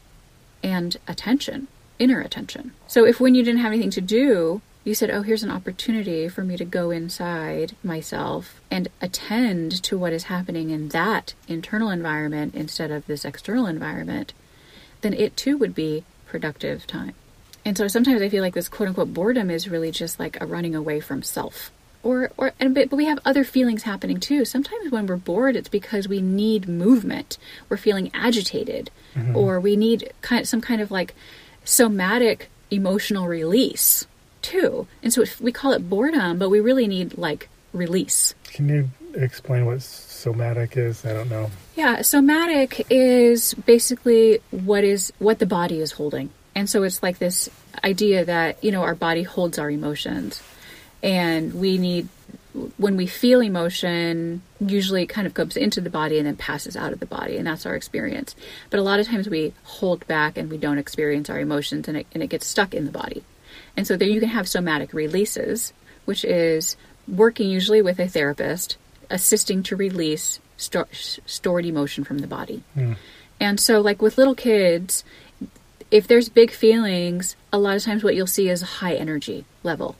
and 0.61 0.97
attention, 1.07 1.67
inner 1.97 2.21
attention. 2.21 2.71
So 2.87 3.05
if 3.05 3.19
when 3.19 3.35
you 3.35 3.43
didn't 3.43 3.61
have 3.61 3.71
anything 3.71 3.91
to 3.91 4.01
do, 4.01 4.61
you 4.83 4.93
said, 4.93 5.09
"Oh, 5.09 5.21
here's 5.21 5.43
an 5.43 5.51
opportunity 5.51 6.27
for 6.27 6.43
me 6.43 6.57
to 6.57 6.65
go 6.65 6.91
inside 6.91 7.75
myself 7.83 8.61
and 8.69 8.89
attend 9.01 9.81
to 9.83 9.97
what 9.97 10.13
is 10.13 10.23
happening 10.23 10.69
in 10.69 10.89
that 10.89 11.33
internal 11.47 11.89
environment 11.89 12.53
instead 12.53 12.91
of 12.91 13.07
this 13.07 13.25
external 13.25 13.65
environment," 13.65 14.33
then 15.01 15.13
it 15.13 15.37
too 15.37 15.57
would 15.57 15.73
be 15.73 16.03
productive 16.27 16.85
time. 16.85 17.13
And 17.65 17.75
so 17.75 17.87
sometimes 17.87 18.21
I 18.21 18.29
feel 18.29 18.43
like 18.43 18.53
this 18.53 18.69
quote 18.69 18.89
unquote 18.89 19.13
boredom 19.13 19.49
is 19.49 19.67
really 19.67 19.91
just 19.91 20.19
like 20.19 20.39
a 20.39 20.45
running 20.45 20.75
away 20.75 20.99
from 20.99 21.23
self. 21.23 21.71
Or, 22.03 22.31
or 22.37 22.53
and 22.59 22.75
but, 22.75 22.91
but 22.91 22.97
we 22.97 23.05
have 23.05 23.19
other 23.25 23.43
feelings 23.43 23.81
happening 23.81 24.19
too. 24.19 24.45
Sometimes 24.45 24.91
when 24.91 25.07
we're 25.07 25.15
bored, 25.15 25.55
it's 25.55 25.69
because 25.69 26.07
we 26.07 26.21
need 26.21 26.69
movement. 26.69 27.39
We're 27.67 27.77
feeling 27.77 28.11
agitated, 28.13 28.91
mm-hmm. 29.15 29.35
or 29.35 29.59
we 29.59 29.75
need 29.75 30.13
kind 30.21 30.47
some 30.47 30.61
kind 30.61 30.81
of 30.81 30.91
like 30.91 31.15
somatic 31.63 32.51
emotional 32.69 33.27
release 33.27 34.05
too. 34.43 34.87
And 35.01 35.11
so 35.11 35.25
we 35.41 35.51
call 35.51 35.71
it 35.71 35.89
boredom, 35.89 36.37
but 36.37 36.49
we 36.49 36.59
really 36.59 36.85
need 36.85 37.17
like 37.17 37.49
release. 37.73 38.35
Can 38.43 38.69
you 38.69 38.89
explain 39.15 39.65
what 39.65 39.81
somatic 39.81 40.77
is? 40.77 41.03
I 41.05 41.13
don't 41.13 41.29
know. 41.29 41.49
Yeah, 41.75 42.03
somatic 42.03 42.85
is 42.91 43.55
basically 43.55 44.41
what 44.51 44.83
is 44.83 45.11
what 45.17 45.39
the 45.39 45.47
body 45.47 45.81
is 45.81 45.93
holding. 45.93 46.29
And 46.55 46.69
so 46.69 46.83
it's 46.83 47.03
like 47.03 47.19
this 47.19 47.49
idea 47.83 48.25
that, 48.25 48.63
you 48.63 48.71
know, 48.71 48.83
our 48.83 48.95
body 48.95 49.23
holds 49.23 49.59
our 49.59 49.69
emotions. 49.69 50.41
And 51.03 51.53
we 51.53 51.77
need 51.77 52.07
when 52.77 52.95
we 52.95 53.05
feel 53.05 53.41
emotion, 53.41 54.41
usually 54.59 55.03
it 55.03 55.07
kind 55.07 55.27
of 55.27 55.33
goes 55.33 55.57
into 55.57 55.81
the 55.81 55.89
body 55.89 56.17
and 56.17 56.25
then 56.25 56.37
passes 56.37 56.77
out 56.77 56.93
of 56.93 56.99
the 56.99 57.05
body, 57.05 57.37
and 57.37 57.45
that's 57.45 57.65
our 57.65 57.75
experience. 57.75 58.35
But 58.69 58.79
a 58.79 58.83
lot 58.83 58.99
of 58.99 59.07
times 59.07 59.29
we 59.29 59.53
hold 59.63 60.07
back 60.07 60.37
and 60.37 60.49
we 60.49 60.57
don't 60.57 60.77
experience 60.77 61.29
our 61.29 61.39
emotions 61.39 61.87
and 61.87 61.97
it, 61.97 62.07
and 62.13 62.23
it 62.23 62.27
gets 62.27 62.47
stuck 62.47 62.73
in 62.73 62.85
the 62.85 62.91
body. 62.91 63.23
And 63.75 63.85
so 63.85 63.97
there 63.97 64.07
you 64.07 64.21
can 64.21 64.29
have 64.29 64.47
somatic 64.47 64.93
releases, 64.93 65.73
which 66.05 66.23
is 66.23 66.77
working 67.07 67.49
usually 67.49 67.81
with 67.81 67.99
a 67.99 68.07
therapist, 68.07 68.77
assisting 69.09 69.63
to 69.63 69.75
release 69.75 70.39
sto- 70.57 70.87
stored 70.91 71.65
emotion 71.65 72.03
from 72.03 72.19
the 72.19 72.27
body. 72.27 72.63
Hmm. 72.73 72.93
And 73.39 73.59
so, 73.59 73.81
like 73.81 74.01
with 74.01 74.17
little 74.17 74.35
kids, 74.35 75.03
if 75.91 76.07
there's 76.07 76.29
big 76.29 76.51
feelings, 76.51 77.35
a 77.51 77.57
lot 77.57 77.75
of 77.75 77.83
times 77.83 78.03
what 78.03 78.15
you'll 78.15 78.27
see 78.27 78.49
is 78.49 78.61
a 78.61 78.65
high 78.65 78.95
energy 78.95 79.45
level. 79.63 79.95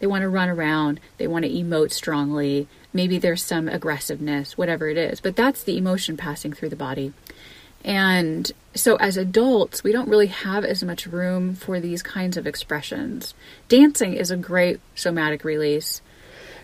They 0.00 0.06
want 0.06 0.22
to 0.22 0.28
run 0.28 0.48
around, 0.48 1.00
they 1.16 1.26
want 1.26 1.44
to 1.44 1.50
emote 1.50 1.92
strongly. 1.92 2.68
Maybe 2.92 3.18
there's 3.18 3.42
some 3.42 3.68
aggressiveness, 3.68 4.56
whatever 4.56 4.88
it 4.88 4.96
is. 4.96 5.20
But 5.20 5.36
that's 5.36 5.62
the 5.62 5.76
emotion 5.76 6.16
passing 6.16 6.52
through 6.52 6.70
the 6.70 6.76
body. 6.76 7.12
And 7.84 8.50
so, 8.74 8.96
as 8.96 9.16
adults, 9.16 9.84
we 9.84 9.92
don't 9.92 10.08
really 10.08 10.26
have 10.26 10.64
as 10.64 10.82
much 10.82 11.06
room 11.06 11.54
for 11.54 11.80
these 11.80 12.02
kinds 12.02 12.36
of 12.36 12.46
expressions. 12.46 13.34
Dancing 13.68 14.14
is 14.14 14.30
a 14.30 14.36
great 14.36 14.80
somatic 14.94 15.44
release. 15.44 16.00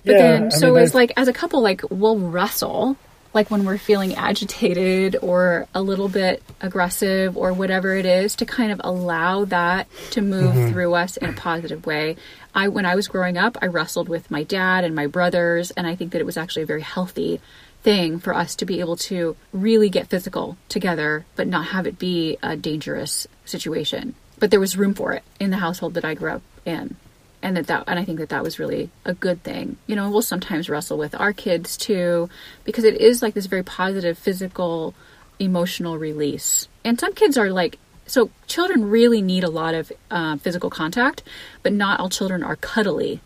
But 0.05 0.13
Yeah, 0.13 0.19
then, 0.19 0.43
mean, 0.43 0.51
so 0.51 0.77
it's 0.77 0.95
like, 0.95 1.13
as 1.17 1.29
a 1.29 1.33
couple, 1.33 1.61
like, 1.61 1.83
we'll 1.89 2.19
wrestle, 2.19 2.97
like 3.35 3.51
when 3.51 3.65
we're 3.65 3.79
feeling 3.79 4.15
agitated 4.15 5.17
or 5.21 5.67
a 5.75 5.83
little 5.83 6.09
bit 6.09 6.43
aggressive 6.61 7.37
or 7.37 7.53
whatever 7.53 7.95
it 7.95 8.07
is, 8.07 8.37
to 8.37 8.47
kind 8.47 8.71
of 8.73 8.81
allow 8.85 9.45
that 9.47 9.89
to 10.13 10.23
move 10.23 10.55
Mm-hmm. 10.55 10.73
through 10.73 10.95
us 10.95 11.17
in 11.17 11.29
a 11.31 11.33
positive 11.33 11.85
way. 11.85 12.17
I, 12.55 12.69
when 12.69 12.87
I 12.87 12.95
was 12.95 13.09
growing 13.09 13.37
up, 13.37 13.57
I 13.61 13.67
wrestled 13.67 14.09
with 14.09 14.31
my 14.31 14.45
dad 14.45 14.85
and 14.85 14.95
my 14.95 15.07
brothers, 15.09 15.71
and 15.73 15.87
I 15.87 15.97
think 15.97 16.13
that 16.13 16.21
it 16.21 16.27
was 16.27 16.37
actually 16.37 16.63
a 16.63 16.67
very 16.67 16.83
healthy 16.83 17.41
thing 17.83 18.19
for 18.21 18.35
us 18.35 18.55
to 18.57 18.65
be 18.65 18.81
able 18.81 18.97
to 18.97 19.37
really 19.53 19.89
get 19.91 20.07
physical 20.09 20.57
together, 20.69 21.27
but 21.37 21.47
not 21.49 21.67
have 21.67 21.87
it 21.87 21.99
be 21.99 22.39
a 22.43 22.57
dangerous 22.57 23.27
situation. 23.45 24.15
But 24.39 24.51
there 24.51 24.61
was 24.61 24.77
room 24.77 24.95
for 24.95 25.13
it 25.13 25.23
in 25.41 25.51
the 25.51 25.57
household 25.59 25.95
that 25.95 26.05
I 26.05 26.15
grew 26.15 26.31
up 26.33 26.43
in. 26.65 26.97
And 27.45 27.57
that, 27.57 27.67
that 27.69 27.85
and 27.87 27.99
I 27.99 28.05
think 28.05 28.19
that 28.19 28.31
that 28.31 28.43
was 28.43 28.59
really 28.59 28.91
a 29.05 29.15
good 29.15 29.43
thing. 29.45 29.77
You 29.87 29.95
know, 29.97 30.11
we'll 30.11 30.23
sometimes 30.23 30.69
wrestle 30.69 30.99
with 30.99 31.15
our 31.15 31.33
kids 31.33 31.77
too, 31.77 32.29
because 32.65 32.85
it 32.85 33.01
is 33.01 33.23
like 33.23 33.35
this 33.35 33.47
very 33.47 33.63
positive 33.63 34.19
physical, 34.19 34.95
emotional 35.39 35.99
release. 35.99 36.67
And 36.85 36.99
some 36.99 37.15
kids 37.15 37.37
are 37.39 37.51
like, 37.53 37.79
so 38.07 38.31
children 38.47 38.91
really 38.91 39.23
need 39.23 39.45
a 39.45 39.51
lot 39.51 39.75
of 39.75 39.93
uh, 40.11 40.37
physical 40.39 40.71
contact, 40.71 41.23
but 41.63 41.73
not 41.73 42.01
all 42.01 42.09
children 42.09 42.43
are 42.43 42.57
cuddly 42.57 43.21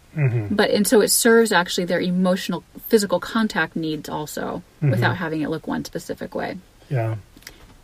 but 0.51 0.71
and 0.71 0.85
so 0.85 1.01
it 1.01 1.11
serves 1.13 1.53
actually 1.53 1.85
their 1.85 2.01
emotional 2.01 2.65
physical 2.89 3.21
contact 3.21 3.77
needs 3.77 4.09
also 4.09 4.65
without 4.83 5.17
having 5.17 5.43
it 5.43 5.49
look 5.49 5.69
one 5.69 5.85
specific 5.85 6.35
way 6.35 6.59
Yeah. 6.91 7.17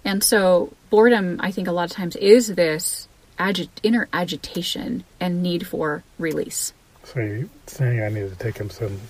and 0.04 0.24
so 0.24 0.72
boredom 0.90 1.38
i 1.40 1.52
think 1.52 1.68
a 1.68 1.72
lot 1.72 1.84
of 1.84 1.92
times 1.92 2.16
is 2.16 2.48
this 2.56 3.06
agi- 3.38 3.68
inner 3.82 4.08
agitation 4.12 5.04
and 5.20 5.42
need 5.42 5.66
for 5.66 6.02
release 6.18 6.72
So 7.04 7.20
you're 7.20 7.48
saying 7.66 8.00
I 8.02 8.08
need 8.08 8.30
to 8.30 8.36
take 8.36 8.58
him 8.58 8.70
some 8.70 9.00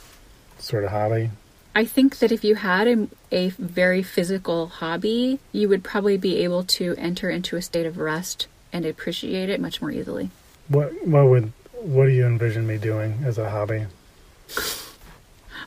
sort 0.58 0.84
of 0.84 0.90
hobby? 0.90 1.30
i 1.76 1.84
think 1.84 2.18
that 2.20 2.30
if 2.32 2.44
you 2.44 2.54
had 2.54 2.86
a, 2.86 3.08
a 3.32 3.48
very 3.50 4.02
physical 4.02 4.66
hobby 4.68 5.38
you 5.52 5.68
would 5.68 5.82
probably 5.82 6.16
be 6.16 6.38
able 6.44 6.62
to 6.64 6.94
enter 6.96 7.28
into 7.28 7.56
a 7.56 7.62
state 7.62 7.84
of 7.86 7.98
rest 7.98 8.46
and 8.72 8.86
appreciate 8.86 9.48
it 9.50 9.60
much 9.60 9.80
more 9.82 9.90
easily 9.90 10.30
What 10.68 11.06
what 11.06 11.26
would 11.26 11.52
what 11.82 12.06
do 12.06 12.12
you 12.12 12.24
envision 12.26 12.66
me 12.66 12.78
doing 12.78 13.18
as 13.26 13.36
a 13.38 13.50
hobby? 13.50 13.84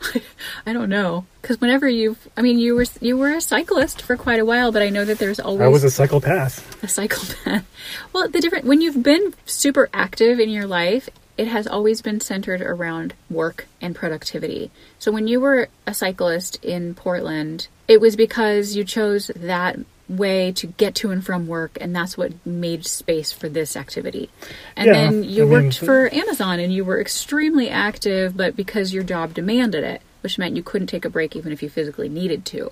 I 0.65 0.73
don't 0.73 0.89
know 0.89 1.25
because 1.41 1.61
whenever 1.61 1.87
you've, 1.87 2.27
I 2.35 2.41
mean, 2.41 2.59
you 2.59 2.75
were 2.75 2.85
you 3.01 3.17
were 3.17 3.33
a 3.33 3.41
cyclist 3.41 4.01
for 4.01 4.17
quite 4.17 4.39
a 4.39 4.45
while, 4.45 4.71
but 4.71 4.81
I 4.81 4.89
know 4.89 5.05
that 5.05 5.19
there's 5.19 5.39
always 5.39 5.61
I 5.61 5.67
was 5.67 5.83
a 5.83 5.89
psychopath. 5.91 6.83
a 6.83 6.87
psychopath. 6.87 7.65
Well, 8.11 8.27
the 8.27 8.41
different 8.41 8.65
when 8.65 8.81
you've 8.81 9.01
been 9.01 9.33
super 9.45 9.89
active 9.93 10.39
in 10.39 10.49
your 10.49 10.67
life, 10.67 11.07
it 11.37 11.47
has 11.47 11.67
always 11.67 12.01
been 12.01 12.19
centered 12.19 12.61
around 12.61 13.13
work 13.29 13.67
and 13.79 13.95
productivity. 13.95 14.71
So 14.99 15.11
when 15.11 15.27
you 15.27 15.39
were 15.39 15.69
a 15.85 15.93
cyclist 15.93 16.63
in 16.63 16.95
Portland, 16.95 17.67
it 17.87 18.01
was 18.01 18.17
because 18.17 18.75
you 18.75 18.83
chose 18.83 19.31
that 19.35 19.77
way 20.09 20.51
to 20.53 20.67
get 20.67 20.95
to 20.95 21.11
and 21.11 21.25
from 21.25 21.47
work 21.47 21.77
and 21.81 21.95
that's 21.95 22.17
what 22.17 22.33
made 22.45 22.85
space 22.85 23.31
for 23.31 23.49
this 23.49 23.75
activity. 23.75 24.29
And 24.75 24.87
Yeah, 24.87 24.93
then 24.93 25.23
you 25.23 25.43
I 25.43 25.45
mean, 25.45 25.63
worked 25.65 25.79
for 25.79 26.13
Amazon 26.13 26.59
and 26.59 26.73
you 26.73 26.85
were 26.85 26.99
extremely 26.99 27.69
active 27.69 28.37
but 28.37 28.55
because 28.55 28.93
your 28.93 29.03
job 29.03 29.33
demanded 29.33 29.83
it, 29.83 30.01
which 30.21 30.37
meant 30.37 30.55
you 30.55 30.63
couldn't 30.63 30.87
take 30.87 31.05
a 31.05 31.09
break 31.09 31.35
even 31.35 31.51
if 31.51 31.61
you 31.61 31.69
physically 31.69 32.09
needed 32.09 32.45
to. 32.45 32.71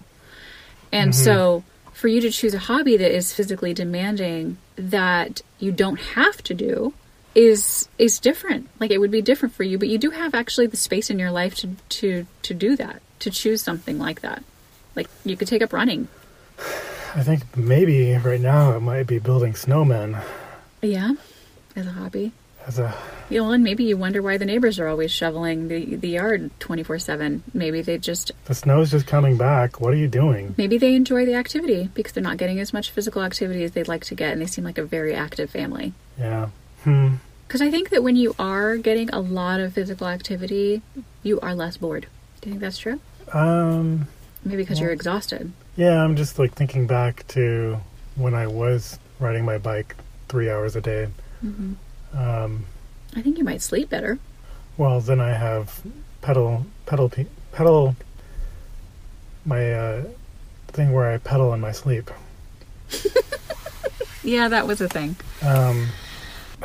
And 0.92 1.12
mm-hmm. 1.12 1.24
so 1.24 1.64
for 1.92 2.08
you 2.08 2.22
to 2.22 2.32
choose 2.32 2.54
a 2.54 2.60
hobby 2.60 2.98
that 2.98 3.14
is 3.14 3.34
physically 3.34 3.74
demanding 3.74 4.58
that 4.76 5.42
you 5.60 5.72
don't 5.72 6.00
have 6.00 6.42
to 6.44 6.54
do 6.54 6.94
is 7.34 7.90
is 7.98 8.20
different. 8.20 8.70
Like 8.80 8.92
it 8.92 9.00
would 9.00 9.12
be 9.12 9.22
different 9.22 9.54
for 9.54 9.64
you, 9.64 9.78
but 9.78 9.90
you 9.90 9.98
do 9.98 10.12
have 10.12 10.34
actually 10.34 10.68
the 10.68 10.78
space 10.78 11.10
in 11.10 11.20
your 11.20 11.32
life 11.32 11.56
to 11.56 11.76
to 11.90 12.28
to 12.44 12.54
do 12.54 12.78
that, 12.78 13.02
to 13.20 13.30
choose 13.30 13.62
something 13.62 14.00
like 14.00 14.22
that. 14.22 14.44
Like 14.96 15.10
you 15.26 15.36
could 15.36 15.50
take 15.50 15.62
up 15.62 15.74
running. 15.74 16.08
I 17.16 17.24
think 17.24 17.55
maybe 17.55 18.13
right 18.18 18.41
now 18.41 18.76
it 18.76 18.82
might 18.82 19.07
be 19.07 19.20
building 19.20 19.53
snowmen 19.53 20.22
Yeah. 20.82 21.13
As 21.76 21.88
a 21.88 21.91
hobby. 21.91 22.32
as 22.68 22.78
a 22.78 22.93
You 23.30 23.41
know, 23.41 23.51
and 23.51 23.63
maybe 23.63 23.86
you 23.86 23.95
wonder 23.97 24.22
why 24.22 24.38
the 24.38 24.45
neighbors 24.45 24.80
are 24.80 24.88
always 24.88 25.11
shoveling 25.11 25.68
the, 25.70 25.95
the 25.95 26.09
yard 26.09 26.51
24 26.59 26.99
7. 26.99 27.43
Maybe 27.53 27.82
they 27.82 27.97
just, 27.97 28.32
the 28.45 28.53
snow's 28.53 28.91
just 28.91 29.07
coming 29.07 29.38
back. 29.38 29.80
What 29.80 29.93
are 29.93 29.97
you 29.97 30.07
doing? 30.09 30.55
maybe 30.57 30.78
they 30.78 30.93
enjoy 30.93 31.26
the 31.26 31.36
activity 31.36 31.89
because 31.93 32.11
they're 32.13 32.24
not 32.24 32.38
getting 32.38 32.59
as 32.59 32.74
much 32.74 32.91
physical 32.91 33.24
activity 33.24 33.63
as 33.63 33.72
they'd 33.72 33.88
like 33.88 34.03
to 34.05 34.16
get 34.16 34.34
and 34.34 34.41
they 34.41 34.45
seem 34.45 34.63
like 34.66 34.78
a 34.78 34.84
very 34.84 35.13
active 35.16 35.49
family. 35.49 35.93
Yeah. 36.20 36.49
Hmm. 36.84 37.16
Because 37.47 37.61
I 37.61 37.72
think 37.72 37.91
that 37.91 38.03
when 38.03 38.16
you 38.16 38.36
are 38.39 38.76
getting 38.76 39.09
a 39.11 39.20
lot 39.20 39.59
of 39.59 39.74
physical 39.74 40.07
activity, 40.07 40.82
you 41.24 41.39
are 41.39 41.55
less 41.55 41.78
bored. 41.78 42.07
Do 42.41 42.49
you 42.49 42.53
think 42.53 42.61
that's 42.61 42.78
true? 42.80 42.99
Um. 43.32 44.07
Maybe 44.43 44.63
because 44.63 44.80
you're 44.80 44.91
exhausted. 44.91 45.51
Yeah, 45.76 46.02
I'm 46.04 46.16
just 46.16 46.40
like 46.40 46.54
thinking 46.54 46.88
back 46.88 47.28
to 47.30 47.78
when 48.16 48.34
I 48.34 48.48
was 48.48 48.98
riding 49.20 49.44
my 49.46 49.58
bike 49.58 49.96
three 50.30 50.50
hours 50.50 50.76
a 50.76 50.82
day. 50.82 51.10
Um, 52.14 52.66
I 53.16 53.22
think 53.22 53.38
you 53.38 53.44
might 53.44 53.62
sleep 53.62 53.90
better. 53.90 54.18
well, 54.78 55.00
then 55.02 55.20
I 55.20 55.34
have 55.34 55.82
pedal, 56.22 56.66
pedal, 56.86 57.12
pedal. 57.52 57.96
My 59.46 59.74
uh, 59.74 60.04
thing 60.70 60.92
where 60.92 61.12
I 61.12 61.18
pedal 61.18 61.54
in 61.54 61.60
my 61.62 61.72
sleep. 61.72 62.10
Yeah, 64.26 64.48
that 64.48 64.66
was 64.66 64.82
a 64.82 64.90
thing. 64.90 65.16
Um, 65.44 65.90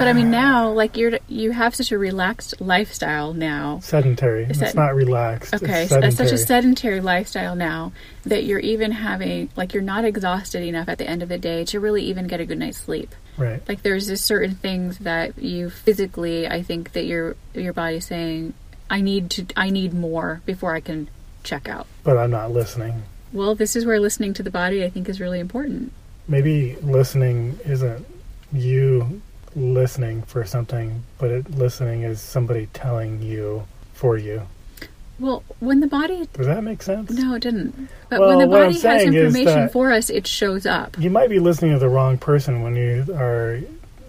But 0.01 0.09
I 0.09 0.15
mean, 0.15 0.31
now, 0.31 0.71
like 0.73 0.97
you're 0.97 1.19
you 1.29 1.51
have 1.51 1.75
such 1.75 1.93
a 1.93 1.99
relaxed 1.99 2.59
lifestyle 2.59 3.35
now. 3.35 3.81
sedentary. 3.81 4.45
Is 4.45 4.63
it's 4.63 4.75
not 4.75 4.95
relaxed. 4.95 5.53
Okay, 5.53 5.83
it's 5.83 5.91
sedentary. 5.91 6.13
such 6.13 6.33
a 6.33 6.39
sedentary 6.39 7.01
lifestyle 7.03 7.55
now 7.55 7.93
that 8.23 8.45
you're 8.45 8.61
even 8.61 8.93
having 8.93 9.51
like 9.57 9.75
you're 9.75 9.83
not 9.83 10.07
exhausted 10.07 10.63
enough 10.63 10.89
at 10.89 10.97
the 10.97 11.07
end 11.07 11.23
of 11.23 11.29
the 11.29 11.37
day 11.37 11.67
to 11.67 11.81
really 11.81 12.03
even 12.05 12.29
get 12.29 12.41
a 12.41 12.47
good 12.47 12.57
night's 12.57 12.79
sleep. 12.79 13.15
right. 13.37 13.61
Like 13.69 13.83
there's 13.83 14.07
just 14.07 14.25
certain 14.25 14.55
things 14.55 15.01
that 15.01 15.39
you 15.39 15.69
physically, 15.69 16.49
I 16.49 16.63
think 16.63 16.93
that 16.93 17.05
your 17.05 17.37
your 17.53 17.75
body's 17.75 18.07
saying, 18.07 18.55
I 18.89 19.03
need 19.03 19.29
to, 19.33 19.45
I 19.55 19.69
need 19.69 19.93
more 19.93 20.41
before 20.47 20.75
I 20.75 20.81
can 20.81 21.11
check 21.43 21.69
out. 21.69 21.87
But 22.05 22.17
I'm 22.17 22.31
not 22.31 22.53
listening. 22.53 23.03
Well, 23.35 23.55
this 23.55 23.77
is 23.77 23.85
where 23.85 24.01
listening 24.01 24.33
to 24.33 24.43
the 24.43 24.51
body, 24.51 24.83
I 24.83 24.89
think, 24.89 25.11
is 25.11 25.21
really 25.21 25.41
important. 25.41 25.93
Maybe 26.27 26.77
listening 26.77 27.59
isn't 27.67 28.07
you 28.51 29.21
listening 29.57 30.23
for 30.23 30.45
something, 30.45 31.03
but 31.19 31.31
it, 31.31 31.51
listening 31.51 32.03
is 32.03 32.21
somebody 32.21 32.69
telling 32.73 33.23
you 33.23 33.65
for 33.93 34.17
you. 34.17 34.43
Well, 35.19 35.43
when 35.59 35.81
the 35.81 35.87
body, 35.87 36.27
Does 36.33 36.47
that 36.47 36.65
make 36.65 36.83
sense? 36.83 37.11
no, 37.11 37.35
it 37.35 37.41
didn't. 37.41 37.91
But 38.09 38.21
Well, 38.21 38.37
when 38.37 38.39
the 38.39 38.47
body 38.47 38.81
has 38.81 39.03
information 39.03 39.69
for 39.69 39.93
us, 39.93 40.09
it 40.09 40.27
shows 40.27 40.65
up. 40.65 40.99
You 40.99 41.11
might 41.11 41.29
be 41.29 41.39
listening 41.39 41.73
to 41.73 41.79
the 41.79 41.91
wrong 41.91 42.17
person 42.17 42.63
when 42.63 42.75
you 42.75 43.05
are 43.15 43.61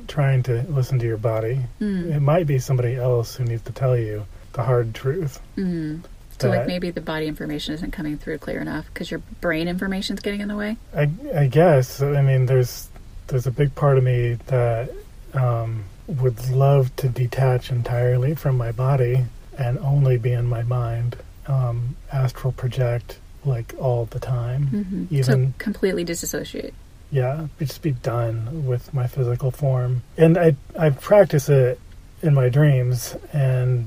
trying 0.07 0.43
to 0.43 0.63
listen 0.69 0.99
to 0.99 1.05
your 1.05 1.17
body. 1.17 1.59
Mm. 1.81 2.15
It 2.15 2.19
might 2.21 2.47
be 2.47 2.59
somebody 2.59 2.95
else 2.95 3.35
who 3.35 3.43
needs 3.43 3.63
to 3.63 3.73
tell 3.73 3.97
you 3.97 4.25
the 4.53 4.63
hard 4.63 4.95
truth. 4.95 5.41
Mm. 5.57 6.01
So, 6.39 6.49
like 6.49 6.65
maybe 6.65 6.89
the 6.89 7.01
body 7.01 7.27
information 7.27 7.75
isn't 7.75 7.91
coming 7.91 8.17
through 8.17 8.39
clear 8.39 8.59
enough 8.59 8.85
because 8.91 9.11
your 9.11 9.19
brain 9.41 9.67
information 9.67 10.15
is 10.15 10.21
getting 10.21 10.41
in 10.41 10.47
the 10.47 10.57
way. 10.57 10.75
I, 10.95 11.09
I 11.35 11.47
guess. 11.47 12.01
I 12.01 12.21
mean, 12.21 12.47
there's 12.47 12.89
there's 13.27 13.45
a 13.45 13.51
big 13.51 13.75
part 13.75 13.97
of 13.97 14.03
me 14.03 14.33
that 14.47 14.91
um, 15.33 15.83
would 16.07 16.49
love 16.49 16.95
to 16.97 17.07
detach 17.09 17.71
entirely 17.71 18.35
from 18.35 18.57
my 18.57 18.71
body 18.71 19.25
and 19.57 19.77
only 19.79 20.17
be 20.17 20.31
in 20.31 20.45
my 20.47 20.63
mind, 20.63 21.17
um, 21.47 21.95
astral 22.11 22.51
project 22.51 23.19
like 23.45 23.73
all 23.79 24.05
the 24.05 24.19
time. 24.19 24.67
hmm 24.67 25.05
so 25.09 25.15
Even 25.33 25.53
completely 25.57 26.03
disassociate. 26.03 26.73
yeah, 27.11 27.47
just 27.59 27.81
be 27.81 27.91
done 27.91 28.65
with 28.65 28.93
my 28.93 29.07
physical 29.07 29.51
form. 29.51 30.03
And 30.17 30.37
I 30.37 30.55
I 30.79 30.89
practice 30.91 31.49
it 31.49 31.79
in 32.21 32.33
my 32.33 32.49
dreams, 32.49 33.15
and 33.33 33.85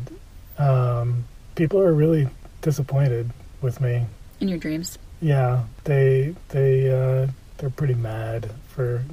um, 0.58 1.24
people 1.54 1.80
are 1.80 1.92
really 1.92 2.28
disappointed 2.62 3.30
with 3.62 3.80
me. 3.80 4.06
in 4.40 4.48
your 4.48 4.58
dreams. 4.58 4.98
Yeah, 5.20 5.64
they 5.84 6.34
they 6.48 6.90
uh, 6.90 7.28
they're 7.58 7.70
pretty 7.70 7.94
mad 7.94 8.50
for 8.68 9.04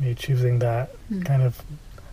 me 0.00 0.14
choosing 0.14 0.58
that 0.60 0.90
Mm. 1.12 1.24
kind 1.24 1.42
of 1.42 1.62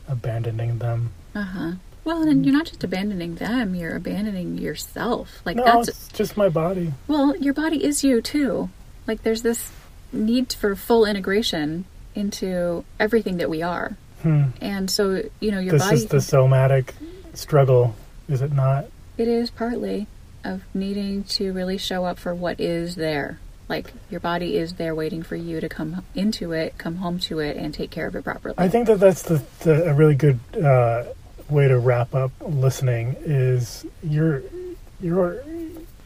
abandoning 0.08 0.78
them. 0.80 1.12
Uh 1.36 1.42
huh. 1.42 1.72
Well, 2.04 2.22
and 2.24 2.46
you're 2.46 2.54
not 2.56 2.68
just 2.68 2.84
abandoning 2.84 3.36
them; 3.36 3.76
you're 3.76 3.96
abandoning 3.96 4.58
yourself. 4.58 5.42
Like 5.46 5.58
no, 5.58 5.66
that's 5.66 5.88
it's 5.90 6.08
just 6.10 6.38
my 6.38 6.50
body. 6.50 6.94
well, 7.08 7.36
your 7.38 7.54
body 7.54 7.84
is 7.84 8.04
you 8.04 8.22
too. 8.22 8.70
Like 9.06 9.24
there's 9.24 9.42
this 9.42 9.72
need 10.14 10.54
for 10.54 10.76
full 10.76 11.06
integration 11.06 11.86
into 12.16 12.84
everything 13.00 13.38
that 13.38 13.50
we 13.50 13.62
are, 13.62 13.98
Hmm. 14.24 14.46
and 14.62 14.90
so 14.90 15.24
you 15.40 15.52
know 15.52 15.60
your 15.60 15.74
This 15.74 15.84
body. 15.84 15.96
is 15.98 16.06
the 16.08 16.22
somatic 16.22 16.94
struggle 17.34 17.96
Is 18.30 18.42
it 18.42 18.52
not? 18.54 18.86
It 19.18 19.28
is 19.28 19.50
partly 19.50 20.08
of 20.44 20.62
needing 20.74 21.24
to 21.26 21.52
really 21.54 21.78
show 21.78 22.06
up 22.06 22.18
for 22.20 22.34
what 22.36 22.60
is 22.60 22.96
there. 22.96 23.40
Like 23.70 23.92
your 24.10 24.20
body 24.20 24.58
is 24.58 24.76
there 24.76 24.96
waiting 24.96 25.24
for 25.24 25.36
you 25.36 25.60
to 25.60 25.68
come 25.68 26.04
into 26.16 26.54
it, 26.54 26.78
come 26.78 26.98
home 26.98 27.20
to 27.20 27.40
it, 27.40 27.58
and 27.58 27.74
take 27.74 27.92
care 27.92 28.08
of 28.08 28.16
it 28.16 28.24
properly. 28.24 28.56
I 28.58 28.70
think 28.70 28.88
that 28.88 29.00
that's 29.00 29.24
the, 29.24 29.44
the 29.60 29.90
a 29.90 29.94
really 29.94 30.16
good 30.16 30.40
uh, 30.56 31.04
way 31.50 31.68
to 31.68 31.78
wrap 31.78 32.16
up 32.16 32.32
listening. 32.42 33.16
Is 33.20 33.86
you're 34.02 34.44
you're 35.02 35.44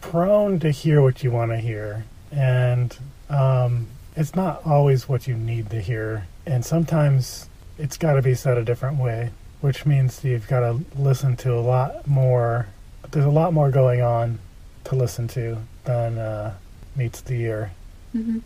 prone 0.02 0.60
to 0.62 0.72
hear 0.72 1.02
what 1.02 1.24
you 1.24 1.32
want 1.32 1.52
to 1.52 1.58
hear, 1.58 2.06
and 2.32 2.98
um, 3.30 3.88
it's 4.16 4.36
not 4.36 4.66
always 4.66 5.08
what 5.08 5.28
you 5.28 5.36
need 5.36 5.70
to 5.70 5.82
hear, 5.82 6.28
and 6.46 6.66
sometimes 6.66 7.48
it's 7.78 7.98
got 7.98 8.14
to 8.14 8.22
be 8.22 8.34
said 8.34 8.58
a 8.58 8.64
different 8.64 8.98
way, 8.98 9.30
which 9.62 9.86
means 9.86 10.24
you've 10.24 10.48
got 10.48 10.62
to 10.62 10.80
listen 10.98 11.36
to 11.38 11.54
a 11.54 11.62
lot 11.62 12.08
more. 12.08 12.68
There's 13.12 13.26
a 13.26 13.30
lot 13.30 13.54
more 13.54 13.70
going 13.70 14.02
on 14.02 14.40
to 14.86 14.96
listen 14.96 15.28
to 15.30 15.58
than 15.84 16.18
uh, 16.18 16.56
meets 16.96 17.22
the 17.22 17.42
ear. 17.42 17.72
hmm 18.12 18.40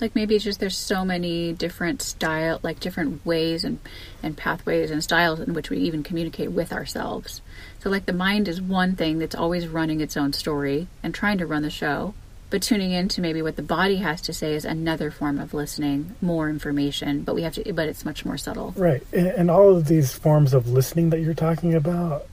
Like 0.00 0.14
maybe 0.14 0.34
it's 0.36 0.44
just 0.44 0.60
there's 0.60 0.76
so 0.76 1.04
many 1.04 1.52
different 1.52 2.02
style, 2.02 2.60
like 2.62 2.80
different 2.80 3.24
ways 3.26 3.64
and 3.64 3.78
and 4.22 4.36
pathways 4.36 4.90
and 4.90 5.02
styles 5.02 5.40
in 5.40 5.54
which 5.54 5.70
we 5.70 5.78
even 5.78 6.02
communicate 6.02 6.52
with 6.52 6.72
ourselves. 6.72 7.40
So 7.82 7.90
like 7.90 8.06
the 8.06 8.12
mind 8.12 8.48
is 8.48 8.60
one 8.60 8.96
thing 8.96 9.18
that's 9.18 9.34
always 9.34 9.66
running 9.68 10.00
its 10.00 10.16
own 10.16 10.32
story 10.32 10.86
and 11.02 11.14
trying 11.14 11.38
to 11.38 11.46
run 11.46 11.62
the 11.62 11.70
show, 11.70 12.14
but 12.50 12.62
tuning 12.62 12.92
into 12.92 13.20
maybe 13.20 13.42
what 13.42 13.56
the 13.56 13.62
body 13.62 13.96
has 13.96 14.20
to 14.22 14.32
say 14.32 14.54
is 14.54 14.64
another 14.64 15.10
form 15.10 15.38
of 15.38 15.52
listening, 15.54 16.14
more 16.20 16.48
information, 16.48 17.22
but 17.22 17.34
we 17.34 17.42
have 17.42 17.54
to, 17.54 17.72
but 17.72 17.88
it's 17.88 18.04
much 18.04 18.24
more 18.24 18.38
subtle. 18.38 18.72
Right, 18.76 19.02
and, 19.12 19.26
and 19.28 19.50
all 19.50 19.76
of 19.76 19.86
these 19.86 20.12
forms 20.14 20.54
of 20.54 20.68
listening 20.68 21.10
that 21.10 21.20
you're 21.20 21.34
talking 21.34 21.74
about 21.74 22.26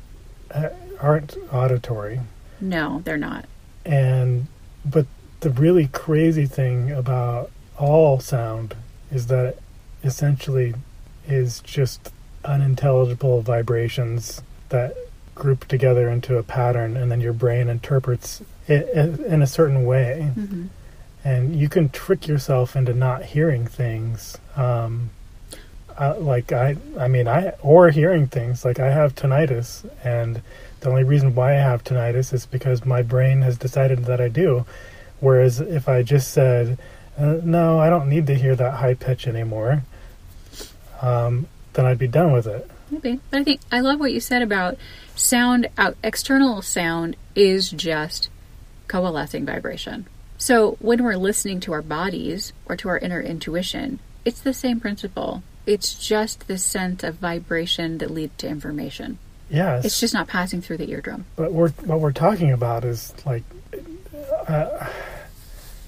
uh, 0.52 0.70
aren't 1.00 1.36
auditory, 1.52 2.22
No, 2.62 3.02
they're 3.06 3.18
not. 3.18 3.46
and 3.86 4.48
but 4.86 5.06
the 5.46 5.52
really 5.52 5.88
crazy 5.88 6.48
thing 6.48 6.92
about 6.92 7.52
all 7.78 8.20
sound 8.20 8.76
is 9.12 9.28
that 9.28 9.46
it 9.46 9.60
essentially 10.04 10.74
is 11.28 11.60
just 11.60 12.12
unintelligible 12.44 13.42
vibrations 13.42 14.42
that 14.70 14.96
group 15.36 15.68
together 15.68 16.10
into 16.10 16.38
a 16.40 16.42
pattern, 16.42 16.98
and 16.98 17.12
then 17.12 17.22
your 17.22 17.32
brain 17.32 17.70
interprets 17.70 18.42
it 18.68 18.90
in 19.20 19.44
a 19.44 19.48
certain 19.48 19.86
way. 19.86 20.32
hmm 20.34 20.66
and 21.24 21.56
you 21.56 21.68
can 21.68 21.90
trick 21.90 22.28
yourself 22.28 22.76
into 22.76 22.94
not 22.94 23.24
hearing 23.26 23.66
things 23.66 24.38
um 24.56 25.10
I, 25.98 26.12
like 26.12 26.52
i 26.52 26.76
i 27.00 27.08
mean 27.08 27.28
i 27.28 27.50
or 27.64 27.90
hearing 27.90 28.28
things. 28.28 28.64
Like 28.64 28.80
i 28.80 28.92
have 28.92 29.16
tinnitus 29.16 29.90
and 30.04 30.44
the 30.82 30.90
only 30.90 31.04
reason 31.04 31.34
why 31.34 31.54
i 31.54 31.62
have 31.70 31.84
tinnitus 31.84 32.32
is 32.32 32.46
because 32.46 32.86
my 32.86 33.02
brain 33.02 33.42
has 33.42 33.58
decided 33.58 34.06
that 34.06 34.22
i 34.22 34.28
do 34.28 34.66
whereas 35.26 35.60
if 35.60 35.90
i 35.90 36.02
just 36.02 36.32
said 36.32 36.78
uh, 37.18 37.38
no 37.44 37.80
i 37.80 37.90
don't 37.90 38.08
need 38.08 38.28
to 38.28 38.36
hear 38.36 38.56
that 38.56 38.76
high 38.76 38.94
pitch 38.94 39.28
anymore 39.28 39.84
um, 41.02 41.48
then 41.74 41.86
i'd 41.86 42.00
be 42.00 42.08
done 42.08 42.32
with 42.32 42.48
it 42.48 42.70
Maybe. 42.90 43.20
But 43.30 43.42
I 43.42 43.44
think 43.44 43.62
I 43.72 43.80
love 43.80 44.00
what 44.00 44.14
you 44.14 44.20
said 44.20 44.42
about 44.42 44.78
sound 45.16 45.70
out 45.78 45.98
external 46.04 46.62
sound 46.62 47.16
is 47.36 47.70
just 47.70 48.30
coalescing 48.88 49.46
vibration. 49.46 50.06
So 50.38 50.78
when 50.80 51.04
we're 51.04 51.18
listening 51.18 51.60
to 51.62 51.74
our 51.74 51.82
bodies 51.82 52.54
or 52.66 52.76
to 52.78 52.90
our 52.90 52.98
inner 52.98 53.22
intuition, 53.22 54.00
it's 54.24 54.40
the 54.40 54.54
same 54.54 54.80
principle. 54.80 55.44
It's 55.66 55.96
just 55.96 56.48
the 56.48 56.58
sense 56.58 57.04
of 57.04 57.16
vibration 57.16 57.98
that 58.00 58.12
leads 58.12 58.38
to 58.38 58.48
information. 58.48 59.18
yes 59.50 59.86
It's 59.86 60.00
just 60.00 60.14
not 60.14 60.28
passing 60.28 60.62
through 60.62 60.78
the 60.78 60.90
eardrum. 60.92 61.26
But 61.36 61.54
we're, 61.54 61.70
what 61.70 62.00
we're 62.00 62.12
talking 62.12 62.52
about 62.52 62.84
is 62.84 63.14
like 63.26 63.44
uh, 64.48 64.88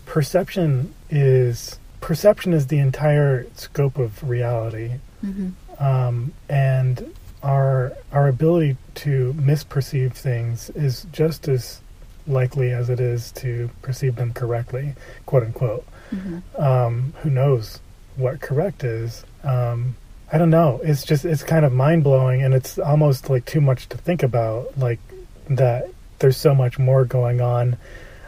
perception 0.08 0.94
is 1.12 1.78
perception 2.02 2.54
is 2.54 2.68
the 2.68 2.80
entire 2.80 3.46
scope 3.56 3.98
of 4.00 4.28
reality, 4.28 4.94
Mm-hmm. 5.26 5.84
um, 5.84 6.32
and 6.48 7.14
our 7.44 7.92
our 8.12 8.28
ability 8.28 8.78
to 8.96 9.34
misperceive 9.34 10.14
things 10.14 10.70
is 10.72 11.06
just 11.12 11.48
as 11.48 11.82
likely 12.28 12.72
as 12.72 12.90
it 12.90 13.00
is 13.00 13.32
to 13.32 13.70
perceive 13.82 14.16
them 14.16 14.32
correctly, 14.34 14.94
quote 15.26 15.44
unquote. 15.44 15.86
Mm-hmm. 16.14 16.62
Um, 16.62 17.14
who 17.22 17.30
knows 17.32 17.80
what 18.16 18.42
correct 18.42 18.84
is? 18.84 19.26
Um, 19.44 19.96
I 20.32 20.38
don't 20.38 20.50
know. 20.52 20.80
It's 20.84 21.04
just 21.04 21.26
it's 21.26 21.44
kind 21.44 21.66
of 21.66 21.74
mind 21.74 22.04
blowing, 22.04 22.44
and 22.44 22.54
it's 22.54 22.78
almost 22.78 23.30
like 23.30 23.46
too 23.46 23.62
much 23.62 23.90
to 23.90 23.98
think 23.98 24.22
about. 24.24 24.78
Like 24.78 25.00
that, 25.50 25.90
there's 26.20 26.38
so 26.38 26.54
much 26.54 26.78
more 26.78 27.06
going 27.06 27.42
on 27.42 27.76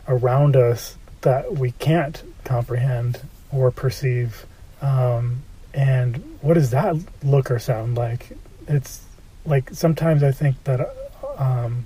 around 0.08 0.56
us 0.56 0.98
that 1.22 1.53
we 1.57 1.72
can't 1.72 2.22
comprehend 2.43 3.22
or 3.51 3.72
perceive. 3.72 4.45
Um, 4.82 5.43
and 5.74 6.17
what 6.41 6.53
does 6.55 6.72
that 6.72 6.95
look 7.24 7.51
or 7.51 7.59
sound 7.59 7.95
like? 7.97 8.38
It's 8.67 9.01
like 9.45 9.70
sometimes 9.74 10.24
I 10.24 10.32
think 10.32 10.63
that 10.65 10.95
um, 11.38 11.86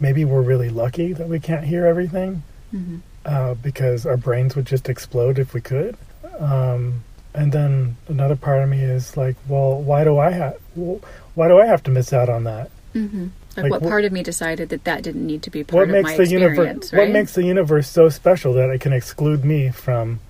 maybe 0.00 0.24
we're 0.24 0.42
really 0.42 0.68
lucky 0.70 1.12
that 1.12 1.28
we 1.28 1.40
can't 1.40 1.64
hear 1.64 1.86
everything 1.86 2.42
Mm-hmm. 2.74 2.96
uh, 3.24 3.54
because 3.54 4.04
our 4.04 4.16
brains 4.16 4.56
would 4.56 4.66
just 4.66 4.88
explode 4.88 5.38
if 5.38 5.54
we 5.54 5.60
could. 5.60 5.96
Um, 6.40 7.04
and 7.32 7.52
then 7.52 7.96
another 8.08 8.34
part 8.34 8.62
of 8.64 8.68
me 8.68 8.80
is 8.80 9.16
like, 9.16 9.36
well, 9.46 9.80
why 9.80 10.02
do 10.02 10.18
I 10.18 10.30
have 10.30 10.58
why 10.74 11.46
do 11.48 11.60
I 11.60 11.66
have 11.66 11.84
to 11.84 11.92
miss 11.92 12.12
out 12.12 12.28
on 12.28 12.42
that? 12.44 12.70
Mm-hmm. 12.92 13.28
Like, 13.56 13.64
Like, 13.64 13.70
what 13.72 13.82
wh- 13.82 13.88
part 13.88 14.04
of 14.04 14.12
me 14.12 14.22
decided 14.22 14.68
that 14.70 14.84
that 14.84 15.02
didn't 15.02 15.26
need 15.26 15.42
to 15.44 15.50
be 15.50 15.62
part 15.64 15.74
What 15.88 15.96
of 15.96 16.02
makes 16.02 16.10
my 16.10 16.16
the 16.16 16.22
experience? 16.22 16.56
universe 16.56 16.92
right? 16.92 16.98
What 17.00 17.10
makes 17.10 17.34
the 17.34 17.44
universe 17.44 17.88
so 17.88 18.08
special 18.08 18.52
that 18.54 18.70
it 18.70 18.80
can 18.80 18.92
exclude 18.92 19.44
me 19.44 19.70
from? 19.70 20.20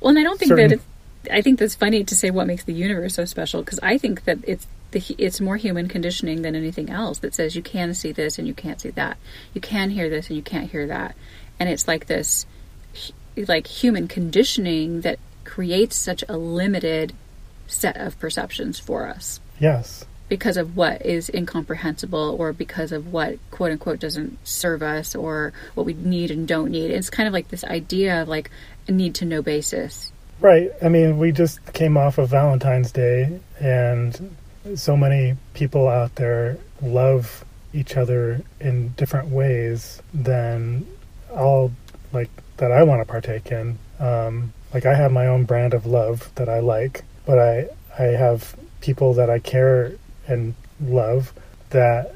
Well, 0.00 0.10
and 0.10 0.18
I 0.18 0.22
don't 0.22 0.38
think 0.38 0.48
certain- 0.50 0.68
that 0.68 0.80
it, 1.26 1.32
I 1.32 1.42
think 1.42 1.58
that's 1.58 1.74
funny 1.74 2.04
to 2.04 2.14
say 2.14 2.30
what 2.30 2.46
makes 2.46 2.64
the 2.64 2.72
universe 2.72 3.14
so 3.14 3.24
special 3.24 3.62
because 3.62 3.80
I 3.82 3.98
think 3.98 4.24
that 4.24 4.38
it's 4.44 4.66
the 4.92 5.02
it's 5.18 5.40
more 5.40 5.56
human 5.58 5.86
conditioning 5.88 6.42
than 6.42 6.54
anything 6.54 6.88
else 6.88 7.18
that 7.18 7.34
says 7.34 7.54
you 7.54 7.62
can 7.62 7.92
see 7.94 8.10
this 8.12 8.38
and 8.38 8.48
you 8.48 8.54
can't 8.54 8.80
see 8.80 8.90
that, 8.90 9.18
you 9.52 9.60
can 9.60 9.90
hear 9.90 10.08
this 10.08 10.28
and 10.28 10.36
you 10.36 10.42
can't 10.42 10.70
hear 10.70 10.86
that, 10.86 11.14
and 11.60 11.68
it's 11.68 11.86
like 11.86 12.06
this 12.06 12.46
like 13.46 13.66
human 13.66 14.08
conditioning 14.08 15.02
that 15.02 15.18
creates 15.44 15.94
such 15.94 16.24
a 16.28 16.36
limited 16.36 17.12
set 17.66 17.96
of 17.96 18.18
perceptions 18.18 18.78
for 18.78 19.06
us 19.06 19.40
Yes, 19.60 20.04
because 20.28 20.56
of 20.56 20.76
what 20.76 21.04
is 21.04 21.30
incomprehensible 21.32 22.36
or 22.38 22.52
because 22.52 22.92
of 22.92 23.12
what 23.12 23.38
quote 23.50 23.72
unquote 23.72 23.98
doesn't 23.98 24.38
serve 24.46 24.82
us 24.82 25.14
or 25.14 25.52
what 25.74 25.86
we 25.86 25.94
need 25.94 26.30
and 26.30 26.46
don't 26.46 26.70
need. 26.70 26.90
It's 26.90 27.10
kind 27.10 27.26
of 27.26 27.32
like 27.32 27.48
this 27.48 27.64
idea 27.64 28.22
of 28.22 28.28
like 28.28 28.50
a 28.86 28.92
need 28.92 29.14
to 29.16 29.24
know 29.24 29.42
basis. 29.42 30.12
right. 30.40 30.70
I 30.82 30.88
mean, 30.88 31.18
we 31.18 31.32
just 31.32 31.72
came 31.72 31.96
off 31.96 32.18
of 32.18 32.30
Valentine's 32.30 32.92
Day, 32.92 33.40
and 33.60 34.36
so 34.76 34.96
many 34.96 35.36
people 35.54 35.88
out 35.88 36.14
there 36.16 36.58
love 36.82 37.44
each 37.72 37.96
other 37.96 38.42
in 38.60 38.88
different 38.90 39.28
ways 39.28 40.00
than 40.14 40.86
all 41.30 41.72
like 42.12 42.30
that 42.56 42.72
I 42.72 42.82
want 42.82 43.00
to 43.00 43.10
partake 43.10 43.50
in. 43.50 43.78
Um, 43.98 44.52
like 44.72 44.86
I 44.86 44.94
have 44.94 45.12
my 45.12 45.26
own 45.26 45.44
brand 45.44 45.74
of 45.74 45.86
love 45.86 46.30
that 46.36 46.48
I 46.48 46.60
like, 46.60 47.04
but 47.26 47.38
I 47.38 47.68
I 47.98 48.04
have 48.04 48.56
people 48.80 49.14
that 49.14 49.28
I 49.28 49.38
care 49.38 49.92
and 50.28 50.54
love 50.80 51.32
that 51.70 52.14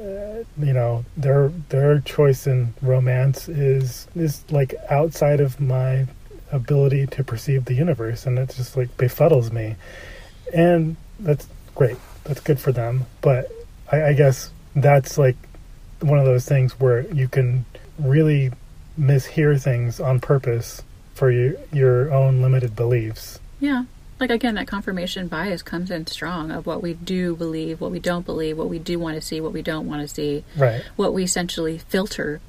uh, 0.00 0.44
you 0.58 0.72
know 0.72 1.04
their 1.16 1.48
their 1.70 2.00
choice 2.00 2.46
in 2.46 2.74
romance 2.82 3.48
is 3.48 4.06
is 4.14 4.44
like 4.50 4.74
outside 4.90 5.40
of 5.40 5.60
my 5.60 6.06
ability 6.54 7.06
to 7.08 7.24
perceive 7.24 7.64
the 7.64 7.74
universe 7.74 8.26
and 8.26 8.38
it 8.38 8.50
just 8.54 8.76
like 8.76 8.96
befuddles 8.96 9.52
me. 9.52 9.76
And 10.52 10.96
that's 11.18 11.48
great. 11.74 11.96
That's 12.24 12.40
good 12.40 12.60
for 12.60 12.72
them. 12.72 13.06
But 13.20 13.50
I, 13.90 14.04
I 14.04 14.12
guess 14.12 14.50
that's 14.76 15.18
like 15.18 15.36
one 16.00 16.18
of 16.18 16.24
those 16.24 16.46
things 16.46 16.78
where 16.78 17.00
you 17.12 17.28
can 17.28 17.64
really 17.98 18.52
mishear 18.98 19.60
things 19.60 20.00
on 20.00 20.20
purpose 20.20 20.82
for 21.14 21.30
your 21.30 21.54
your 21.72 22.12
own 22.12 22.40
limited 22.40 22.76
beliefs. 22.76 23.40
Yeah. 23.60 23.84
Like 24.24 24.30
again, 24.30 24.54
that 24.54 24.66
confirmation 24.66 25.28
bias 25.28 25.62
comes 25.62 25.90
in 25.90 26.06
strong 26.06 26.50
of 26.50 26.64
what 26.64 26.82
we 26.82 26.94
do 26.94 27.36
believe, 27.36 27.78
what 27.78 27.90
we 27.90 28.00
don't 28.00 28.24
believe, 28.24 28.56
what 28.56 28.70
we 28.70 28.78
do 28.78 28.98
want 28.98 29.16
to 29.16 29.20
see, 29.20 29.38
what 29.38 29.52
we 29.52 29.60
don't 29.60 29.86
want 29.86 30.00
to 30.00 30.08
see, 30.08 30.44
right 30.56 30.82
what 30.96 31.12
we 31.12 31.24
essentially 31.24 31.76
filter, 31.76 32.40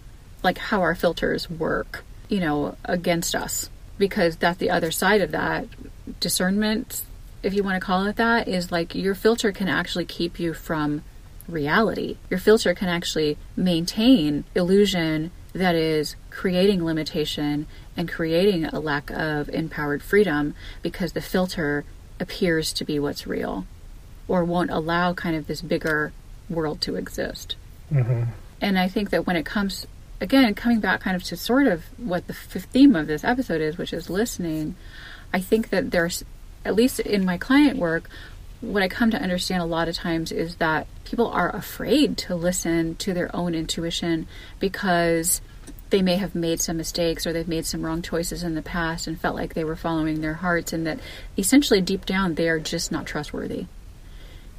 like 0.41 0.57
how 0.57 0.81
our 0.81 0.95
filters 0.95 1.49
work, 1.49 2.05
you 2.29 2.39
know, 2.39 2.77
against 2.85 3.35
us. 3.35 3.69
Because 3.97 4.37
that's 4.37 4.57
the 4.57 4.69
other 4.69 4.89
side 4.89 5.19
of 5.19 5.31
that. 5.31 5.67
Discernment, 6.21 7.03
if 7.43 7.53
you 7.53 7.61
want 7.61 7.75
to 7.75 7.85
call 7.85 8.05
it 8.05 8.15
that, 8.15 8.47
is 8.47 8.71
like 8.71 8.95
your 8.95 9.13
filter 9.13 9.51
can 9.51 9.67
actually 9.67 10.05
keep 10.05 10.39
you 10.39 10.53
from 10.53 11.03
reality. 11.45 12.15
Your 12.29 12.39
filter 12.39 12.73
can 12.73 12.87
actually 12.87 13.37
maintain 13.57 14.45
illusion 14.55 15.31
that 15.51 15.75
is 15.75 16.15
creating 16.29 16.85
limitation 16.85 17.67
and 17.97 18.09
creating 18.09 18.65
a 18.65 18.79
lack 18.79 19.09
of 19.11 19.49
empowered 19.49 20.03
freedom 20.03 20.55
because 20.81 21.13
the 21.13 21.21
filter 21.21 21.85
appears 22.19 22.73
to 22.73 22.85
be 22.85 22.99
what's 22.99 23.27
real 23.27 23.65
or 24.27 24.43
won't 24.43 24.71
allow 24.71 25.13
kind 25.13 25.35
of 25.35 25.47
this 25.47 25.61
bigger 25.61 26.11
world 26.49 26.81
to 26.81 26.95
exist. 26.95 27.55
hmm 27.89 28.23
And 28.61 28.79
I 28.79 28.87
think 28.87 29.09
that 29.11 29.27
when 29.27 29.35
it 29.35 29.45
comes, 29.45 29.85
again, 30.19 30.53
coming 30.55 30.79
back 30.79 31.01
kind 31.01 31.15
of 31.15 31.23
to 31.25 31.37
sort 31.37 31.67
of 31.67 31.83
what 31.97 32.27
the 32.27 32.33
theme 32.33 32.95
of 32.95 33.07
this 33.07 33.23
episode 33.23 33.61
is, 33.61 33.77
which 33.77 33.93
is 33.93 34.09
listening, 34.09 34.75
I 35.33 35.39
think 35.39 35.69
that 35.69 35.91
there's, 35.91 36.23
at 36.63 36.75
least 36.75 36.99
in 36.99 37.25
my 37.25 37.37
client 37.37 37.77
work, 37.77 38.09
what 38.61 38.81
I 38.81 38.87
come 38.87 39.11
to 39.11 39.21
understand 39.21 39.61
a 39.61 39.65
lot 39.65 39.87
of 39.87 39.95
times 39.95 40.31
is 40.31 40.55
that 40.55 40.87
people 41.03 41.27
are 41.27 41.55
afraid 41.55 42.17
to 42.19 42.35
listen 42.35 42.95
to 42.95 43.13
their 43.13 43.33
own 43.35 43.53
intuition 43.53 44.27
because 44.59 45.41
they 45.89 46.01
may 46.01 46.15
have 46.15 46.35
made 46.35 46.59
some 46.59 46.77
mistakes 46.77 47.25
or 47.25 47.33
they've 47.33 47.47
made 47.47 47.65
some 47.65 47.85
wrong 47.85 48.01
choices 48.01 48.43
in 48.43 48.55
the 48.55 48.61
past 48.61 49.07
and 49.07 49.19
felt 49.19 49.35
like 49.35 49.53
they 49.53 49.63
were 49.63 49.75
following 49.75 50.21
their 50.21 50.35
hearts 50.35 50.73
and 50.73 50.85
that 50.87 50.99
essentially 51.37 51.81
deep 51.81 52.05
down 52.05 52.35
they 52.35 52.49
are 52.49 52.59
just 52.59 52.91
not 52.91 53.05
trustworthy. 53.05 53.67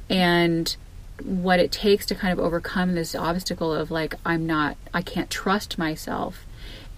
And 0.09 0.75
what 1.23 1.59
it 1.59 1.71
takes 1.71 2.05
to 2.05 2.15
kind 2.15 2.31
of 2.31 2.39
overcome 2.39 2.95
this 2.95 3.15
obstacle 3.15 3.73
of 3.73 3.91
like 3.91 4.15
I'm 4.25 4.45
not 4.45 4.77
I 4.93 5.01
can't 5.01 5.29
trust 5.29 5.77
myself 5.77 6.45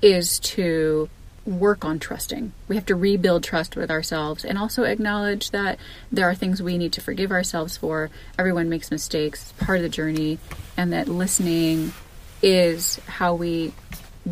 is 0.02 0.40
to 0.40 1.10
work 1.46 1.84
on 1.84 2.00
trusting. 2.00 2.52
We 2.68 2.76
have 2.76 2.86
to 2.88 2.96
rebuild 2.96 3.44
trust 3.44 3.76
with 3.76 3.90
ourselves 3.90 4.46
and 4.46 4.58
also 4.58 4.84
acknowledge 4.84 5.52
that 5.52 5.80
there 6.12 6.30
are 6.30 6.36
things 6.36 6.62
we 6.62 6.78
need 6.78 6.94
to 6.94 7.02
forgive 7.02 7.32
ourselves 7.32 7.78
for. 7.78 8.12
Everyone 8.38 8.70
makes 8.70 8.92
mistakes, 8.92 9.42
it's 9.42 9.66
part 9.66 9.78
of 9.80 9.84
the 9.84 9.90
journey, 9.90 10.38
and 10.78 10.94
that 10.94 11.08
listening 11.08 11.94
is 12.42 12.98
how 13.08 13.34
we 13.34 13.74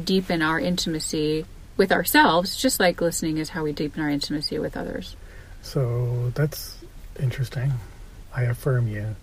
deepen 0.03 0.41
our 0.41 0.59
intimacy 0.59 1.45
with 1.77 1.91
ourselves, 1.91 2.55
just 2.57 2.79
like 2.79 3.01
listening 3.01 3.37
is 3.37 3.49
how 3.49 3.63
we 3.63 3.71
deepen 3.71 4.01
our 4.01 4.09
intimacy 4.09 4.59
with 4.59 4.75
others. 4.75 5.15
So 5.61 6.31
that's 6.35 6.77
interesting. 7.19 7.73
I 8.35 8.43
affirm 8.43 8.87
you. 8.87 9.15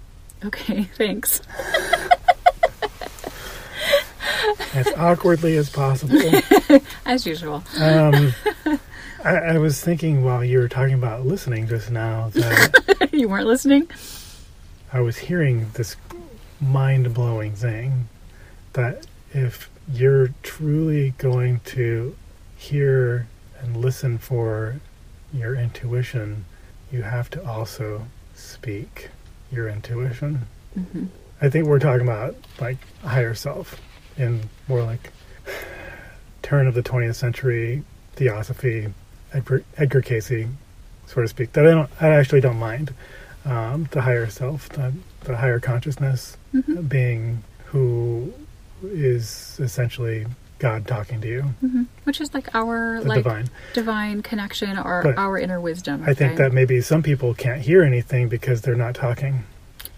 Okay, 0.45 0.85
thanks. 0.97 1.41
As 4.75 4.89
awkwardly 4.97 5.57
as 5.57 5.71
possible. 5.71 6.21
As 7.07 7.25
usual. 7.25 7.63
Um, 7.79 8.35
I, 9.25 9.37
I 9.37 9.59
was 9.59 9.81
thinking 9.81 10.25
while 10.25 10.45
you 10.45 10.59
were 10.59 10.69
talking 10.69 10.95
about 10.95 11.25
listening 11.25 11.69
just 11.69 11.91
now 11.91 12.31
that 12.31 13.09
you 13.13 13.29
weren't 13.29 13.47
listening? 13.47 13.89
I 14.93 15.01
was 15.01 15.17
hearing 15.17 15.71
this 15.75 15.97
mind 16.61 17.15
blowing 17.15 17.55
thing 17.55 18.09
that 18.75 19.07
if 19.33 19.71
you're 19.93 20.29
truly 20.43 21.11
going 21.19 21.61
to 21.61 22.17
hear 22.57 23.27
and 23.61 23.77
listen 23.77 24.19
for 24.19 24.77
your 25.33 25.55
intuition, 25.55 26.45
you 26.93 27.03
have 27.03 27.29
to 27.31 27.47
also 27.47 28.07
speak 28.35 29.11
your 29.51 29.69
intuition. 29.69 30.47
hmm 30.75 31.07
I 31.41 31.51
think 31.51 31.67
we're 31.67 31.81
talking 31.81 32.07
about 32.07 32.37
like 32.61 32.79
higher 33.03 33.35
self 33.35 33.79
in 34.17 34.49
more 34.69 34.83
like 34.83 35.11
turn 36.43 36.67
of 36.67 36.75
the 36.75 36.83
20th 36.83 37.17
century 37.17 37.83
theosophy, 38.15 38.95
Edgar, 39.33 39.65
Edgar 39.77 40.01
Cayce, 40.01 40.47
so 41.07 41.21
to 41.21 41.29
speak. 41.29 41.53
That 41.53 41.67
I 41.67 41.71
don't, 41.73 41.91
I 42.01 42.09
actually 42.09 42.41
don't 42.41 42.59
mind 42.59 42.95
um, 43.45 43.89
the 43.91 44.03
higher 44.03 44.29
self, 44.31 44.69
the, 44.71 44.95
the 45.25 45.37
higher 45.37 45.61
consciousness 45.61 46.37
hmm 46.53 46.81
being 46.83 47.43
who 47.67 48.33
is 48.93 49.57
essentially 49.61 50.27
God 50.59 50.87
talking 50.87 51.21
to 51.21 51.29
you, 51.29 51.43
hmm 51.61 51.83
Which 52.05 52.21
is 52.21 52.33
like 52.33 52.55
our 52.55 53.01
the 53.03 53.09
like 53.09 53.25
divine. 53.25 53.51
divine 53.75 54.23
connection 54.23 54.79
or 54.79 55.03
But 55.03 55.19
our 55.19 55.39
inner 55.39 55.61
wisdom. 55.61 56.03
I 56.07 56.15
think 56.15 56.31
right? 56.31 56.39
that 56.39 56.53
maybe 56.53 56.81
some 56.81 57.03
people 57.03 57.35
can't 57.35 57.61
hear 57.61 57.83
anything 57.83 58.29
because 58.29 58.63
they're 58.63 58.75
not 58.77 58.95
talking. 58.95 59.45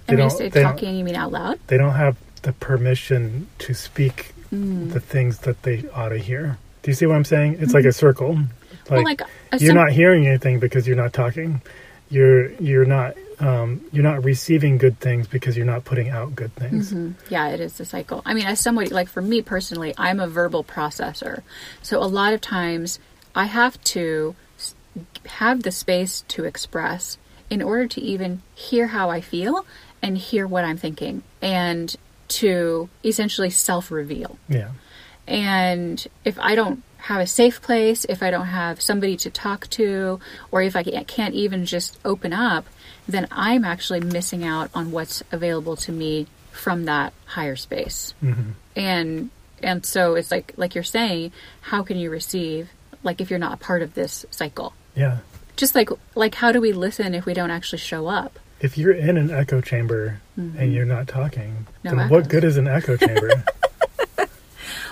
And 0.08 0.18
when 0.18 0.24
you 0.26 0.30
say 0.30 0.48
they 0.48 0.62
talking, 0.62 0.96
you 0.96 1.04
mean 1.04 1.14
out 1.16 1.32
loud? 1.32 1.58
They 1.66 1.76
don't 1.78 1.94
have 1.94 2.16
the 2.42 2.52
permission 2.52 3.48
to 3.60 3.74
speak 3.74 4.32
Mm. 4.54 4.92
the 4.92 5.00
things 5.00 5.38
that 5.40 5.62
they 5.64 5.84
ought 5.92 6.10
to 6.10 6.18
hear. 6.18 6.56
Do 6.82 6.90
you 6.92 6.94
see 6.94 7.04
what 7.04 7.16
I'm 7.16 7.24
saying? 7.24 7.56
It's 7.58 7.74
like 7.74 7.84
a 7.84 7.92
circle. 7.92 8.34
Like, 8.34 8.38
Mm-hmm. 8.38 8.94
well, 8.94 9.02
like 9.02 9.20
a 9.20 9.58
you're 9.58 9.74
not 9.74 9.90
hearing 9.90 10.28
anything 10.28 10.60
because 10.60 10.86
you're 10.86 10.96
not 10.96 11.12
talking. 11.12 11.60
You're 12.10 12.52
you're 12.62 12.84
not 12.84 13.16
um, 13.38 13.82
you're 13.92 14.02
not 14.02 14.24
receiving 14.24 14.78
good 14.78 14.98
things 14.98 15.26
because 15.26 15.56
you're 15.56 15.66
not 15.66 15.84
putting 15.84 16.08
out 16.08 16.34
good 16.34 16.54
things. 16.54 16.92
Mhm. 16.92 17.14
Yeah, 17.28 17.48
it 17.48 17.60
is 17.60 17.78
a 17.80 17.84
cycle. 17.84 18.22
I 18.24 18.32
mean, 18.34 18.46
as 18.46 18.60
somebody, 18.60 18.88
like 18.90 19.08
for 19.08 19.20
me 19.20 19.42
personally, 19.42 19.94
I'm 19.98 20.20
a 20.20 20.26
verbal 20.26 20.64
processor. 20.64 21.42
So 21.82 22.02
a 22.02 22.06
lot 22.06 22.32
of 22.32 22.40
times 22.40 22.98
I 23.34 23.44
have 23.44 23.82
to 23.84 24.34
have 25.26 25.62
the 25.62 25.72
space 25.72 26.24
to 26.28 26.44
express 26.44 27.18
in 27.50 27.60
order 27.62 27.86
to 27.86 28.00
even 28.00 28.40
hear 28.54 28.88
how 28.88 29.10
I 29.10 29.20
feel 29.20 29.66
and 30.02 30.16
hear 30.16 30.46
what 30.46 30.64
I'm 30.64 30.78
thinking 30.78 31.22
and 31.42 31.94
to 32.28 32.88
essentially 33.04 33.50
self 33.50 33.90
reveal. 33.90 34.38
Yeah. 34.48 34.70
And 35.26 36.06
if 36.24 36.38
I 36.38 36.54
don't 36.54 36.82
have 37.08 37.20
a 37.20 37.26
safe 37.26 37.60
place, 37.62 38.04
if 38.08 38.22
I 38.22 38.30
don't 38.30 38.46
have 38.46 38.80
somebody 38.80 39.16
to 39.18 39.30
talk 39.30 39.68
to, 39.78 40.18
or 40.50 40.62
if 40.62 40.74
I 40.76 40.82
can't 40.82 41.34
even 41.34 41.64
just 41.66 41.98
open 42.04 42.32
up, 42.32 42.64
then 43.08 43.26
I'm 43.30 43.64
actually 43.64 44.00
missing 44.00 44.42
out 44.44 44.70
on 44.74 44.90
what's 44.90 45.22
available 45.30 45.76
to 45.86 45.92
me 45.92 46.26
from 46.50 46.84
that 46.86 47.12
higher 47.26 47.56
space. 47.56 48.14
hmm 48.20 48.50
And 48.74 49.30
and 49.62 49.86
so 49.86 50.16
it's 50.16 50.30
like 50.30 50.52
like 50.56 50.74
you're 50.74 50.84
saying, 50.98 51.32
how 51.70 51.82
can 51.82 51.96
you 51.96 52.10
receive 52.10 52.68
like 53.02 53.20
if 53.20 53.30
you're 53.30 53.38
not 53.46 53.54
a 53.54 53.56
part 53.68 53.82
of 53.82 53.94
this 53.94 54.26
cycle? 54.30 54.72
Yeah. 54.94 55.18
Just 55.56 55.74
like 55.74 55.90
like 56.14 56.34
how 56.34 56.50
do 56.52 56.60
we 56.60 56.72
listen 56.72 57.14
if 57.14 57.24
we 57.26 57.34
don't 57.34 57.50
actually 57.50 57.78
show 57.78 58.08
up? 58.08 58.38
If 58.60 58.76
you're 58.78 58.92
in 58.92 59.16
an 59.16 59.30
echo 59.30 59.60
chamber 59.60 60.20
Mhm. 60.38 60.58
and 60.58 60.72
you're 60.74 60.86
not 60.96 61.06
talking, 61.08 61.66
No 61.84 61.90
then 61.90 62.00
echoes. 62.00 62.10
what 62.10 62.28
good 62.28 62.44
is 62.44 62.56
an 62.56 62.66
echo 62.68 62.96
chamber? 62.96 63.30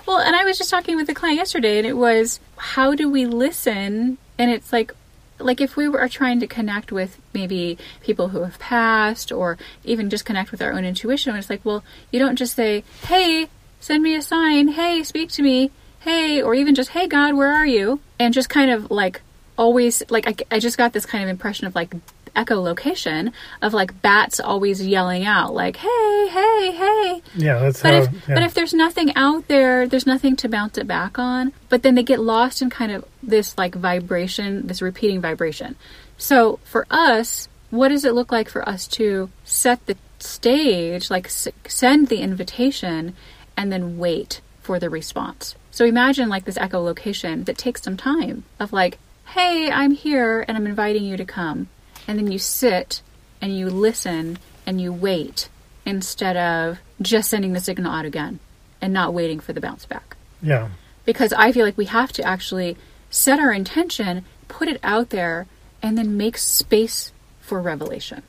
Well, 0.07 0.19
and 0.19 0.37
I 0.37 0.45
was 0.45 0.59
just 0.59 0.71
talking 0.71 0.97
with 0.97 1.09
a 1.09 1.15
client 1.15 1.39
yesterday, 1.39 1.79
and 1.79 1.87
it 1.87 1.97
was 1.97 2.41
how 2.57 2.95
do 2.95 3.09
we 3.09 3.25
listen? 3.25 4.19
And 4.39 4.51
it's 4.51 4.73
like, 4.73 4.93
like 5.39 5.61
if 5.61 5.77
we 5.77 5.87
are 5.87 6.09
trying 6.09 6.41
to 6.41 6.47
connect 6.47 6.93
with 6.93 7.19
maybe 7.33 7.79
people 8.03 8.29
who 8.29 8.43
have 8.43 8.59
passed, 8.59 9.33
or 9.33 9.57
even 9.85 10.11
just 10.11 10.25
connect 10.25 10.51
with 10.51 10.61
our 10.61 10.73
own 10.73 10.85
intuition. 10.85 11.35
It's 11.37 11.49
like, 11.51 11.65
well, 11.65 11.83
you 12.13 12.19
don't 12.19 12.37
just 12.37 12.55
say, 12.55 12.85
"Hey, 13.07 13.49
send 13.81 14.03
me 14.03 14.15
a 14.15 14.23
sign." 14.23 14.69
"Hey, 14.69 15.03
speak 15.03 15.31
to 15.33 15.43
me." 15.43 15.71
"Hey," 16.01 16.43
or 16.43 16.55
even 16.55 16.75
just, 16.75 16.91
"Hey, 16.91 17.07
God, 17.07 17.35
where 17.35 17.53
are 17.53 17.67
you?" 17.67 18.01
And 18.19 18.35
just 18.35 18.51
kind 18.51 18.71
of 18.71 18.91
like 18.91 19.23
always, 19.57 20.03
like 20.11 20.29
I, 20.29 20.57
I 20.57 20.59
just 20.59 20.77
got 20.79 20.93
this 20.93 21.07
kind 21.07 21.25
of 21.25 21.31
impression 21.31 21.67
of 21.67 21.75
like 21.75 21.95
echolocation 22.35 23.33
of 23.63 23.73
like 23.75 24.01
bats 24.03 24.41
always 24.41 24.85
yelling 24.87 25.25
out, 25.25 25.55
like, 25.55 25.77
"Hey, 25.77 26.29
hey, 26.31 26.73
hey." 26.73 27.23
yeah, 27.37 27.59
that's 27.61 27.83
But 27.83 27.93
how. 27.93 27.99
if 28.03 28.13
yeah. 28.29 28.35
but 28.35 28.43
if 28.43 28.55
there's 28.55 28.75
nothing 28.75 29.15
out 29.17 29.49
there, 29.49 29.87
there's 29.87 30.07
nothing 30.07 30.37
to 30.37 30.49
bounce 30.49 30.79
it 30.79 30.87
back 30.87 31.19
on. 31.19 31.53
But 31.69 31.83
then 31.83 31.95
they 31.95 32.03
get 32.03 32.21
lost 32.21 32.63
in 32.63 32.71
kind 32.71 32.93
of 32.93 33.05
this 33.23 33.57
like 33.59 33.75
vibration, 33.75 34.67
this 34.67 34.83
repeating 34.83 35.21
vibration. 35.21 35.77
So 36.19 36.59
for 36.65 36.87
us, 36.91 37.49
what 37.71 37.89
does 37.89 38.05
it 38.05 38.15
look 38.15 38.31
like 38.31 38.49
for 38.49 38.67
us 38.69 38.87
to 38.89 39.31
set 39.45 39.85
the 39.87 39.97
stage, 40.19 41.11
like 41.11 41.27
s- 41.27 41.49
send 41.67 42.09
the 42.09 42.19
invitation, 42.21 43.15
and 43.57 43.73
then 43.73 43.99
wait 43.99 44.41
for 44.63 44.79
the 44.79 44.91
response? 44.91 45.55
So 45.71 45.85
imagine 45.85 46.29
like 46.29 46.45
this 46.45 46.57
echolocation 46.59 47.45
that 47.47 47.59
takes 47.59 47.83
some 47.83 47.97
time 47.97 48.45
of 48.61 48.73
like, 48.73 48.99
hey, 49.35 49.71
I'm 49.73 49.91
here 49.91 50.45
and 50.47 50.57
I'm 50.57 50.67
inviting 50.69 51.03
you 51.05 51.17
to 51.17 51.25
come. 51.25 51.69
And 52.07 52.19
then 52.19 52.31
you 52.31 52.39
sit 52.39 53.03
and 53.41 53.57
you 53.57 53.69
listen 53.71 54.39
and 54.67 54.81
you 54.81 54.93
wait 54.93 55.49
instead 55.87 56.37
of 56.37 56.79
just 57.01 57.31
sending 57.31 57.53
the 57.53 57.61
signal 57.61 57.93
out 57.93 58.05
again 58.05 58.39
and 58.81 58.93
not 58.93 59.13
waiting 59.15 59.41
for 59.41 59.53
the 59.53 59.61
bounce 59.61 59.87
back. 59.87 60.17
yeah. 60.43 60.69
Because 61.05 61.35
I 61.35 61.53
feel 61.53 61.67
like 61.67 61.77
we 61.77 61.85
have 61.85 62.13
to 62.13 62.23
actually 62.25 62.79
set 63.11 63.39
our 63.39 63.53
intention, 63.53 64.25
put 64.49 64.69
it 64.69 64.81
out 64.83 65.11
there, 65.11 65.47
and 65.83 65.99
then 65.99 66.17
make 66.17 66.39
space 66.39 67.13
for 67.41 67.61
revelation. 67.61 68.23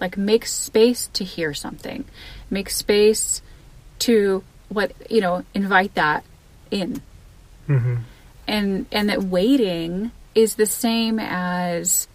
Like 0.00 0.16
make 0.16 0.46
space 0.46 1.08
to 1.12 1.22
hear 1.22 1.52
something, 1.52 2.06
make 2.48 2.70
space 2.70 3.42
to 4.00 4.42
what, 4.70 4.92
you 5.10 5.20
know, 5.20 5.44
invite 5.52 5.94
that 5.96 6.24
in. 6.70 7.02
hmm 7.66 7.96
And 8.48 8.86
and 8.90 9.08
that 9.10 9.22
waiting 9.24 10.10
is 10.34 10.54
the 10.54 10.66
same 10.66 11.18
as 11.20 12.08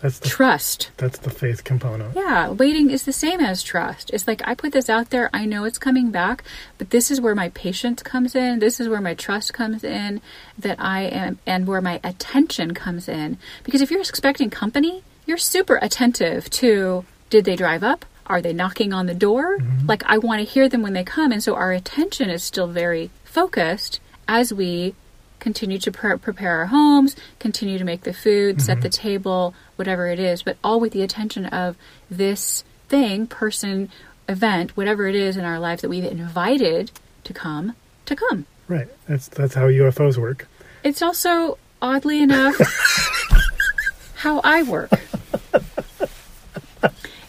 That's 0.00 0.18
the 0.18 0.28
trust. 0.28 0.90
that's 0.98 1.18
the 1.18 1.30
faith 1.30 1.64
component. 1.64 2.14
Yeah, 2.14 2.50
waiting 2.50 2.90
is 2.90 3.04
the 3.04 3.12
same 3.12 3.40
as 3.40 3.62
trust. 3.62 4.10
It's 4.10 4.26
like 4.26 4.46
I 4.46 4.54
put 4.54 4.72
this 4.72 4.90
out 4.90 5.10
there, 5.10 5.30
I 5.32 5.46
know 5.46 5.64
it's 5.64 5.78
coming 5.78 6.10
back, 6.10 6.44
but 6.78 6.90
this 6.90 7.10
is 7.10 7.20
where 7.20 7.34
my 7.34 7.48
patience 7.50 8.02
comes 8.02 8.34
in, 8.34 8.58
this 8.58 8.78
is 8.78 8.88
where 8.88 9.00
my 9.00 9.14
trust 9.14 9.54
comes 9.54 9.82
in, 9.82 10.20
that 10.58 10.78
I 10.78 11.02
am 11.02 11.38
and 11.46 11.66
where 11.66 11.80
my 11.80 12.00
attention 12.04 12.74
comes 12.74 13.08
in. 13.08 13.38
Because 13.64 13.80
if 13.80 13.90
you're 13.90 14.00
expecting 14.00 14.50
company, 14.50 15.02
you're 15.24 15.38
super 15.38 15.76
attentive 15.76 16.50
to 16.50 17.04
did 17.30 17.44
they 17.44 17.56
drive 17.56 17.82
up? 17.82 18.04
Are 18.26 18.42
they 18.42 18.52
knocking 18.52 18.92
on 18.92 19.06
the 19.06 19.14
door? 19.14 19.58
Mm-hmm. 19.58 19.86
Like 19.86 20.02
I 20.06 20.18
want 20.18 20.40
to 20.40 20.44
hear 20.44 20.68
them 20.68 20.82
when 20.82 20.92
they 20.92 21.04
come 21.04 21.32
and 21.32 21.42
so 21.42 21.54
our 21.54 21.72
attention 21.72 22.28
is 22.28 22.42
still 22.42 22.66
very 22.66 23.10
focused 23.24 24.00
as 24.28 24.52
we 24.52 24.94
continue 25.38 25.78
to 25.78 25.92
pre- 25.92 26.18
prepare 26.18 26.58
our 26.58 26.66
homes, 26.66 27.16
continue 27.38 27.78
to 27.78 27.84
make 27.84 28.02
the 28.02 28.12
food, 28.12 28.60
set 28.60 28.74
mm-hmm. 28.74 28.82
the 28.82 28.88
table, 28.88 29.54
whatever 29.76 30.08
it 30.08 30.18
is, 30.18 30.42
but 30.42 30.56
all 30.64 30.80
with 30.80 30.92
the 30.92 31.02
attention 31.02 31.46
of 31.46 31.76
this 32.10 32.64
thing, 32.88 33.26
person, 33.26 33.90
event, 34.28 34.76
whatever 34.76 35.06
it 35.06 35.14
is 35.14 35.36
in 35.36 35.44
our 35.44 35.58
lives 35.58 35.82
that 35.82 35.88
we've 35.88 36.04
invited 36.04 36.90
to 37.24 37.32
come, 37.32 37.74
to 38.06 38.16
come. 38.16 38.46
Right. 38.68 38.88
That's 39.06 39.28
that's 39.28 39.54
how 39.54 39.68
UFOs 39.68 40.16
work. 40.16 40.48
It's 40.82 41.02
also, 41.02 41.58
oddly 41.80 42.22
enough, 42.22 42.56
how 44.16 44.40
I 44.42 44.62
work. 44.62 44.90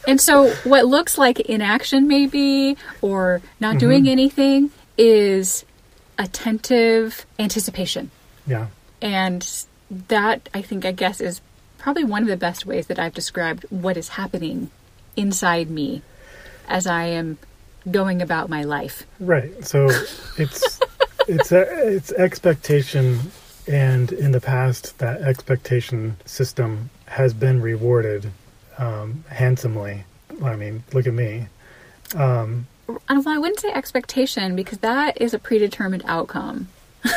And 0.07 0.21
so, 0.21 0.51
what 0.63 0.85
looks 0.85 1.17
like 1.17 1.41
inaction, 1.41 2.07
maybe, 2.07 2.77
or 3.01 3.41
not 3.59 3.77
doing 3.77 4.03
mm-hmm. 4.03 4.11
anything, 4.11 4.71
is 4.97 5.65
attentive 6.17 7.25
anticipation. 7.39 8.11
Yeah. 8.45 8.67
And 9.01 9.47
that, 9.89 10.49
I 10.53 10.61
think, 10.61 10.85
I 10.85 10.91
guess, 10.91 11.21
is 11.21 11.41
probably 11.77 12.03
one 12.03 12.23
of 12.23 12.27
the 12.27 12.37
best 12.37 12.65
ways 12.65 12.87
that 12.87 12.99
I've 12.99 13.13
described 13.13 13.65
what 13.69 13.97
is 13.97 14.09
happening 14.09 14.71
inside 15.15 15.69
me 15.69 16.01
as 16.67 16.87
I 16.87 17.05
am 17.05 17.37
going 17.89 18.21
about 18.21 18.49
my 18.49 18.63
life. 18.63 19.05
Right. 19.19 19.65
So 19.65 19.85
it's 20.37 20.79
it's 21.27 21.51
a, 21.51 21.95
it's 21.95 22.11
expectation, 22.13 23.19
and 23.67 24.11
in 24.11 24.31
the 24.31 24.41
past, 24.41 24.97
that 24.99 25.21
expectation 25.21 26.17
system 26.25 26.89
has 27.05 27.33
been 27.33 27.61
rewarded 27.61 28.31
um, 28.77 29.23
handsomely. 29.29 30.05
I 30.43 30.55
mean, 30.55 30.83
look 30.93 31.07
at 31.07 31.13
me. 31.13 31.47
Um, 32.15 32.67
And 33.09 33.25
well, 33.25 33.35
I 33.35 33.37
wouldn't 33.37 33.59
say 33.59 33.69
expectation 33.71 34.55
because 34.55 34.79
that 34.79 35.19
is 35.21 35.33
a 35.33 35.39
predetermined 35.39 36.03
outcome. 36.05 36.69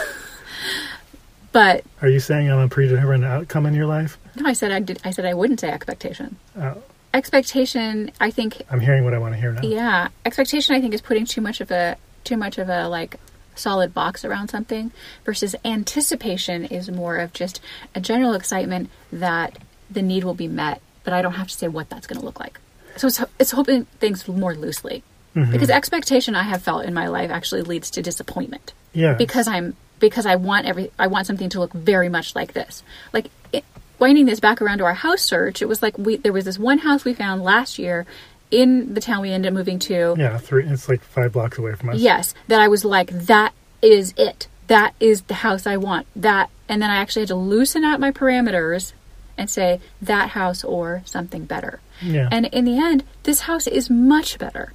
but 1.53 1.85
are 2.03 2.09
you 2.09 2.21
saying 2.21 2.51
I'm 2.51 2.59
a 2.59 2.69
predetermined 2.69 3.25
outcome 3.25 3.67
in 3.67 3.75
your 3.75 3.87
life? 3.87 4.19
no, 4.37 4.47
I 4.49 4.53
said 4.53 4.73
I 4.73 4.81
did. 4.81 5.01
I 5.05 5.11
said 5.11 5.25
I 5.25 5.35
wouldn't 5.35 5.61
say 5.61 5.71
expectation. 5.71 6.37
Oh, 6.57 6.83
Expectation, 7.13 8.13
I 8.21 8.31
think, 8.31 8.63
I'm 8.71 8.79
hearing 8.79 9.03
what 9.03 9.15
I 9.15 9.19
want 9.19 9.35
to 9.35 9.41
hear 9.41 9.51
now. 9.53 9.63
yeah, 9.63 10.09
expectation. 10.25 10.77
I 10.77 10.81
think 10.81 10.95
is 10.95 11.01
putting 11.01 11.25
too 11.25 11.41
much 11.41 11.61
of 11.61 11.71
a 11.73 11.97
too 12.23 12.37
much 12.37 12.57
of 12.59 12.69
a 12.69 12.89
like 12.89 13.17
solid 13.57 13.93
box 13.93 14.25
around 14.25 14.49
something 14.49 14.93
versus 15.25 15.57
anticipation 15.65 16.65
is 16.65 16.89
more 16.89 17.17
of 17.17 17.33
just 17.33 17.61
a 17.97 18.01
general 18.01 18.35
excitement 18.35 18.91
that 19.13 19.59
the 19.91 20.03
need 20.03 20.23
will 20.23 20.35
be 20.35 20.47
met, 20.47 20.81
but 21.03 21.13
I 21.13 21.21
don't 21.21 21.33
have 21.33 21.49
to 21.49 21.55
say 21.55 21.67
what 21.67 21.91
that's 21.91 22.07
going 22.07 22.21
to 22.21 22.25
look 22.25 22.39
like. 22.39 22.61
So 22.97 23.09
it's 23.09 23.21
it's 23.41 23.51
hoping 23.51 23.87
things 23.99 24.29
more 24.29 24.55
loosely 24.55 25.03
Mm-hmm. 25.35 25.53
because 25.53 25.71
expectation 25.71 26.35
I 26.35 26.43
have 26.43 26.61
felt 26.63 26.85
in 26.85 26.93
my 26.93 27.07
life 27.07 27.31
actually 27.31 27.63
leads 27.63 27.91
to 27.93 28.03
disappointment 28.03 28.73
Yeah. 28.93 29.15
because 29.15 29.47
I'm 29.47 29.77
because 30.01 30.27
I 30.27 30.35
want 30.37 30.67
every 30.67 30.91
I 30.99 31.07
want 31.07 31.27
something 31.27 31.49
to 31.51 31.61
look 31.61 31.73
very 31.73 32.09
much 32.09 32.35
like 32.35 32.53
this. 32.53 32.83
Like 33.13 33.31
it, 33.53 33.65
winding 34.01 34.27
this 34.27 34.41
back 34.41 34.61
around 34.61 34.79
to 34.79 34.85
our 34.85 34.95
house 34.95 35.23
search, 35.23 35.63
it 35.63 35.67
was 35.67 35.83
like 35.83 35.97
we 35.99 36.17
there 36.17 36.33
was 36.33 36.47
this 36.47 36.59
one 36.59 36.79
house 36.79 37.05
we 37.05 37.15
found 37.15 37.43
last 37.43 37.79
year 37.79 38.07
in 38.51 38.95
the 38.95 39.01
town 39.01 39.21
we 39.23 39.31
ended 39.31 39.53
up 39.53 39.55
moving 39.55 39.79
to. 39.79 40.17
yeah, 40.19 40.37
three. 40.39 40.67
It's 40.67 40.89
like 40.89 41.03
five 41.03 41.33
blocks 41.33 41.59
away 41.59 41.75
from 41.77 41.91
us. 41.91 41.99
Yes, 42.01 42.35
that 42.49 42.61
I 42.61 42.67
was 42.67 42.85
like 42.85 43.11
that 43.11 43.53
is 43.83 44.13
it. 44.17 44.49
That 44.67 44.95
is 44.99 45.23
the 45.23 45.35
house 45.35 45.67
I 45.67 45.77
want. 45.77 46.09
That 46.17 46.51
and 46.69 46.83
then 46.83 46.91
I 46.91 46.97
actually 46.97 47.23
had 47.23 47.29
to 47.29 47.35
loosen 47.37 47.85
out 47.85 48.01
my 48.01 48.11
parameters 48.11 48.95
and 49.39 49.49
say 49.49 49.81
that 50.03 50.31
house 50.31 50.65
or 50.65 51.03
something 51.05 51.45
better. 51.45 51.81
Yeah. 52.03 52.29
And 52.33 52.47
in 52.47 52.65
the 52.65 52.79
end, 52.79 53.05
this 53.23 53.41
house 53.43 53.67
is 53.69 53.89
much 53.89 54.37
better. 54.39 54.73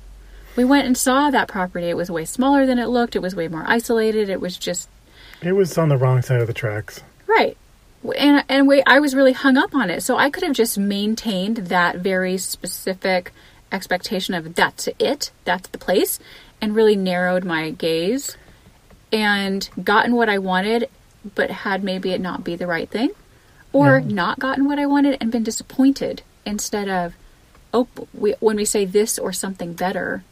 We 0.56 0.64
went 0.64 0.88
and 0.88 0.98
saw 0.98 1.30
that 1.32 1.48
property. 1.48 1.88
It 1.88 1.98
was 1.98 2.10
way 2.10 2.26
smaller 2.26 2.66
than 2.66 2.80
it 2.80 2.88
looked. 2.88 3.16
It 3.16 3.22
was 3.22 3.36
way 3.36 3.48
more 3.48 3.64
isolated. 3.68 4.30
It 4.30 4.40
was 4.42 4.58
just 4.58 4.90
it 5.42 5.52
was 5.54 5.78
on 5.78 5.90
the 5.90 5.98
wrong 5.98 6.22
side 6.22 6.42
of 6.42 6.48
the 6.48 6.54
tracks. 6.54 7.02
Right. 7.28 7.58
And 8.18 8.44
and 8.48 8.68
we, 8.68 8.84
I 8.86 9.00
was 9.00 9.16
really 9.16 9.34
hung 9.34 9.58
up 9.58 9.74
on 9.76 9.90
it. 9.90 10.02
So 10.02 10.18
I 10.18 10.30
could 10.30 10.44
have 10.44 10.56
just 10.56 10.78
maintained 10.78 11.58
that 11.58 11.98
very 11.98 12.38
specific 12.38 13.32
expectation 13.72 14.34
of 14.34 14.56
that's 14.56 14.88
it, 15.00 15.32
that's 15.44 15.68
the 15.70 15.78
place, 15.78 16.20
and 16.62 16.76
really 16.76 16.96
narrowed 16.96 17.44
my 17.44 17.72
gaze 17.72 18.38
and 19.12 19.70
gotten 19.84 20.16
what 20.16 20.30
I 20.30 20.38
wanted, 20.38 20.90
but 21.36 21.50
had 21.50 21.84
maybe 21.84 22.12
it 22.12 22.22
not 22.22 22.44
be 22.44 22.56
the 22.56 22.68
right 22.68 22.90
thing, 22.90 23.10
or 23.74 24.00
Yeah. 24.00 24.14
not 24.14 24.40
gotten 24.40 24.66
what 24.68 24.80
I 24.80 24.86
wanted 24.86 25.18
and 25.20 25.32
been 25.32 25.44
disappointed 25.44 26.22
instead 26.46 26.88
of, 26.88 27.14
oh, 27.74 27.88
we, 28.14 28.36
when 28.40 28.56
we 28.56 28.66
say 28.66 28.86
this 28.86 29.18
or 29.18 29.34
something 29.34 29.74
better, 29.74 30.24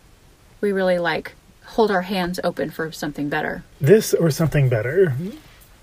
we 0.63 0.71
really 0.71 0.97
like 0.97 1.35
hold 1.65 1.91
our 1.91 2.01
hands 2.01 2.39
open 2.43 2.71
for 2.71 2.91
something 2.91 3.27
better. 3.27 3.63
This 3.81 4.13
or 4.13 4.31
something 4.31 4.69
better 4.69 5.13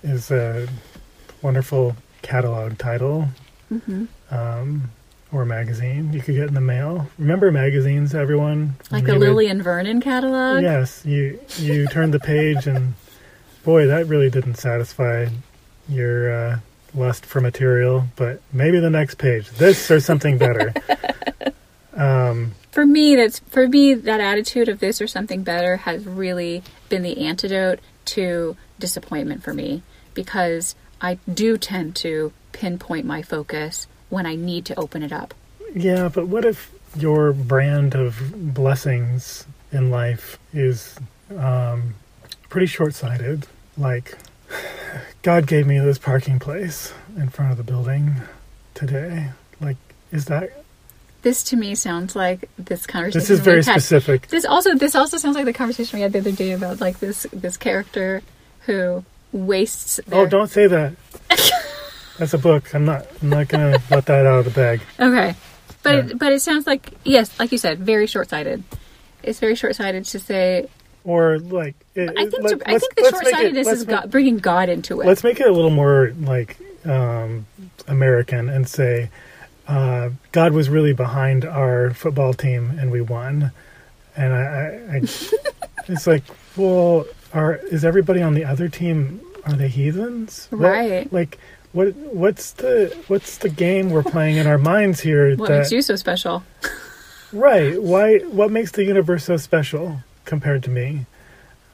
is 0.03 0.31
a 0.31 0.67
wonderful 1.41 1.95
catalog 2.23 2.77
title 2.77 3.27
hmm 3.69 4.05
um, 4.31 4.89
or 5.31 5.45
magazine 5.45 6.11
you 6.13 6.21
could 6.21 6.35
get 6.35 6.47
in 6.47 6.53
the 6.53 6.61
mail. 6.61 7.07
Remember 7.17 7.51
magazines, 7.51 8.13
everyone? 8.15 8.75
Like 8.91 9.05
the 9.05 9.13
would- 9.13 9.21
Lillian 9.21 9.61
Vernon 9.61 10.01
catalog. 10.01 10.61
Yes, 10.63 11.05
you 11.05 11.39
you 11.57 11.87
turned 11.91 12.13
the 12.13 12.19
page 12.19 12.65
and 12.67 12.95
boy, 13.63 13.85
that 13.87 14.07
really 14.07 14.29
didn't 14.31 14.55
satisfy 14.55 15.27
your 15.87 16.33
uh, 16.33 16.59
lust 16.95 17.25
for 17.25 17.39
material. 17.39 18.07
But 18.15 18.41
maybe 18.51 18.79
the 18.79 18.89
next 18.89 19.19
page, 19.19 19.49
this 19.51 19.91
or 19.91 19.99
something 19.99 20.37
better. 20.39 20.73
um, 21.93 22.53
for 22.71 22.85
me 22.85 23.15
that's 23.15 23.39
for 23.39 23.67
me 23.67 23.93
that 23.93 24.19
attitude 24.19 24.69
of 24.69 24.79
this 24.79 25.01
or 25.01 25.07
something 25.07 25.43
better 25.43 25.77
has 25.77 26.05
really 26.05 26.63
been 26.89 27.03
the 27.03 27.25
antidote 27.25 27.79
to 28.05 28.55
disappointment 28.79 29.43
for 29.43 29.53
me 29.53 29.83
because 30.13 30.75
I 30.99 31.17
do 31.31 31.57
tend 31.57 31.95
to 31.97 32.31
pinpoint 32.51 33.05
my 33.05 33.21
focus 33.21 33.87
when 34.09 34.25
I 34.25 34.35
need 34.35 34.65
to 34.65 34.79
open 34.79 35.03
it 35.03 35.11
up. 35.11 35.33
yeah, 35.73 36.09
but 36.09 36.27
what 36.27 36.45
if 36.45 36.71
your 36.95 37.31
brand 37.33 37.95
of 37.95 38.53
blessings 38.53 39.45
in 39.71 39.89
life 39.89 40.37
is 40.53 40.97
um, 41.37 41.95
pretty 42.49 42.67
short-sighted? 42.67 43.47
Like, 43.77 44.17
God 45.21 45.47
gave 45.47 45.65
me 45.65 45.79
this 45.79 45.97
parking 45.97 46.39
place 46.39 46.93
in 47.15 47.29
front 47.29 47.51
of 47.51 47.57
the 47.57 47.63
building 47.63 48.15
today. 48.73 49.29
Like, 49.61 49.77
is 50.11 50.25
that 50.25 50.60
This 51.21 51.43
to 51.43 51.55
me 51.55 51.75
sounds 51.75 52.15
like 52.15 52.49
this 52.57 52.87
conversation. 52.87 53.19
This 53.19 53.29
is 53.29 53.39
very 53.41 53.61
specific. 53.63 54.27
This 54.27 54.43
also 54.45 54.73
this 54.75 54.95
also 54.95 55.17
sounds 55.17 55.35
like 55.35 55.45
the 55.45 55.53
conversation 55.53 55.97
we 55.97 56.01
had 56.01 56.13
the 56.13 56.19
other 56.19 56.31
day 56.31 56.51
about 56.53 56.81
like 56.81 56.99
this 56.99 57.27
this 57.31 57.57
character 57.57 58.23
who 58.61 59.03
wastes. 59.31 59.99
Their, 60.07 60.21
Oh, 60.21 60.25
don't 60.25 60.49
say 60.49 60.67
that. 60.67 60.93
That's 62.17 62.33
a 62.33 62.37
book. 62.39 62.73
I'm 62.73 62.85
not. 62.85 63.05
I'm 63.21 63.29
not 63.29 63.47
gonna 63.47 63.77
let 63.91 64.05
that 64.07 64.25
out 64.25 64.39
of 64.39 64.45
the 64.45 64.51
bag. 64.51 64.81
Okay, 64.99 65.35
but 65.83 66.07
Yeah. 66.07 66.13
but 66.15 66.33
it 66.33 66.41
sounds 66.41 66.65
like 66.67 66.91
yes, 67.03 67.37
like 67.39 67.51
you 67.51 67.57
said, 67.57 67.79
very 67.79 68.07
short 68.07 68.29
sighted. 68.29 68.63
It's 69.23 69.39
very 69.39 69.55
short 69.55 69.75
sighted 69.75 70.05
to 70.05 70.19
say 70.19 70.67
Or 71.03 71.37
like, 71.37 71.75
it, 71.93 72.09
I 72.17 72.27
think 72.27 72.43
let- 72.43 72.59
to, 72.59 72.67
I 72.69 72.79
think 72.79 72.95
the 72.95 73.09
short 73.11 73.27
sightedness 73.27 73.67
is 73.67 73.85
make- 73.85 73.89
God, 74.01 74.09
bringing 74.11 74.37
God 74.37 74.69
into 74.69 75.01
it. 75.01 75.05
Let's 75.07 75.23
make 75.23 75.39
it 75.39 75.47
a 75.47 75.51
little 75.51 75.69
more 75.69 76.13
like 76.19 76.57
um, 76.85 77.45
American 77.87 78.49
and 78.49 78.67
say 78.67 79.09
uh, 79.67 80.09
God 80.31 80.53
was 80.53 80.69
really 80.69 80.93
behind 80.93 81.45
our 81.45 81.91
football 81.93 82.33
team 82.33 82.77
and 82.79 82.91
we 82.91 83.01
won. 83.01 83.51
And 84.15 84.33
I, 84.33 84.39
I, 84.41 84.95
I 84.95 84.97
it's 85.87 86.07
like, 86.07 86.23
well, 86.57 87.05
are 87.33 87.55
is 87.55 87.85
everybody 87.85 88.21
on 88.21 88.33
the 88.33 88.45
other 88.45 88.67
team? 88.69 89.21
Are 89.45 89.53
they 89.53 89.67
heathens? 89.69 90.47
What- 90.49 90.59
Right. 90.61 91.11
like, 91.13 91.37
what 91.73 91.95
what's 91.95 92.51
the 92.53 92.95
what's 93.07 93.37
the 93.37 93.49
game 93.49 93.89
we're 93.91 94.03
playing 94.03 94.37
in 94.37 94.45
our 94.47 94.57
minds 94.57 94.99
here? 94.99 95.35
what 95.37 95.49
that, 95.49 95.57
makes 95.59 95.71
you 95.71 95.81
so 95.81 95.95
special? 95.95 96.43
Right. 97.33 97.81
Why? 97.81 98.19
What 98.19 98.51
makes 98.51 98.71
the 98.73 98.83
universe 98.83 99.23
so 99.23 99.37
special 99.37 100.01
compared 100.25 100.63
to 100.63 100.69
me? 100.69 101.05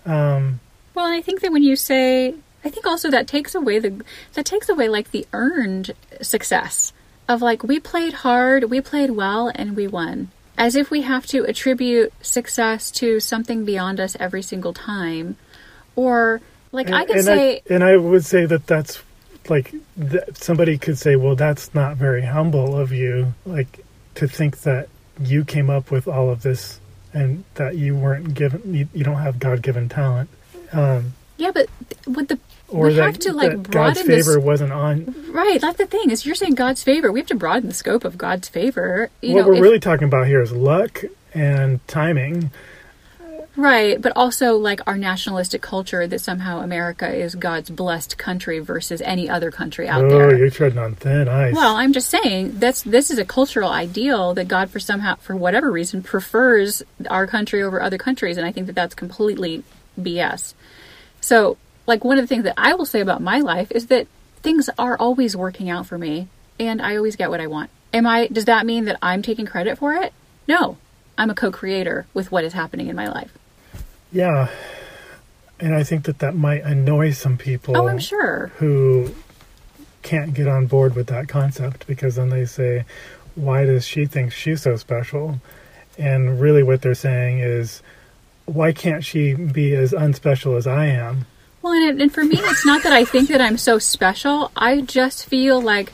Um, 0.06 0.60
Well, 0.94 1.08
and 1.08 1.16
I 1.16 1.22
think 1.22 1.42
that 1.42 1.52
when 1.52 1.64
you 1.64 1.76
say, 1.76 2.36
I 2.64 2.70
think 2.70 2.86
also 2.86 3.10
that 3.10 3.26
takes 3.26 3.56
away 3.56 3.80
the 3.80 4.04
that 4.34 4.46
takes 4.46 4.70
away 4.70 4.88
like 4.88 5.10
the 5.10 5.26
earned 5.34 5.94
success 6.22 6.94
of 7.28 7.42
like 7.42 7.64
we 7.64 7.80
played 7.80 8.14
hard, 8.14 8.66
we 8.66 8.82
played 8.82 9.12
well, 9.12 9.52
and 9.54 9.76
we 9.76 9.88
won. 9.88 10.30
As 10.58 10.76
if 10.76 10.90
we 10.90 11.02
have 11.04 11.28
to 11.28 11.44
attribute 11.44 12.12
success 12.22 12.90
to 12.92 13.20
something 13.20 13.64
beyond 13.64 14.00
us 14.00 14.18
every 14.20 14.42
single 14.42 14.74
time, 14.74 15.38
or 15.96 16.42
like 16.72 16.90
I 16.90 17.06
could 17.06 17.18
and 17.18 17.26
say, 17.26 17.58
I, 17.58 17.74
and 17.74 17.84
I 17.84 17.98
would 17.98 18.26
say 18.26 18.46
that 18.46 18.66
that's 18.66 19.02
like 19.50 19.74
th- 20.00 20.24
somebody 20.34 20.78
could 20.78 20.98
say, 20.98 21.16
well, 21.16 21.36
that's 21.36 21.74
not 21.74 21.98
very 21.98 22.24
humble 22.24 22.78
of 22.78 22.92
you, 22.92 23.34
like 23.46 23.86
to 24.16 24.28
think 24.28 24.62
that 24.62 24.90
you 25.20 25.46
came 25.46 25.70
up 25.70 25.92
with 25.92 26.08
all 26.08 26.30
of 26.30 26.42
this 26.42 26.80
and 27.14 27.44
that 27.56 27.76
you 27.76 27.96
weren't 27.96 28.34
given, 28.34 28.74
you, 28.74 28.88
you 28.94 29.04
don't 29.04 29.18
have 29.18 29.40
God 29.40 29.62
given 29.62 29.90
talent, 29.90 30.30
um, 30.74 31.14
yeah, 31.38 31.52
but 31.52 31.70
would 32.08 32.28
the 32.28 32.40
or 32.70 32.88
we 32.88 32.94
that, 32.96 33.04
have 33.04 33.20
to 33.20 33.34
like 33.34 33.52
that 33.52 33.72
God's 33.72 34.04
this 34.04 34.26
favor 34.26 34.40
wasn't 34.40 34.72
on. 34.72 35.14
right? 35.32 35.60
That's 35.60 35.78
the 35.78 35.86
thing 35.86 36.10
is 36.10 36.26
you're 36.26 36.36
saying 36.36 36.56
God's 36.56 36.84
favor. 36.84 37.12
We 37.12 37.20
have 37.20 37.28
to 37.28 37.36
broaden 37.36 37.70
the 37.70 37.76
scope 37.76 38.04
of 38.04 38.18
God's 38.18 38.48
favor. 38.48 39.10
You 39.22 39.36
what 39.36 39.42
know, 39.42 39.48
we're 39.48 39.56
if- 39.56 39.62
really 39.62 39.80
talking 39.80 40.08
about 40.08 40.28
here 40.28 40.42
is 40.42 40.52
luck 40.52 41.04
and 41.34 41.86
timing. 41.88 42.52
Right, 43.56 44.00
but 44.00 44.14
also 44.16 44.56
like 44.56 44.82
our 44.86 44.98
nationalistic 44.98 45.64
culture 45.64 46.06
that 46.06 46.20
somehow 46.20 46.62
America 46.62 47.12
is 47.12 47.34
God's 47.34 47.72
blessed 47.72 48.16
country 48.20 48.60
versus 48.60 49.02
any 49.02 49.28
other 49.28 49.50
country 49.50 49.88
out 49.88 50.06
oh, 50.06 50.10
there. 50.10 50.30
Oh, 50.30 50.38
you're 50.38 50.52
treading 50.52 50.78
on 50.78 50.94
thin 50.94 51.28
ice. 51.28 51.56
Well, 51.56 51.76
I'm 51.76 51.92
just 51.92 52.08
saying 52.08 52.60
that's 52.60 52.84
this 52.84 53.10
is 53.10 53.18
a 53.18 53.26
cultural 53.26 53.72
ideal 53.72 54.36
that 54.36 54.48
God 54.48 54.70
for 54.70 54.80
somehow 54.80 55.16
for 55.16 55.36
whatever 55.36 55.72
reason 55.72 56.04
prefers 56.04 56.84
our 57.10 57.26
country 57.26 57.64
over 57.64 57.82
other 57.82 57.98
countries 57.98 58.38
and 58.38 58.46
I 58.46 58.52
think 58.52 58.68
that 58.68 58.76
that's 58.76 58.94
completely 58.94 59.64
BS. 60.00 60.54
So, 61.20 61.58
like 61.88 62.04
one 62.04 62.18
of 62.20 62.24
the 62.24 62.28
things 62.28 62.44
that 62.44 62.54
I 62.58 62.76
will 62.76 62.86
say 62.86 63.00
about 63.00 63.22
my 63.22 63.40
life 63.40 63.72
is 63.72 63.88
that 63.88 64.08
things 64.44 64.70
are 64.78 64.96
always 64.98 65.36
working 65.36 65.70
out 65.70 65.88
for 65.88 65.98
me 65.98 66.28
and 66.60 66.82
I 66.82 66.96
always 66.96 67.16
get 67.16 67.30
what 67.30 67.42
I 67.42 67.48
want. 67.48 67.70
Am 67.94 68.06
I 68.06 68.28
does 68.28 68.46
that 68.46 68.66
mean 68.66 68.86
that 68.86 68.98
I'm 69.02 69.22
taking 69.24 69.46
credit 69.46 69.78
for 69.80 69.94
it? 69.94 70.14
No. 70.48 70.78
I'm 71.18 71.32
a 71.32 71.34
co-creator 71.36 72.06
with 72.14 72.32
what 72.32 72.44
is 72.44 72.54
happening 72.54 72.90
in 72.90 72.96
my 72.96 73.08
life. 73.08 73.36
yeah, 74.12 74.50
and 75.60 75.74
I 75.74 75.84
think 75.84 76.06
that 76.06 76.20
that 76.20 76.36
might 76.36 76.62
annoy 76.64 77.12
some 77.12 77.38
people. 77.38 77.76
Oh, 77.76 77.88
I'm 77.88 77.98
sure. 77.98 78.52
who 78.58 79.10
can't 80.04 80.36
get 80.36 80.48
on 80.48 80.68
board 80.68 80.96
with 80.96 81.08
that 81.08 81.28
concept 81.28 81.88
because 81.88 82.16
then 82.16 82.30
they 82.30 82.46
say, 82.46 82.86
why 83.34 83.66
does 83.66 83.86
she 83.86 84.06
think 84.06 84.32
she's 84.32 84.62
so 84.62 84.76
special? 84.76 85.42
And 85.98 86.40
really, 86.40 86.62
what 86.62 86.84
they're 86.84 86.94
saying 86.94 87.40
is, 87.40 87.82
why 88.46 88.72
can't 88.72 89.04
she 89.04 89.34
be 89.34 89.74
as 89.74 89.92
unspecial 89.92 90.56
as 90.56 90.68
I 90.68 90.86
am? 90.86 91.26
Well, 91.68 91.90
and, 91.90 92.02
and 92.02 92.14
for 92.14 92.24
me, 92.24 92.38
it's 92.40 92.66
not 92.66 92.84
that 92.84 92.94
I 92.94 93.04
think 93.04 93.28
that 93.28 93.42
I'm 93.42 93.58
so 93.58 93.78
special. 93.78 94.54
I 94.56 94.80
just 94.80 95.26
feel 95.26 95.62
like 95.62 95.92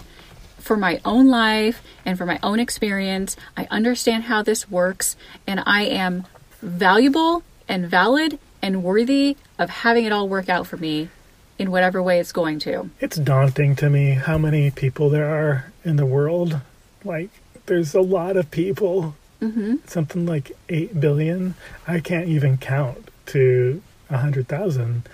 for 0.60 0.78
my 0.78 1.02
own 1.04 1.30
life 1.30 1.82
and 2.06 2.16
for 2.16 2.28
my 2.28 2.38
own 2.44 2.60
experience, 2.60 3.36
I 3.58 3.68
understand 3.72 4.26
how 4.26 4.44
this 4.44 4.70
works, 4.70 5.16
and 5.48 5.64
I 5.66 5.86
am 5.86 6.28
valuable 6.62 7.42
and 7.68 7.88
valid 7.88 8.38
and 8.62 8.84
worthy 8.84 9.36
of 9.58 9.72
having 9.72 10.06
it 10.06 10.12
all 10.12 10.30
work 10.30 10.48
out 10.48 10.68
for 10.68 10.78
me 10.78 11.10
in 11.58 11.72
whatever 11.72 12.04
way 12.04 12.20
it's 12.20 12.32
going 12.32 12.60
to. 12.60 12.92
It's 13.00 13.18
daunting 13.18 13.76
to 13.78 13.90
me 13.90 14.12
how 14.12 14.38
many 14.38 14.70
people 14.70 15.10
there 15.10 15.28
are 15.28 15.72
in 15.84 15.96
the 15.96 16.06
world. 16.06 16.62
Like, 17.04 17.32
there's 17.66 17.96
a 17.96 18.02
lot 18.02 18.38
of 18.38 18.52
people. 18.52 19.16
hmm 19.40 19.78
Something 19.88 20.28
like 20.28 20.56
8 20.70 21.00
billion. 21.00 21.56
I 21.88 22.00
can't 22.00 22.28
even 22.28 22.60
count 22.60 23.10
to 23.28 23.82
a 24.12 24.14
100,000. 24.14 25.10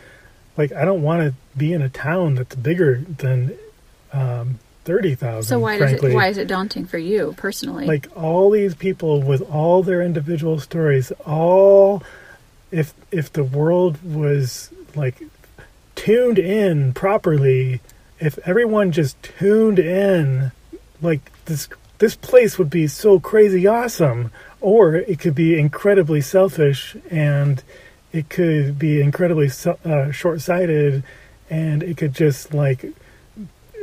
Like, 0.60 0.74
I 0.74 0.84
don't 0.84 1.02
want 1.02 1.22
to 1.24 1.34
be 1.58 1.72
in 1.72 1.82
a 1.82 1.88
town 1.88 2.36
that's 2.36 2.54
bigger 2.54 3.00
than 3.00 3.58
um, 4.12 4.60
30,000. 4.84 5.44
So 5.44 5.60
why 5.60 5.78
does 5.78 5.92
frankly. 5.92 6.12
it 6.12 6.16
why 6.16 6.28
is 6.28 6.38
it 6.38 6.48
daunting 6.48 6.86
for 6.86 6.98
you 6.98 7.34
personally? 7.38 7.86
like 7.86 8.08
all 8.16 8.50
these 8.50 8.76
people 8.76 9.22
with 9.22 9.42
all 9.50 9.84
their 9.84 10.02
individual 10.02 10.60
stories 10.60 11.12
all 11.26 12.04
if 12.72 12.94
if 13.12 13.32
the 13.32 13.44
world 13.44 14.04
was 14.04 14.72
like 14.96 15.22
tuned 15.96 16.40
in 16.40 16.92
properly 16.94 17.82
if 18.20 18.40
everyone 18.48 18.92
just 18.92 19.22
tuned 19.22 19.78
in 19.78 20.52
like 21.02 21.22
this 21.46 21.70
this 22.00 22.16
place 22.16 22.58
would 22.58 22.70
be 22.70 22.88
so 22.88 23.20
crazy 23.20 23.68
awesome 23.68 24.32
or 24.60 24.96
it 24.96 25.20
could 25.20 25.36
be 25.36 25.60
incredibly 25.60 26.20
selfish 26.20 26.96
and 27.12 27.62
it 28.12 28.30
could 28.30 28.80
be 28.80 29.02
incredibly 29.02 29.50
uh, 29.86 30.12
short-sighted 30.12 31.04
and 31.50 31.84
it 31.84 31.98
could 31.98 32.14
just 32.14 32.54
like 32.54 32.86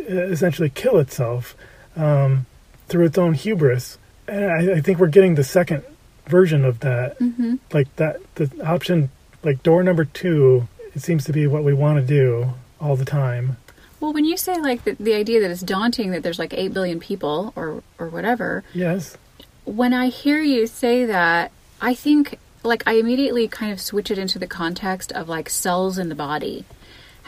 essentially 0.08 0.70
kill 0.70 0.98
itself 0.98 1.56
um, 1.96 2.46
through 2.88 3.04
its 3.06 3.18
own 3.18 3.34
hubris. 3.34 3.98
And 4.28 4.44
I, 4.70 4.76
I 4.76 4.80
think 4.80 4.98
we're 4.98 5.06
getting 5.08 5.34
the 5.34 5.44
second 5.44 5.84
version 6.26 6.64
of 6.64 6.80
that. 6.80 7.16
hmm 7.18 7.56
Like 7.72 7.94
that, 7.96 8.20
the 8.36 8.50
option, 8.64 9.10
like 9.42 9.62
door 9.62 9.82
number 9.82 10.04
two, 10.04 10.68
it 10.94 11.02
seems 11.02 11.24
to 11.24 11.32
be 11.32 11.46
what 11.46 11.64
we 11.64 11.72
want 11.74 12.00
to 12.00 12.06
do 12.06 12.54
all 12.80 12.96
the 12.96 13.04
time. 13.04 13.56
Well, 14.00 14.12
when 14.12 14.24
you 14.24 14.36
say 14.36 14.60
like 14.60 14.84
the, 14.84 14.92
the 15.00 15.14
idea 15.14 15.40
that 15.40 15.50
it's 15.50 15.62
daunting 15.62 16.10
that 16.10 16.22
there's 16.22 16.38
like 16.38 16.52
8 16.52 16.72
billion 16.74 17.00
people 17.00 17.52
or 17.56 17.82
or 17.98 18.08
whatever, 18.08 18.62
Yes. 18.74 19.16
when 19.64 19.92
I 19.94 20.08
hear 20.08 20.40
you 20.42 20.66
say 20.66 21.06
that, 21.06 21.50
I 21.80 21.94
think 21.94 22.38
like 22.66 22.82
I 22.86 22.94
immediately 22.94 23.48
kind 23.48 23.72
of 23.72 23.80
switch 23.80 24.10
it 24.10 24.18
into 24.18 24.38
the 24.38 24.46
context 24.46 25.12
of 25.12 25.28
like 25.28 25.48
cells 25.48 25.98
in 25.98 26.08
the 26.08 26.14
body. 26.14 26.64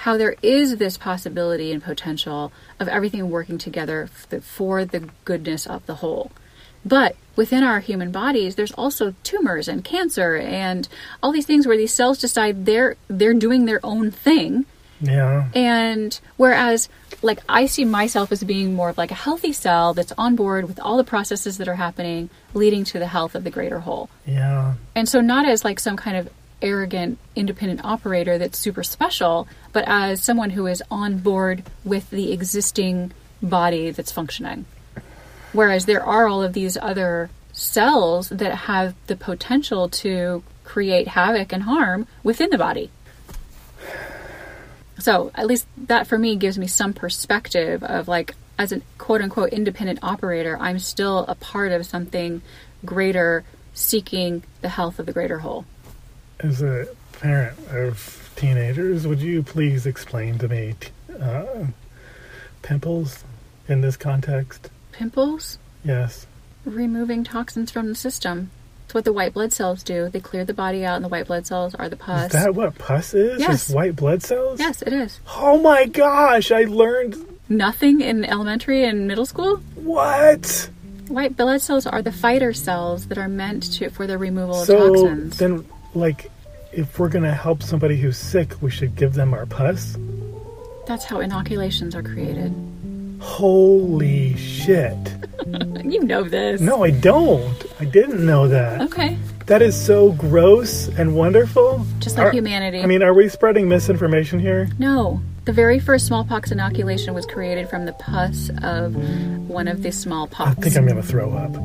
How 0.03 0.17
there 0.17 0.37
is 0.43 0.77
this 0.77 0.97
possibility 0.97 1.73
and 1.73 1.83
potential 1.83 2.53
of 2.79 2.89
everything 2.89 3.31
working 3.31 3.59
together 3.59 4.09
for 4.43 4.85
the 4.85 5.09
goodness 5.25 5.67
of 5.67 5.85
the 5.87 5.97
whole. 5.97 6.31
But 6.85 7.17
within 7.35 7.65
our 7.65 7.81
human 7.81 8.13
bodies, 8.13 8.55
there's 8.55 8.73
also 8.73 9.15
tumors 9.25 9.69
and 9.69 9.85
cancer 9.85 10.37
and 10.37 10.89
all 11.23 11.33
these 11.33 11.47
things 11.47 11.67
where 11.67 11.77
these 11.77 11.93
cells 11.93 12.19
decide 12.19 12.65
they're 12.67 12.97
they're 13.09 13.35
doing 13.35 13.65
their 13.65 13.81
own 13.85 14.11
thing 14.11 14.67
Yeah. 15.01 15.49
and 15.55 16.19
whereas, 16.37 16.89
like, 17.23 17.41
I 17.49 17.67
see 17.67 17.85
myself 17.85 18.33
as 18.33 18.43
being 18.43 18.75
more 18.75 18.91
of 18.91 18.99
like 18.99 19.11
a 19.11 19.15
healthy 19.15 19.53
cell 19.53 19.95
that's 19.95 20.13
on 20.19 20.37
board 20.37 20.67
with 20.67 20.81
all 20.81 20.97
the 20.97 21.05
processes 21.05 21.59
that 21.59 21.69
are 21.69 21.75
happening, 21.75 22.31
leading 22.55 22.85
to 22.85 22.99
the 22.99 23.07
health 23.07 23.35
of 23.35 23.45
the 23.45 23.51
greater 23.51 23.81
whole. 23.81 24.11
Yeah. 24.27 24.75
And 24.95 25.09
so, 25.09 25.21
not 25.21 25.47
as 25.47 25.65
like 25.65 25.79
some 25.81 25.97
kind 25.97 26.17
of 26.17 26.29
arrogant, 26.61 27.19
independent 27.37 27.85
operator 27.85 28.39
that's 28.39 28.59
super 28.59 28.83
special, 28.83 29.47
but 29.73 29.85
as 29.87 30.23
someone 30.23 30.51
who 30.51 30.67
is 30.67 30.83
on 30.91 31.19
board 31.19 31.63
with 31.85 32.11
the 32.11 32.33
existing 32.33 33.13
body 33.43 33.91
that's 33.91 34.13
functioning. 34.13 34.65
Whereas 35.53 35.87
there 35.87 36.05
are 36.05 36.27
all 36.27 36.43
of 36.43 36.53
these 36.53 36.77
other 36.77 37.31
cells 37.53 38.29
that 38.29 38.55
have 38.55 38.95
the 39.07 39.17
potential 39.17 39.89
to 39.89 40.43
create 40.65 41.09
havoc 41.09 41.53
and 41.53 41.63
harm 41.63 42.07
within 42.23 42.51
the 42.51 42.59
body. 42.59 42.91
So, 44.99 45.31
at 45.35 45.47
least 45.47 45.67
that 45.77 46.07
for 46.07 46.19
me 46.19 46.37
gives 46.37 46.59
me 46.59 46.67
some 46.67 46.93
perspective 46.93 47.83
of 47.85 48.09
like, 48.09 48.35
as 48.59 48.73
a 48.73 48.81
quote 48.99 49.23
unquote 49.23 49.51
independent 49.53 50.01
operator, 50.03 50.57
I'm 50.61 50.79
still 50.79 51.25
a 51.29 51.35
part 51.35 51.71
of 51.73 51.87
something 51.87 52.43
greater 52.85 53.45
seeking 53.75 54.43
the 54.61 54.69
health 54.69 54.99
of 54.99 55.07
the 55.07 55.13
greater 55.13 55.39
whole. 55.39 55.65
As 56.41 56.63
a 56.63 56.89
parent 57.13 57.59
of 57.71 58.31
teenagers, 58.37 59.07
would 59.07 59.21
you 59.21 59.43
please 59.43 59.87
explain 59.87 60.39
to 60.39 60.49
me 60.49 60.75
t- 60.81 60.89
uh, 61.21 61.67
pimples 62.63 63.25
in 63.69 63.81
this 63.81 63.97
context? 63.97 64.71
Pimples, 64.93 65.59
Yes. 65.85 66.27
removing 66.65 67.23
toxins 67.25 67.71
from 67.71 67.89
the 67.89 67.95
system. 67.95 68.51
It's 68.89 68.95
what 68.95 69.05
the 69.05 69.13
white 69.13 69.35
blood 69.35 69.53
cells 69.53 69.83
do. 69.83 70.09
They 70.09 70.19
clear 70.19 70.47
the 70.47 70.55
body 70.55 70.83
out, 70.83 70.97
and 70.97 71.05
the 71.05 71.11
white 71.11 71.27
blood 71.27 71.47
cells 71.47 71.75
are 71.75 71.91
the 71.91 71.97
pus. 71.97 72.33
Is 72.35 72.43
that 72.43 72.55
what 72.55 72.79
pus 72.79 73.13
is? 73.13 73.39
Yes. 73.39 73.51
Just 73.67 73.75
white 73.75 73.95
blood 73.95 74.23
cells? 74.23 74.59
yes, 74.61 74.81
it 74.81 74.95
is. 74.95 75.21
Oh 75.37 75.61
my 75.61 75.85
gosh, 75.85 76.51
I 76.51 76.63
learned 76.65 77.15
Nothing 77.51 78.01
in 78.01 78.25
elementary 78.25 78.85
and 78.87 79.07
middle 79.07 79.27
school. 79.27 79.59
what? 79.75 80.71
White 81.09 81.37
blood 81.37 81.61
cells 81.61 81.87
are 81.87 82.01
the 82.01 82.13
fighter 82.13 82.55
cells 82.55 83.09
that 83.09 83.19
are 83.19 83.29
meant 83.29 83.71
to 83.75 83.91
for 83.91 84.07
the 84.07 84.17
removal 84.17 84.61
of 84.63 84.67
So 84.67 84.95
toxins. 84.95 85.37
then, 85.37 85.67
like, 85.95 86.31
if 86.73 86.99
we're 86.99 87.11
gonna 87.11 87.35
help 87.35 87.63
somebody 87.63 87.99
who's 87.99 88.17
sick, 88.17 88.55
we 88.63 88.71
should 88.71 88.97
give 88.97 89.13
them 89.13 89.35
our 89.35 89.45
pus? 89.45 89.99
That's 90.87 91.05
how 91.05 91.21
inoculations 91.21 91.95
are 91.95 92.03
created. 92.03 92.55
Holy 93.21 94.37
shit. 94.37 94.97
You 95.85 96.03
know 96.05 96.25
this. 96.25 96.61
No, 96.61 96.85
I 96.85 96.91
don't. 96.91 97.65
I 97.81 97.87
didn't 97.87 98.25
know 98.27 98.49
that. 98.49 98.83
Okay. 98.83 99.17
That 99.47 99.63
is 99.63 99.75
so 99.81 100.13
gross 100.13 100.89
and 100.89 101.17
wonderful. 101.17 101.87
Just 102.01 102.19
like 102.19 102.27
Are- 102.27 102.31
humanity. 102.33 102.83
I 102.83 102.87
mean, 102.87 103.03
are 103.03 103.15
we 103.15 103.29
spreading 103.31 103.67
misinformation 103.69 104.39
here? 104.39 104.69
No. 104.79 105.23
The 105.47 105.53
very 105.55 105.79
first 105.79 106.07
smallpox 106.07 106.51
inoculation 106.51 107.15
was 107.15 107.25
created 107.25 107.71
from 107.71 107.87
the 107.87 107.95
pus 107.95 108.51
of 108.63 108.95
one 109.49 109.69
of 109.69 109.83
the 109.83 109.91
smallpox. 109.91 110.51
I 110.59 110.61
think 110.61 110.77
I'm 110.77 110.87
gonna 110.87 111.03
throw 111.03 111.33
up. 111.33 111.57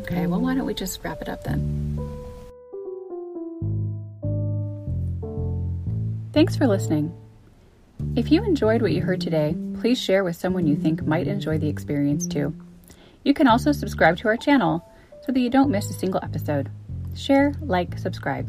Okay, 0.00 0.26
well, 0.26 0.40
why 0.40 0.56
don't 0.56 0.66
we 0.66 0.74
just 0.74 0.98
wrap 1.04 1.22
it 1.22 1.28
up 1.28 1.44
then? 1.44 1.94
Thanks 6.32 6.56
for 6.56 6.66
listening. 6.66 7.12
If 8.16 8.32
you 8.32 8.42
enjoyed 8.44 8.82
what 8.82 8.92
you 8.92 9.02
heard 9.02 9.20
today, 9.20 9.56
please 9.80 10.00
share 10.00 10.24
with 10.24 10.36
someone 10.36 10.66
you 10.66 10.76
think 10.76 11.06
might 11.06 11.28
enjoy 11.28 11.58
the 11.58 11.68
experience 11.68 12.26
too. 12.26 12.54
You 13.24 13.34
can 13.34 13.46
also 13.46 13.72
subscribe 13.72 14.16
to 14.18 14.28
our 14.28 14.36
channel 14.36 14.84
so 15.24 15.32
that 15.32 15.40
you 15.40 15.50
don't 15.50 15.70
miss 15.70 15.90
a 15.90 15.94
single 15.94 16.20
episode. 16.22 16.70
Share, 17.14 17.54
like, 17.60 17.98
subscribe. 17.98 18.48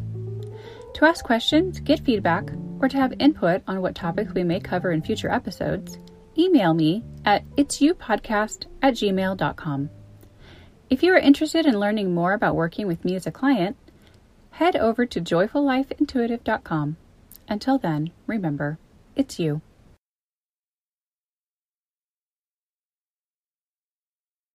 To 0.94 1.04
ask 1.04 1.24
questions, 1.24 1.80
get 1.80 2.00
feedback, 2.00 2.50
or 2.80 2.88
to 2.88 2.96
have 2.96 3.14
input 3.18 3.62
on 3.66 3.80
what 3.80 3.94
topics 3.94 4.32
we 4.32 4.42
may 4.42 4.60
cover 4.60 4.90
in 4.92 5.02
future 5.02 5.30
episodes, 5.30 5.98
email 6.36 6.74
me 6.74 7.04
at 7.24 7.44
itsyoupodcast 7.56 8.66
at 8.82 8.94
gmail.com. 8.94 9.90
If 10.88 11.02
you 11.02 11.14
are 11.14 11.18
interested 11.18 11.66
in 11.66 11.78
learning 11.78 12.14
more 12.14 12.32
about 12.32 12.56
working 12.56 12.86
with 12.86 13.04
me 13.04 13.14
as 13.14 13.26
a 13.26 13.30
client, 13.30 13.76
head 14.52 14.76
over 14.76 15.06
to 15.06 15.20
joyfullifeintuitive.com. 15.20 16.96
Until 17.48 17.78
then, 17.78 18.10
remember, 18.26 18.78
it's 19.20 19.38
you. 19.38 19.60